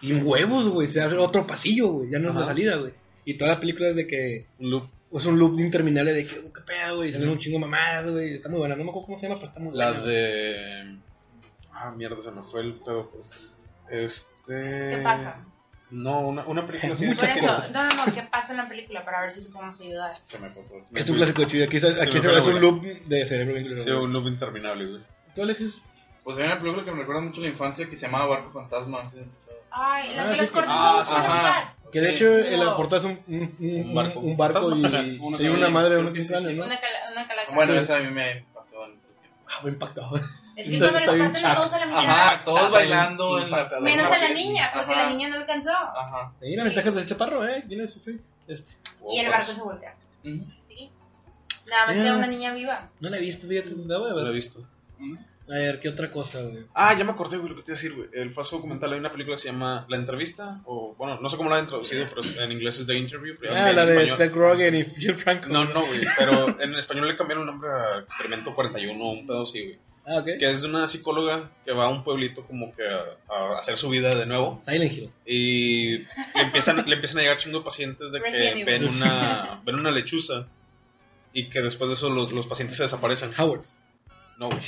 [0.00, 0.86] Y en huevos, güey.
[0.88, 2.10] Se abre otro pasillo, güey.
[2.10, 2.50] Ya no es la Ajá.
[2.50, 2.92] salida, güey.
[3.24, 4.84] Y toda la película es de que Un loop.
[5.12, 8.34] es un loop interminable de que, oh, qué pedo, güey, salen un chingo mamadas, güey,
[8.34, 10.06] está muy buena, no me acuerdo cómo se llama, pero está muy La buena.
[10.06, 10.96] de.
[11.72, 13.10] Ah, mierda, se me fue el pedo.
[13.10, 13.24] pues.
[13.90, 14.96] Este.
[14.96, 15.44] ¿Qué pasa?
[15.94, 16.92] No, una, una película.
[16.94, 17.70] Por Muchas eso, cosas.
[17.72, 19.04] no, no, no, ¿qué pasa en la película?
[19.04, 20.16] Para ver si te podemos ayudar.
[20.26, 20.64] Se me todo.
[20.92, 23.54] Es un clásico chido, aquí, se- aquí me se la es un loop de cerebro
[23.54, 25.02] bien Sí, un loop interminable, güey.
[25.34, 25.80] ¿Tú, Alexis?
[26.24, 28.50] Pues hay una película que me recuerda mucho a la infancia que se llamaba Barco
[28.50, 29.08] Fantasma.
[29.12, 29.20] ¿sí?
[29.70, 31.90] Ay, la Ah, los que- cortos ah, me.
[31.92, 32.76] Que de hecho el Wow.
[32.76, 34.18] portal es un, un, un- Un barco.
[34.20, 35.06] un barco y, Fantasma.
[35.42, 36.28] y una madre de un sí.
[36.32, 36.64] ¿no?
[36.64, 37.54] Una, cala, una calaca.
[37.54, 37.78] Bueno, Sí.
[37.78, 38.92] esa a mí me impactó en.
[39.46, 40.20] Ah, muy impactado.
[40.56, 41.98] Es que cuando bien parten todos a la mitad.
[42.04, 43.70] Ajá, todos bailando en la...
[43.80, 45.02] Menos a la niña, porque Ajá.
[45.04, 45.70] la niña no alcanzó.
[45.72, 46.32] Ajá.
[46.42, 47.64] Ahí la ventaja del chaparro, ¿eh?
[48.46, 48.72] Este,
[49.10, 49.94] Y el barco se voltea.
[50.22, 50.90] ¿Sí?
[51.66, 52.88] Nada más queda una niña viva.
[53.00, 54.66] No la he visto, fíjate, la voy a Lo he visto.
[55.46, 56.64] A ver, ¿qué otra cosa, güey?
[56.72, 58.08] Ah, ya me acordé, güey, lo que te iba a decir, güey.
[58.14, 61.36] El falso documental, hay una película que se llama La Entrevista, o bueno, no sé
[61.36, 63.34] cómo la han traducido, pero en inglés es The Interview.
[63.38, 65.48] pero Ah, en la de español- Seth Rogen y Jim Franco.
[65.50, 69.42] No, no, güey, pero en español le cambiaron el nombre a Experimento 41, un pedo
[69.42, 69.78] así, güey.
[70.06, 70.22] Ah.
[70.24, 73.78] Que es de una psicóloga que va a un pueblito como que a, a hacer
[73.78, 74.60] su vida de nuevo.
[74.64, 75.10] Silent Hill.
[75.24, 76.06] Y le
[76.42, 80.46] empiezan, le empiezan a llegar chingo de pacientes de que ven una, ven una lechuza
[81.32, 83.32] y que después de eso los, los pacientes se desaparecen.
[83.38, 83.62] Howard.
[84.38, 84.60] No, güey.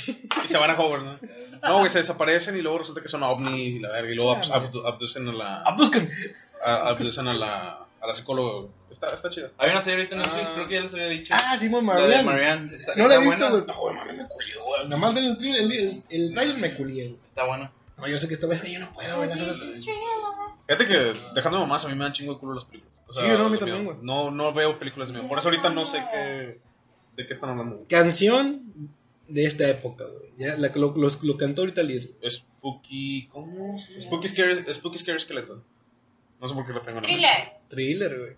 [0.43, 1.19] Y se van a Howard, ¿no?
[1.61, 4.11] No, güey, se desaparecen y luego resulta que son ovnis y la verga.
[4.11, 6.09] Y luego abdu- abducen a la, Abduzcan.
[6.63, 8.71] a- abducen a la, a la psicóloga, güey.
[8.91, 9.51] Está, está chida.
[9.57, 10.53] Hay una serie ahorita en Netflix, Ah.
[10.55, 11.33] creo que ya les había dicho.
[11.37, 12.25] Ah, Simon La de Marian.
[12.25, 12.75] Marianne.
[12.75, 13.63] Está, No la he visto, güey.
[13.65, 14.83] No, mami, me culió, güey.
[14.85, 17.19] Nada más ven el, trailer- el, el, el trailer me culié, güey.
[17.27, 17.71] Está buena.
[17.97, 19.29] No, yo sé que esta vez que yo no puedo, güey.
[19.31, 22.93] Fíjate que dejando mamás a mí me dan chingo de culo las películas.
[23.07, 23.97] O sea, Sí, no, a mí de también, güey.
[24.01, 25.27] No, no veo películas de miedo.
[25.29, 26.59] Por eso ahorita no sé qué,
[27.15, 27.75] de qué están hablando.
[27.75, 27.87] güey.
[27.87, 28.61] Canción
[29.27, 30.29] de esta época, güey.
[30.37, 32.09] Ya, la, que lo, lo, lo cantó ahorita Liz.
[32.29, 33.79] Spooky, ¿cómo?
[34.01, 35.63] Spooky Scary, Spooky Scary Skeleton.
[36.39, 37.27] No sé por qué lo tengo en la mente.
[37.67, 38.37] Thriller.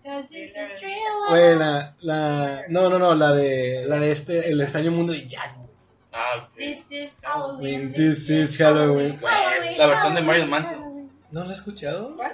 [1.28, 1.56] güey.
[1.58, 2.62] La, la...
[2.68, 3.84] No, no, no, la de...
[3.86, 4.50] La de este...
[4.50, 5.70] El extraño mundo de Jack, güey.
[6.12, 6.56] Ah, ok.
[6.56, 7.92] This is Halloween.
[7.92, 9.18] This is Halloween.
[9.18, 10.80] Halloween, La versión de Marilyn Manson.
[10.80, 11.10] Halloween.
[11.30, 12.16] ¿No la he escuchado?
[12.16, 12.32] ¿Cuál?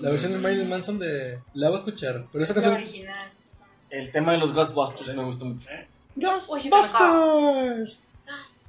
[0.00, 1.38] La versión de Marilyn Manson de...
[1.52, 2.24] La voy a escuchar.
[2.32, 2.74] Pero esa canción...
[2.74, 3.30] original.
[3.90, 5.68] El tema de los Ghostbusters me gusta mucho.
[6.16, 8.02] Uy, Ghostbusters.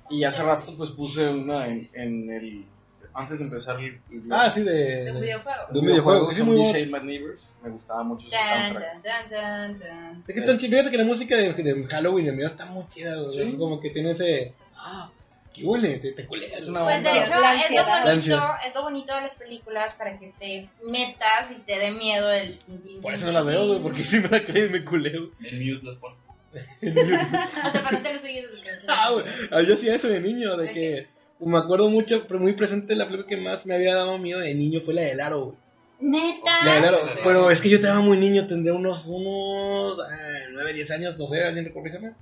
[0.09, 2.65] Y hace rato pues puse una en, en el...
[3.15, 3.99] Antes de empezar el...
[4.11, 4.71] el- Ah, sí, de...
[5.05, 5.61] De un de- videojuego.
[5.71, 7.29] de un videojuego, que sí, muy bueno.
[7.63, 8.93] Me gustaba mucho ese Dun, soundtrack.
[8.93, 10.23] dun, dun, dun, dun.
[10.27, 13.15] Es que tan fíjate que la música de, de Halloween en mío está muy chida,
[13.15, 13.31] güey.
[13.31, 13.41] Sí.
[13.41, 14.53] Es como que tiene ese.
[14.77, 15.09] Ah,
[15.51, 16.61] qué huele, te, te culeas.
[16.61, 17.23] Es una Pues de onda.
[17.25, 21.49] hecho, La es lo, bonito, es lo bonito de las películas para que te metas
[21.51, 22.59] y te dé miedo el...
[23.01, 25.31] Por eso no la veo, güey, porque si me la creo y me culeo.
[25.43, 26.15] En mute las pone.
[26.85, 28.45] O sea, para no te lo sigues
[28.87, 29.25] ah, güey.
[29.51, 31.07] Ah, Yo hacía eso de niño, de que.
[31.45, 34.53] Me acuerdo mucho, pero muy presente, la película que más me había dado miedo de
[34.55, 35.57] niño fue la del aro, güey.
[35.99, 36.65] Neta.
[36.65, 36.99] La del aro.
[37.23, 41.27] Pero es que yo estaba muy niño, tendría unos, unos ah, 9, 10 años, no
[41.27, 42.13] sé, alguien corrígame.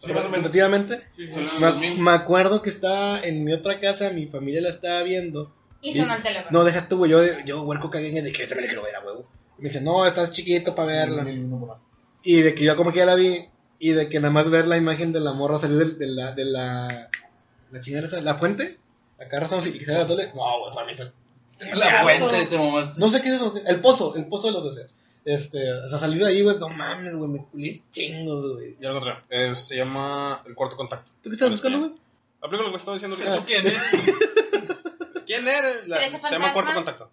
[0.00, 0.12] Sí,
[1.98, 5.52] Me, acuerdo que estaba en mi otra casa, mi familia la estaba viendo.
[5.80, 6.58] Y sonó el teléfono.
[6.58, 7.10] No, deja tú, güey.
[7.10, 9.28] Yo, yo huerco cagué de que yo también le quiero ver a huevo.
[9.58, 11.26] Y me dice, no, estás chiquito para verla.
[12.22, 13.48] Y de que yo como que ya la vi.
[13.80, 16.32] Y de que nada más ver la imagen de la morra salir de, de la.
[16.32, 17.10] de la.
[17.70, 18.78] La chingada la fuente.
[19.20, 20.32] Acá estamos y se la tole.
[20.34, 21.12] No, güey, para mí pues.
[21.76, 23.00] La fuente te mamaste.
[23.00, 23.54] No sé qué es eso.
[23.66, 24.94] El pozo, el pozo de los deseos.
[25.24, 28.76] Este, o sea, salir de ahí, güey, no mames, güey, me culé chingos, güey.
[28.80, 29.18] Ya lo encontré.
[29.28, 31.10] Eh, se llama El Cuarto Contacto.
[31.22, 31.90] ¿Tú qué estás buscando, güey?
[32.40, 33.28] La película que estaba diciendo Ah.
[33.34, 33.44] ahorita.
[33.46, 33.82] ¿Quién eres?
[35.26, 35.88] ¿Quién eres?
[35.88, 36.74] La- ¿Eres se el llama Cuarto?
[36.74, 37.10] Contacto.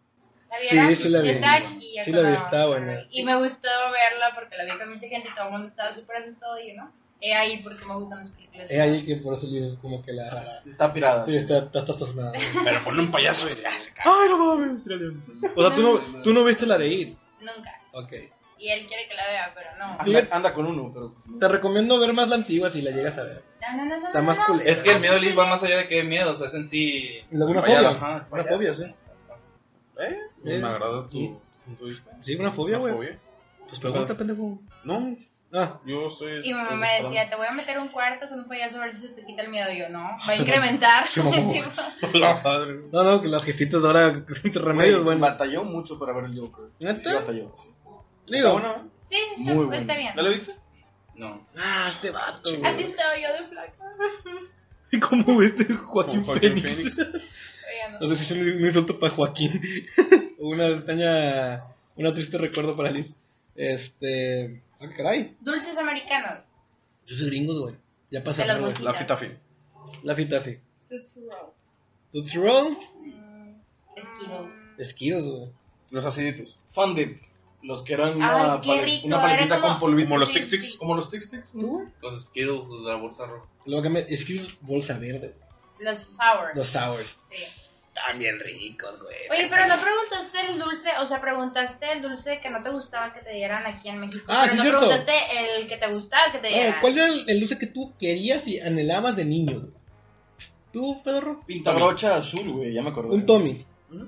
[0.50, 1.30] ¿La Sí, sí la vi.
[1.30, 3.02] Está aquí, ya Sí la vi, está buena.
[3.10, 5.94] Y me gustó verla porque la vi con mucha gente y todo el mundo estaba
[5.94, 6.94] súper asustado y yo, ¿no?
[7.22, 8.68] He ahí porque me gustan las películas.
[8.70, 10.62] Es ahí que por eso le dices como que la.
[10.66, 11.26] Está pirada.
[11.26, 12.32] Sí, está, está, está, está.
[12.64, 14.06] Pero ponle un payaso y ya se cae.
[14.06, 15.22] Ay, no mames, australiano.
[15.56, 17.18] O sea, tú no, tú no viste la de It.
[17.40, 17.82] Nunca.
[17.94, 18.14] Ok.
[18.58, 19.98] Y él quiere que la vea, pero no.
[20.00, 21.14] Anda, anda con uno, pero...
[21.40, 23.44] Te recomiendo ver más la antigua si la llegas a ver.
[23.62, 24.46] No, no, no, no, Está más no.
[24.46, 24.72] culera.
[24.72, 26.66] Es que el miedo Liz va más allá de que miedo, o sea, es en
[26.68, 27.20] sí.
[27.32, 27.80] Luego una fobia.
[27.82, 28.84] ajá, Una fobia, sí.
[30.00, 30.20] ¿Eh?
[30.44, 32.18] Me agrada tu punto de vista.
[32.22, 33.10] Sí, una fobia, ¿Una güey.
[33.68, 34.58] Pues pregunta, pendejo.
[34.86, 35.16] No,
[35.58, 36.42] Ah, yo estoy.
[36.44, 38.86] Y mi mamá me decía, te voy a meter un cuarto con un payaso a
[38.86, 39.72] ver si se te quita el miedo.
[39.72, 41.08] Y yo, no, va a incrementar.
[41.08, 41.54] se mamó.
[42.92, 44.14] No, no, que las jefitas de ahora
[44.56, 45.22] remedios, bueno.
[45.22, 46.66] Batalló mucho para ver el Joker.
[46.80, 47.10] ¿Neta?
[47.10, 47.70] Sí, batalló, sí.
[48.28, 48.90] Digo, bueno?
[49.10, 49.82] sí, sí, está, Muy bueno.
[49.82, 50.14] está bien.
[50.16, 50.52] ¿Ya lo viste?
[51.16, 51.48] No.
[51.58, 53.74] ah, este vato, Así estaba yo de flaca.
[54.92, 56.96] ¿Y cómo viste Joaquín, Como Joaquín Phoenix?
[56.96, 57.00] Phoenix.
[57.00, 59.62] Oigan, No sé si es un, insulto para Joaquín.
[60.40, 61.62] una extraña.
[61.96, 63.14] Una triste recuerdo para Liz.
[63.56, 64.62] Este.
[64.80, 65.36] Ah, caray.
[65.42, 66.40] Dulces americanos.
[67.06, 67.76] Yo soy gringos, güey.
[68.12, 68.76] Ya pasaron, güey.
[68.84, 69.32] La fitafi.
[70.04, 70.60] La fitafi.
[70.90, 71.52] Tootsie Roll.
[72.12, 72.78] Tootsie Roll.
[73.02, 73.56] Mm,
[73.98, 74.52] Skittles.
[74.78, 75.52] Esquiros, güey.
[75.92, 76.58] Los aciditos.
[76.74, 77.18] Funded.
[77.64, 80.08] Los que eran Ay, una, pale- rico, una paletita como- con polvito.
[80.10, 80.76] Como los tic tics.
[80.76, 81.50] Como los tic tics.
[82.02, 83.48] Los Skittles de la bolsa roja.
[83.66, 84.00] Luego que me.
[84.02, 85.34] Esquiros bolsa verde.
[85.80, 86.56] Los sour.
[86.56, 87.20] Los sours.
[87.32, 87.65] Sí.
[87.96, 89.16] Están bien ricos, güey.
[89.32, 93.14] Oye, pero no preguntaste el dulce, o sea, preguntaste el dulce que no te gustaba
[93.14, 94.26] que te dieran aquí en México.
[94.28, 94.80] Ah, pero sí, no cierto.
[94.80, 96.82] preguntaste el que te gustaba que te dieran.
[96.82, 99.74] ¿Cuál era el, el dulce que tú querías y anhelabas de niño, güey?
[100.74, 101.40] ¿Tú, Pedro?
[101.48, 103.16] Pinta brocha azul, güey, ya me acordé.
[103.16, 103.66] Un Tommy.
[103.90, 104.04] ¿Mm?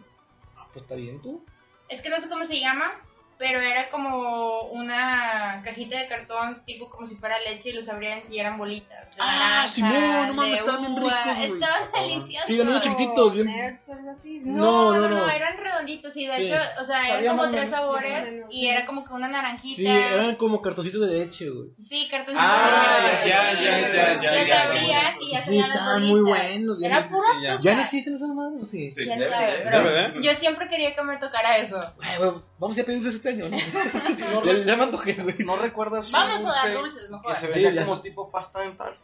[0.58, 1.46] Ah, pues está bien, tú.
[1.88, 2.92] Es que no sé cómo se llama,
[3.38, 8.22] pero era como una cajita de cartón, tipo como si fuera leche, y los abrían
[8.32, 9.16] y eran bolitas.
[9.16, 9.26] de Ah,
[9.66, 11.54] naranja, Simón, no mames, estaban bien ricos.
[11.54, 12.48] Estaban deliciosos.
[12.48, 13.80] Sí, eran unos chiquititos, bien.
[14.44, 15.30] No, No, no, no, no, no.
[15.30, 16.44] eran redonditos y de Sí.
[16.44, 18.68] hecho, o sea, eran como tres sabores menos, y sí.
[18.68, 19.76] era como que una naranjita.
[19.76, 21.70] Sí, eran como cartoncitos de leche, güey.
[21.88, 23.30] Sí, cartoncitos Ah, de leche.
[23.30, 26.88] ya, ya, ya, ya, Los ya, abrían y Sí, ya las estaban muy buenos, ya
[26.88, 27.60] Era si ya-.
[27.62, 28.70] ¿Ya no existen esas madres?
[28.70, 28.92] Sí.
[28.92, 30.22] Sí, de.
[30.22, 31.80] yo siempre quería que me tocara eso.
[32.60, 33.50] Vamos a pedir este año,
[34.34, 34.44] ¿no?
[34.44, 35.36] ya, ya me antojé, güey.
[35.40, 37.32] ¿No recuerdas Vamos un a dar dulce dulces mejor.
[37.34, 38.02] que se Sí, ya como sé.
[38.04, 38.98] tipo pasta dental?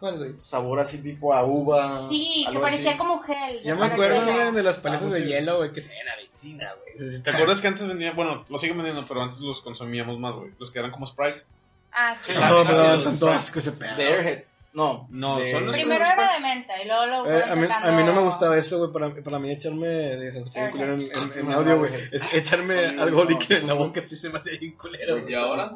[0.00, 0.34] ¿Cuál, güey?
[0.38, 2.08] Sabor así tipo a uva.
[2.08, 2.98] Sí, que algo parecía así.
[2.98, 3.62] como gel.
[3.62, 6.16] Ya me acuerdo, güey, de las paletas Ah, de hielo, güey, que se ven a
[6.16, 7.22] vecina, güey.
[7.22, 10.50] ¿Te acuerdas que antes vendían, bueno, lo siguen vendiendo, pero antes los consumíamos más, güey?
[10.58, 11.46] Los que eran como Sprites.
[11.92, 12.32] Ah, sí.
[12.34, 13.44] No, sí, me daban los tanto Sprites.
[13.46, 13.96] asco ese pedo.
[13.96, 14.42] De Airhead.
[14.74, 15.06] No.
[15.10, 17.88] No, de- son los- Primero era de menta y luego lo Eh, a, mí, sacando-
[17.88, 20.94] a mí no me gustaba eso, güey, para, para mí echarme de esas en, culero
[20.94, 21.94] en, en, en audio, güey.
[22.12, 23.78] Es echarme No, algo no, líquido en la no.
[23.86, 25.28] boca, sí se me hace bien culero.
[25.28, 25.70] ¿Y ahora?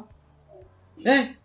[1.05, 1.35] ¿Eh?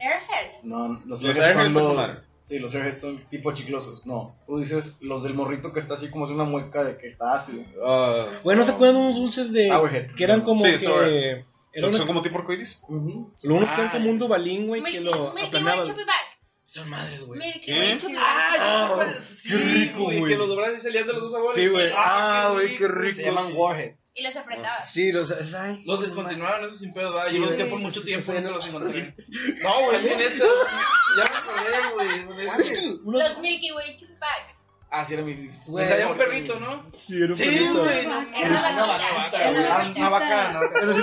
[0.00, 0.62] Airhead.
[0.64, 2.10] No, los, Los Airheads Airheads son los...
[2.48, 4.04] Sí, los Airheads son tipo chiclosos.
[4.04, 7.06] No, tú dices los del morrito que está así como es una mueca de que
[7.06, 7.62] está ácido.
[7.86, 9.68] Ah, Güey, ¿no se acuerdan de unos dulces de...
[9.68, 10.10] Sourhead.
[10.14, 10.78] que eran como Sí, que...
[10.80, 11.44] sourhead.
[11.72, 12.78] Era los que una- son como tipo arcoiris.
[12.88, 13.32] Ujú.
[13.42, 15.62] Lo unos que eran Ah, como un dubalín, güey, que lo Milky
[16.74, 17.38] Son madres, güey.
[17.38, 17.98] Milky ¿Qué?
[18.18, 19.12] Ah, Ah,
[19.44, 20.24] qué rico, güey.
[20.26, 20.48] Que los
[20.78, 21.54] y salían de los dos sabores.
[21.62, 21.92] Sí, güey.
[21.96, 23.22] Ah, qué güey, qué Se rico.
[23.22, 23.94] llaman Warhead.
[24.16, 24.92] y los apretabas.
[24.92, 27.26] Sí, los, ay, Los descontinuaron, eso sin pedo, ¿verdad?
[27.28, 28.50] Sí, Yo los busqué por mucho tiempo, no.
[28.50, 29.14] los encontré.
[29.62, 30.44] No, güey, Es que neta,
[31.16, 32.24] ya me acordé, güey.
[33.04, 34.53] Unos- Los Milky Way Pack.
[34.96, 35.50] Ah, sí, era mi.
[35.66, 36.84] Güey, Había un perrito, ¿no?
[36.92, 37.82] Sí, era un Sí, perrito.
[37.82, 38.20] güey, no.
[38.36, 40.60] Era una vaca, Era una vaca.
[40.72, 41.02] Pero sí.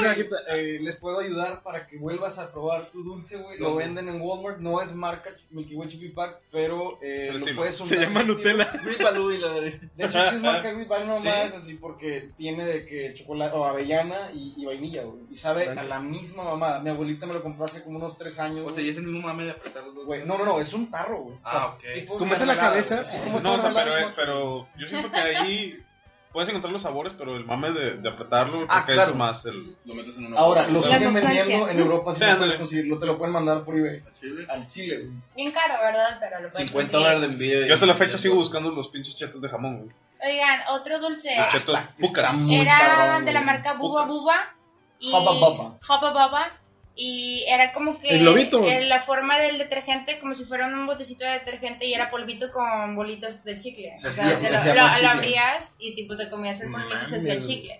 [0.50, 3.60] Eh, les puedo ayudar para que vuelvas a probar tu dulce, güey.
[3.60, 7.38] Lo venden en Walmart, no es marca Milky Way Chippy Pack, pero eh, El lo
[7.40, 7.58] estilo.
[7.58, 8.24] puedes Se llama.
[8.24, 8.72] Nutella.
[8.84, 9.62] Great y la de...
[9.98, 11.58] De hecho, sí es marca Great Value nomás, Sí.
[11.58, 15.20] así porque tiene de que chocolate o avellana y, y vainilla, güey.
[15.30, 16.80] Y sabe a la misma mamada.
[16.80, 18.66] Mi abuelita me lo compró hace como unos tres años.
[18.68, 20.06] O sea, y es el mismo mame de apretar los dos.
[20.06, 20.26] güey.
[20.26, 21.38] No, no, no, es un tarro, güey.
[21.44, 22.08] Ah, ok.
[22.08, 23.04] Como mete la cabeza,
[23.42, 25.78] No, o estas sea, pero, mermeladas, pero yo siento que ahí
[26.32, 29.10] puedes encontrar los sabores, pero el mame de, de apretarlo, Ah, porque claro.
[29.12, 29.76] es más el...
[29.86, 32.46] Lo metes en una Ahora, lo siguen vendiendo en Europa, si Sí, lo ándale.
[32.52, 34.02] puedes conseguir, lo te lo pueden mandar por eBay.
[34.20, 34.46] Chile.
[34.50, 35.18] Al Chile, güey.
[35.36, 36.18] Bien caro, ¿verdad?
[36.22, 36.92] Pero lo puedes 50 conseguir.
[36.92, 37.66] dólares de envío.
[37.68, 39.92] Yo hasta la fecha sigo buscando los pinches chetos de jamón, güey.
[40.24, 41.36] Oigan, otro dulce.
[41.36, 42.26] Los chetos pucas.
[42.32, 44.06] está muy Era cabrón, de la marca Buba.
[44.06, 44.54] Buba.
[45.00, 45.76] Y Hubba Bubba.
[45.90, 46.52] Hubba Bubba.
[46.96, 48.68] Y era como que El globito.
[48.68, 52.52] en la forma del detergente, como si fuera un botecito de detergente y era polvito
[52.52, 53.94] con bolitas de chicle.
[53.98, 54.26] Se o sea,
[54.58, 57.80] se lo, lo- lo abrías y tipo te comías el polvito y se hacía chicle.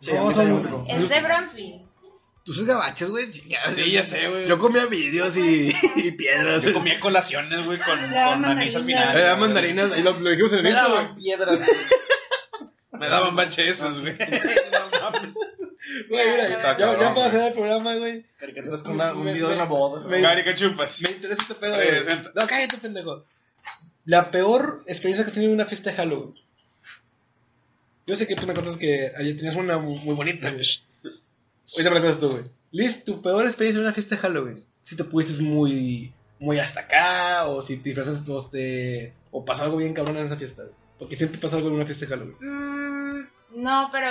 [0.00, 0.84] Sí, me.
[0.88, 1.82] Es de Bronzeville.
[2.42, 3.30] Tú sos gabachos, güey.
[3.32, 4.48] Sí, ya sé, güey.
[4.48, 6.62] Yo comía vidrios y, y piedras.
[6.62, 9.16] Yo comía colaciones, güey, con, con anís al final.
[9.16, 11.60] Era mandarinas, y lo, lo dijimos en el Me daban piedras.
[12.92, 14.14] Me daban bachesos, güey.
[14.72, 15.34] No mames.
[16.08, 18.24] Güey, mira, Está ya, ya para hacer el programa, güey.
[18.38, 20.06] Caricaturas con una- un video de una boda.
[20.06, 21.00] me- Gary, ¿qué chupas?
[21.02, 21.88] Me interesa este pedo, güey.
[22.34, 23.24] No, cállate, pendejo.
[24.04, 26.34] La peor experiencia que he tenido en una fiesta de Halloween.
[28.06, 30.66] Yo sé que tú me contas que ayer tenías una muy, bonita, güey.
[31.72, 32.44] Ahorita me la tú, güey.
[32.72, 34.64] Liz, tu peor experiencia en una fiesta de Halloween.
[34.84, 39.64] Si te pusiste muy, muy hasta acá, o si te disfrazaste, o, te- o pasó
[39.64, 40.74] algo bien cabrón en esa fiesta, güey.
[40.98, 42.36] Porque siempre pasa algo en una fiesta de Halloween.
[43.52, 44.08] No, pero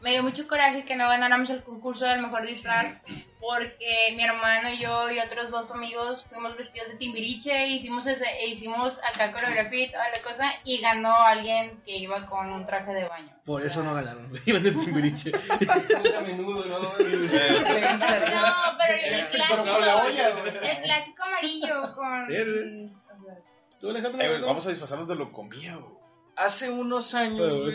[0.00, 3.00] me dio mucho coraje que no ganáramos el concurso del mejor disfraz
[3.46, 8.48] porque mi hermano, yo y otros dos amigos fuimos vestidos de timbiriche, hicimos ese, e
[8.48, 12.94] hicimos acá coreografía y toda la cosa y ganó alguien que iba con un traje
[12.94, 13.28] de baño.
[13.44, 14.32] Por eso no ganaron.
[14.46, 15.30] Iban de Timbiriche.
[15.32, 16.78] Muy a menudo, ¿no?
[16.78, 17.08] No, pero
[19.04, 19.78] el clásico,
[20.62, 22.26] el clásico amarillo con...
[22.30, 22.90] Eh,
[24.40, 26.03] vamos a disfrazarnos de lo comía, güey.
[26.36, 27.74] Hace unos años,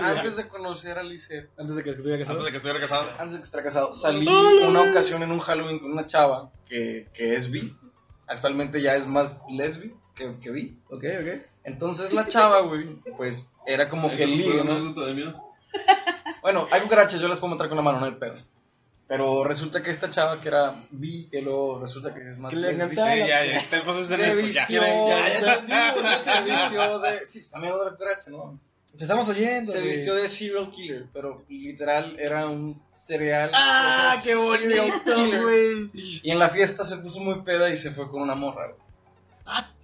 [0.00, 2.38] antes de conocer a Lisette, Antes de que estuviera casado.
[2.38, 3.08] Antes de que estuviera casado.
[3.18, 7.08] antes de que estuviera casado, salí una ocasión en un Halloween con una chava que,
[7.12, 7.74] que es bi.
[8.26, 10.76] Actualmente ya es más lesbi que, que bi.
[10.90, 11.42] Ok, ok.
[11.64, 12.86] Entonces la chava, güey,
[13.16, 14.64] pues era como que miedo?
[16.42, 18.34] Bueno, hay cucarachas, yo las puedo matar con la mano, no hay pedo.
[19.06, 22.58] Pero resulta que esta chava que era bi, que luego resulta que es más Que
[22.58, 23.12] le encantaba.
[23.12, 23.56] Sí, ya, ya.
[23.58, 24.46] Está entonces en se eso.
[24.46, 25.40] vistió, Ya.
[25.40, 27.26] ya, ya se vistió de...
[27.26, 28.58] Sí, también de la cucaracha, ¿no?
[28.96, 29.70] Te estamos oyendo.
[29.72, 33.50] Se vistió de serial killer, pero literal era un cereal.
[33.52, 35.90] ¡Ah, qué bonito, güey!
[35.92, 38.83] Y en la fiesta se puso muy peda y se fue con una morra, güey.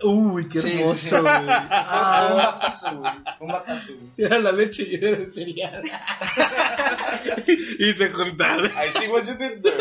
[0.03, 1.15] Uy, qué hermoso, sí, sí.
[1.17, 1.23] güey.
[1.23, 3.13] Un Ah, batazo, güey.
[3.41, 4.11] Un batazo, güey.
[4.17, 5.83] era la leche y era el cereal.
[7.79, 8.67] y se juntaron.
[8.67, 9.77] I see what you did there.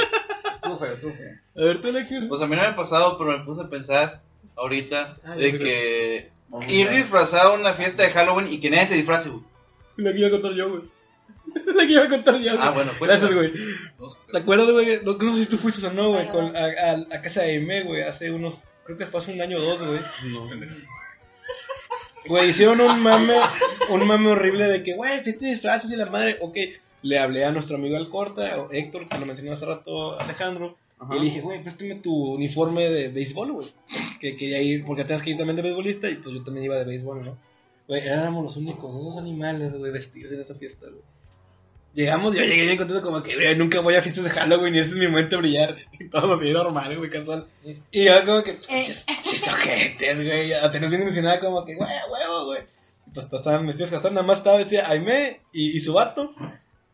[0.55, 1.31] Estuvo feo, estuvo feo.
[1.55, 2.25] A ver, tú, Alexis.
[2.27, 4.21] Pues a mí no me ha pasado, pero me puse a pensar
[4.57, 6.31] ahorita Ah, de que
[6.67, 9.43] ir disfrazado a una fiesta de Halloween y que nadie se disfrace, güey.
[9.97, 10.81] La que iba a contar yo, güey.
[11.75, 12.51] La que iba a contar yo.
[12.59, 12.73] Ah, güey.
[12.75, 13.33] bueno, cuéntame.
[13.33, 13.53] Gracias, güey.
[14.31, 14.99] ¿Te acuerdas, güey?
[15.03, 17.51] No, no sé si tú fuiste o no, güey, con, a, a, a casa de
[17.51, 18.65] Aime, güey, hace unos.
[18.89, 19.99] Creo que pasó un año o dos, güey.
[22.27, 23.35] Güey, hicieron un mame,
[23.87, 26.57] un mame horrible de que, güey, fiesta de disfraces y la madre, ok.
[27.03, 30.75] Le hablé a nuestro amigo Alcorta, o Héctor, que lo mencionó hace rato Alejandro,
[31.07, 33.67] y le dije, güey, préstame tu uniforme de béisbol, güey.
[34.19, 36.75] Que quería ir, porque tenías que ir también de beisbolista, y pues yo también iba
[36.75, 37.37] de béisbol, ¿no?
[37.87, 41.03] Güey, éramos los únicos, esos animales, güey, vestidos en esa fiesta, güey.
[41.99, 44.79] Llegamos, yo llegué bien contento como que, güey, nunca voy a fiestas de Halloween y
[44.79, 45.75] ese es mi momento de brillar.
[45.99, 47.45] Y todo así normal, güey, casual.
[47.91, 48.83] Y yo como que, Eh.
[49.23, 52.61] chis, ojetes, güey, a tener bien emocionada como que, güey, huevo, güey.
[53.13, 56.31] Pues todos estaban vestidos casual, nada más estaba vestida Aime y, y su vato.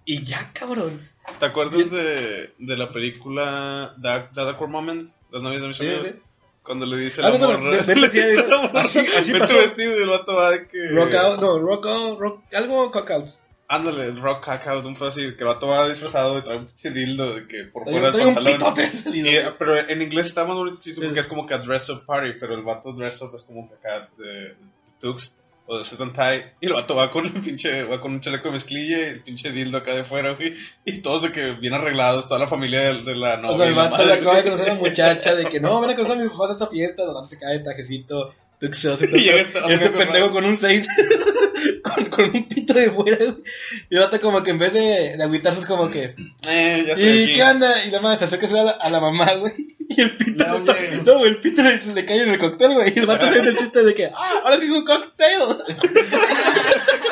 [0.06, 1.08] Y ya, cabrón.
[1.40, 5.10] ¿Te acuerdas de, de la película That, That Awkward Moment?
[5.32, 6.08] Las novias de mis Sí, amigos.
[6.08, 6.22] sí.
[6.64, 7.84] Cuando le dice Ah, la no, no, morra.
[7.84, 9.58] ve- le dice sí, la morra, así- así "Ve tu pasó.
[9.60, 10.88] vestido y el vato va de que.
[10.96, 13.44] Rock out, no, rock out, rock, algo cockouts.
[13.68, 15.34] Ándale, rock out, un pedo así.
[15.34, 18.34] Que el vato va disfrazado y trae un pinche dildo de que por fuera del
[18.34, 18.74] pantalón.
[19.08, 19.44] Y, güey.
[19.58, 22.34] pero en inglés está más bonito chiste porque es como que a dress up party,
[22.40, 24.56] pero el vato dress up es como que acá de, de
[25.00, 25.36] tux
[25.68, 28.22] o de suit and tie y el vato va con el pinche, va con un
[28.22, 30.54] chaleco de mezclilla y el pinche dildo acá de fuera, güey,
[30.86, 33.52] y todos de que bien arreglados, toda la familia de, de la novia.
[33.52, 35.90] O sea, el vato le acaba de conocer a una muchacha de que no, ven
[35.90, 38.45] a conocer a mi papá a esta fiesta, donde se cae el trajecito, tuxeos
[39.18, 40.88] y llega este- y este pendejo con un 6,
[41.84, 43.36] con, con un pito de fuera, güey.
[43.90, 46.16] Y el como que en vez de, de agüitarse es como que,
[46.48, 47.34] Eh, ya estoy ¿y aquí.
[47.34, 47.86] qué onda?
[47.86, 49.54] Y la madre se acerca a la, a la mamá, güey.
[49.88, 50.44] Y el pito,
[51.06, 52.92] No, el pito le, le cae en el cóctel, güey.
[52.96, 55.40] Y el vato tiene el chiste de que, ah, ahora sí es un cóctel.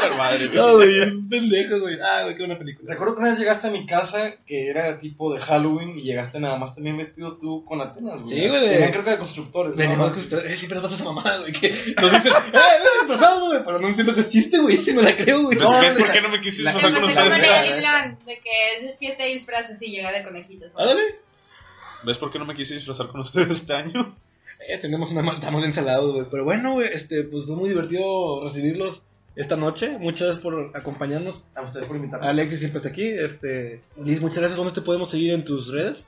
[0.10, 0.58] Puta madre, güey.
[0.58, 1.98] No, güey, un pendejo, güey.
[2.02, 2.92] Ah, güey, qué buena película.
[2.94, 6.40] Recuerdo que una vez llegaste a mi casa que era tipo de Halloween y llegaste
[6.40, 8.40] nada más también vestido tú con Atenas, güey.
[8.40, 9.78] Sí, güey, de- Tenían creo que de constructores.
[9.78, 10.14] Venimos ¿no?
[10.14, 10.46] con ustedes.
[10.46, 11.54] Eh, siempre nos pasa esa mamada, güey.
[11.54, 13.62] Que nos dicen, eh, ven disfrazado, güey.
[13.66, 14.78] Pero no que es chiste, güey.
[14.78, 15.58] Si me la creo, güey.
[15.58, 17.42] ¿Ves, No, ves por qué no me Que disfrazar con ustedes?
[18.26, 20.72] de que es fiesta de disfraces y llega de conejitos.
[20.78, 21.02] Ándale.
[22.04, 24.16] ¿Ves por qué no me quise disfrazar con ustedes este año?
[24.68, 26.26] Eh, tenemos una mal- estamos ensalados, güey.
[26.30, 29.04] Pero bueno, güey, este, pues fue muy divertido recibirlos
[29.36, 29.98] esta noche.
[30.00, 31.44] Muchas gracias por acompañarnos.
[31.56, 32.28] A ustedes por invitarme.
[32.28, 33.08] Alexis siempre está aquí.
[33.08, 34.58] Este, Liz, muchas gracias.
[34.58, 36.06] ¿Dónde te podemos seguir en tus redes?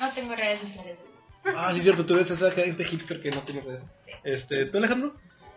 [0.00, 0.98] No tengo redes sociales.
[1.44, 3.82] Ah, sí, es cierto, tú eres esa gente hipster que no tiene redes.
[4.22, 5.12] Este, ¿tú, Alejandro?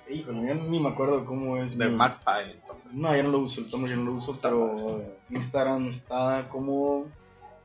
[0.10, 1.78] Híjole, yo ni me acuerdo cómo es.
[1.78, 2.56] De mi- Magpie.
[2.92, 7.06] No, ya no lo uso, el tono ya no lo uso, pero Instagram está como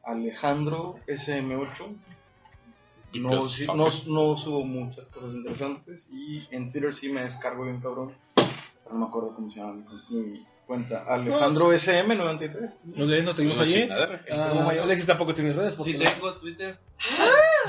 [0.03, 1.97] Alejandro SM8.
[3.15, 3.75] No, fuck.
[3.75, 8.13] no, no subo muchas cosas interesantes y en Twitter sí me descargo bien cabrón.
[8.91, 9.75] No me acuerdo cómo se llama
[10.11, 11.05] mi, mi cuenta.
[11.09, 12.79] Alejandro SM93.
[12.97, 13.89] Nos, nos seguimos Una allí.
[14.31, 15.77] Ah, Alexis tampoco tiene redes.
[15.85, 16.79] Sí, no- tengo Twitter.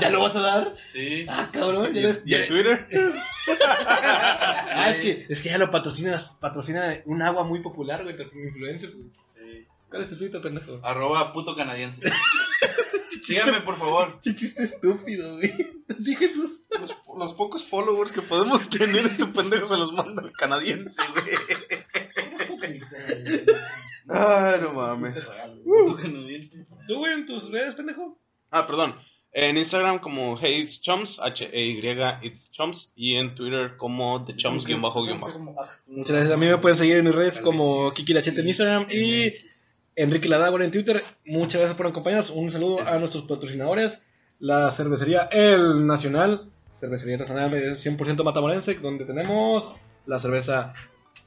[0.00, 0.74] ¿Ya lo vas a dar?
[0.92, 1.26] Sí.
[1.28, 1.96] Ah, cabrón.
[1.96, 2.88] ¿Y, Ya y en Twitter?
[4.74, 8.26] Ah, es que, es que ya lo patrocinas, patrocina un agua muy popular, güey, sí.
[9.90, 10.80] ¿Cuál es tu Twitter, pendejo?
[10.82, 12.00] Arroba puto canadiense.
[13.22, 14.20] Síganme, por favor.
[14.22, 15.54] Qué chiste estúpido, güey.
[15.98, 16.30] Dije.
[16.34, 21.36] Los, los pocos followers que podemos tener, este pendejo se los manda el canadiense, güey.
[24.08, 25.28] Ay, no mames.
[26.02, 26.66] Canadiense.
[26.88, 28.18] ¿Tú, güey, en tus redes, pendejo?
[28.50, 28.94] Ah, perdón.
[29.34, 31.80] En Instagram como Hey It's Chums, H-E-Y
[32.22, 32.92] It's Chums.
[32.94, 35.38] Y en Twitter como The Chums guion bajo guion bajo.
[35.38, 36.32] Muchas gracias.
[36.32, 39.32] A mí me pueden seguir en mis redes como Kiki Lachete en Instagram y
[39.96, 41.02] Enrique Ladágora en Twitter.
[41.26, 42.30] Muchas gracias por acompañarnos.
[42.30, 44.02] Un saludo a nuestros patrocinadores.
[44.38, 46.50] La cervecería El Nacional,
[46.80, 49.74] cervecería artesanal eh, 100% matamorense, donde tenemos
[50.06, 50.74] la cerveza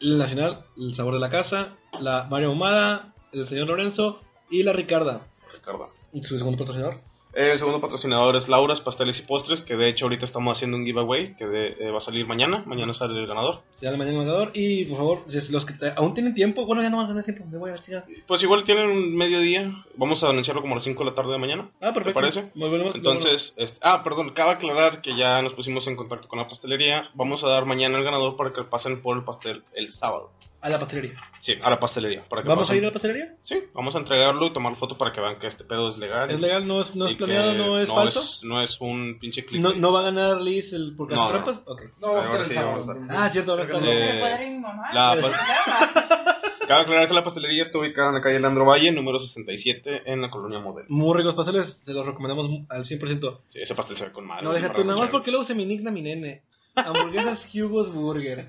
[0.01, 4.73] El Nacional, el sabor de la casa, la Mario Humada, el señor Lorenzo y la
[4.73, 5.21] Ricarda.
[5.53, 5.89] Ricardo.
[6.23, 6.99] Su segundo patrocinador.
[7.35, 10.85] El segundo patrocinador es Laura's Pasteles y Postres, que de hecho ahorita estamos haciendo un
[10.85, 12.63] giveaway que de- eh, va a salir mañana.
[12.65, 13.61] Mañana sale el ganador.
[13.81, 14.51] Llama mañana ganador.
[14.53, 17.25] Y por favor, los que te- aún tienen tiempo, bueno, ya no van a tener
[17.25, 17.43] tiempo.
[17.51, 18.05] Me voy a chica.
[18.25, 19.69] Pues igual tienen un mediodía.
[19.97, 21.67] Vamos a anunciarlo como a las 5 de la tarde de mañana.
[21.81, 22.09] Ah, perfecto.
[22.11, 22.51] ¿Te parece?
[22.55, 26.39] Muy bueno, Entonces, este- ah, perdón, cabe aclarar que ya nos pusimos en contacto con
[26.39, 27.09] la pastelería.
[27.15, 30.31] Vamos a dar mañana el ganador para que pasen por el pastel el sábado.
[30.65, 31.13] A la pastelería.
[31.41, 32.23] Sí, a la pastelería.
[32.27, 33.35] Para que ¿Vamos a pasen- ir a la pastelería?
[33.43, 36.31] Sí, vamos a entregarlo y tomar foto para que vean que este pedo es legal.
[36.31, 36.67] ¿Es legal?
[36.67, 37.53] ¿No es, no es planeado?
[37.53, 38.19] ¿No es falso?
[38.19, 39.61] Es, no es un pinche clip.
[39.61, 41.27] ¿No, ¿No va a ganar Liz el por No, no.
[41.29, 41.61] trampas?
[41.65, 41.81] Ok.
[42.01, 43.25] No, va a Ahora estar sí, vamos a.
[43.25, 43.77] Ah, cierto, ahora está.
[43.77, 43.81] Eh,
[44.13, 44.83] ¿Me puedo ir mi mamá?
[44.93, 46.41] la- No problema.
[46.67, 50.21] Cabe aclarar que la pastelería está ubicada en la calle Leandro Valle, número 67, en
[50.23, 50.87] la colonia Modelo.
[50.89, 53.41] Muy ricos pasteles, te los recomendamos al 100%.
[53.45, 54.45] Sí, ese pastel se ve con madre.
[54.45, 56.41] No, tú, nada más porque luego se me indigna mi nene.
[56.75, 58.45] Hamburguesas Hugo's Burger.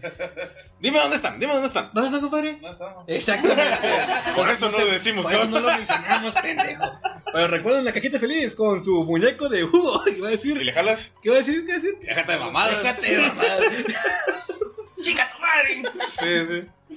[0.80, 1.90] Dime dónde están, dime dónde están.
[1.92, 2.58] ¿Dónde está, compadre?
[2.60, 3.04] No estamos.
[3.06, 3.88] Exactamente.
[4.36, 6.84] Por eso no lo decimos, Por eso no lo mencionamos, pendejo.
[7.32, 10.02] Pero recuerden la cajita feliz con su muñeco de Hugo.
[10.06, 10.56] ¿Qué va a ¿Y decir?
[10.56, 11.12] le jalas?
[11.22, 11.64] ¿Qué va a decir?
[11.66, 11.98] ¿Qué va a decir?
[12.00, 12.82] Déjate de mamadas.
[12.82, 13.60] Déjate de mamadas.
[15.02, 15.82] ¡Chica tu madre!
[16.18, 16.96] Sí, sí.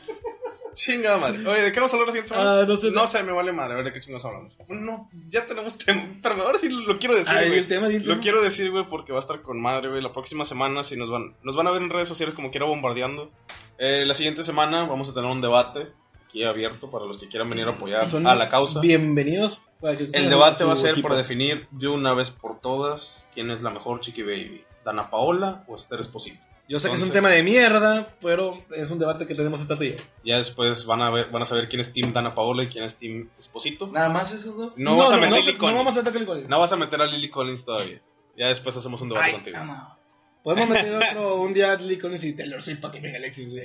[0.74, 1.46] Chingada madre.
[1.48, 2.60] Oye, ¿de qué vamos a hablar la siguiente semana?
[2.62, 2.92] Ah, no sé.
[2.92, 3.74] No sé, me vale madre.
[3.74, 4.54] A ver de qué chingados hablamos.
[4.70, 6.04] No, ya tenemos tema.
[6.22, 7.62] Pero ahora sí lo quiero decir, güey.
[7.62, 8.22] Lo tema.
[8.22, 10.02] quiero decir, güey, porque va a estar con madre, güey.
[10.02, 12.66] La próxima semana, si nos van, nos van a ver en redes sociales como quiera
[12.66, 13.30] bombardeando.
[13.78, 15.88] Eh, la siguiente semana vamos a tener un debate
[16.28, 18.80] aquí abierto para los que quieran venir a apoyar Son a la causa.
[18.82, 19.62] Bienvenidos.
[19.82, 21.08] para que El debate va a ser equipo.
[21.08, 24.64] para definir de una vez por todas quién es la mejor Chiqui Baby.
[24.86, 26.40] ¿Dana Paola o Esther Esposito?
[26.70, 29.76] Yo sé que es un tema de mierda, pero es un debate que tenemos esta
[29.76, 29.96] día.
[30.24, 32.84] Ya después van a ver, van a saber quién es Team Dana Paola y quién
[32.84, 33.88] es Team Esposito.
[33.88, 34.74] Nada más esos dos.
[34.78, 35.78] No, vas a meter no, Lily no Collins.
[35.80, 36.50] vamos a meter Lily Collins.
[36.50, 38.00] No vas a meter a Lily Collins todavía.
[38.38, 39.58] Ya después hacemos un debate Ay, contigo.
[39.58, 39.98] ama.
[40.44, 43.60] Podemos meter otro un día a Lily Collins y Taylor Swift para que venga Alexis.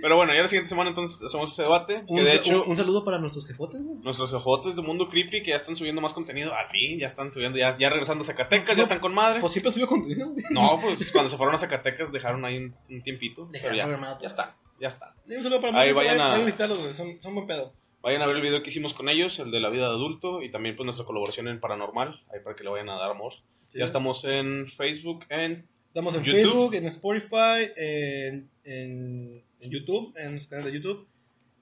[0.00, 2.04] Pero bueno, ya la siguiente semana entonces hacemos ese debate.
[2.06, 3.98] Que Un, de hecho, un, un saludo para nuestros jefotes, güey.
[4.02, 6.54] nuestros jefotes de Mundo Creepy que ya están subiendo más contenido.
[6.54, 9.40] Al fin, ya están subiendo, ya, ya regresando a Zacatecas, No, ya están con madre.
[9.40, 10.44] Pues siempre subió contenido, güey.
[10.50, 13.46] No, pues cuando se fueron a Zacatecas dejaron ahí un, un tiempito.
[13.46, 15.14] Dejaron Pero ya, ya está, ya está.
[15.26, 16.94] Y un saludo para Ahí vayan a- vayan a güey.
[16.94, 17.72] Son, son buen pedo.
[18.02, 20.42] Vayan a ver el video que hicimos con ellos, el de la vida de adulto,
[20.42, 23.32] y también pues nuestra colaboración en Paranormal, ahí para que le vayan a dar amor.
[23.68, 23.78] Sí.
[23.78, 25.66] Ya estamos en Facebook, en...
[25.88, 26.42] Estamos en YouTube.
[26.42, 31.06] Facebook, en Spotify, en, en, en YouTube, en nuestro canal de YouTube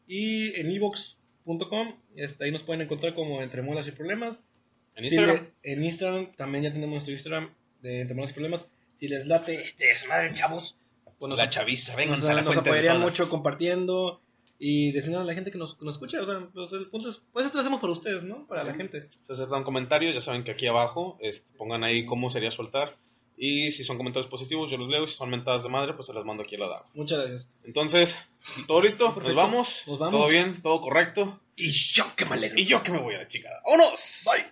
[0.07, 1.95] y en evox.com.
[2.17, 4.41] Este, ahí nos pueden encontrar como Entre Muelas y Problemas.
[4.95, 5.47] En Si Instagram.
[5.63, 7.51] le- en Instagram también ya tenemos nuestro Instagram
[7.81, 8.67] de Entre Muelas y Problemas.
[8.97, 10.77] Si les late este desmadre, chavos,
[11.19, 14.21] pues nos, La chaviza, vengan nos, a la nos fuente apoyarían mucho compartiendo
[14.59, 16.21] y diciendo a la gente que nos, que nos escucha.
[16.23, 18.47] O sea, pues, el punto es, pues esto lo hacemos para ustedes, ¿no?
[18.47, 19.09] Para la gente.
[19.27, 22.95] Si acertan comentarios, ya saben que aquí abajo este, pongan ahí cómo sería soltar.
[23.45, 25.03] Y si son comentarios positivos, yo los leo.
[25.03, 26.85] Y si son mentadas de madre, pues se las mando aquí a la daga.
[26.95, 27.51] Muchas gracias.
[27.65, 28.17] Entonces,
[28.69, 29.13] ¿todo listo?
[29.21, 29.83] Nos vamos.
[29.89, 30.21] Nos vamos.
[30.21, 30.63] ¿Todo bien?
[30.63, 31.41] ¿Todo correcto?
[31.57, 32.57] Y yo que me alegro.
[32.57, 33.61] Y yo que me voy a la chingada.
[33.65, 34.23] ¡Vámonos!
[34.27, 34.52] Bye.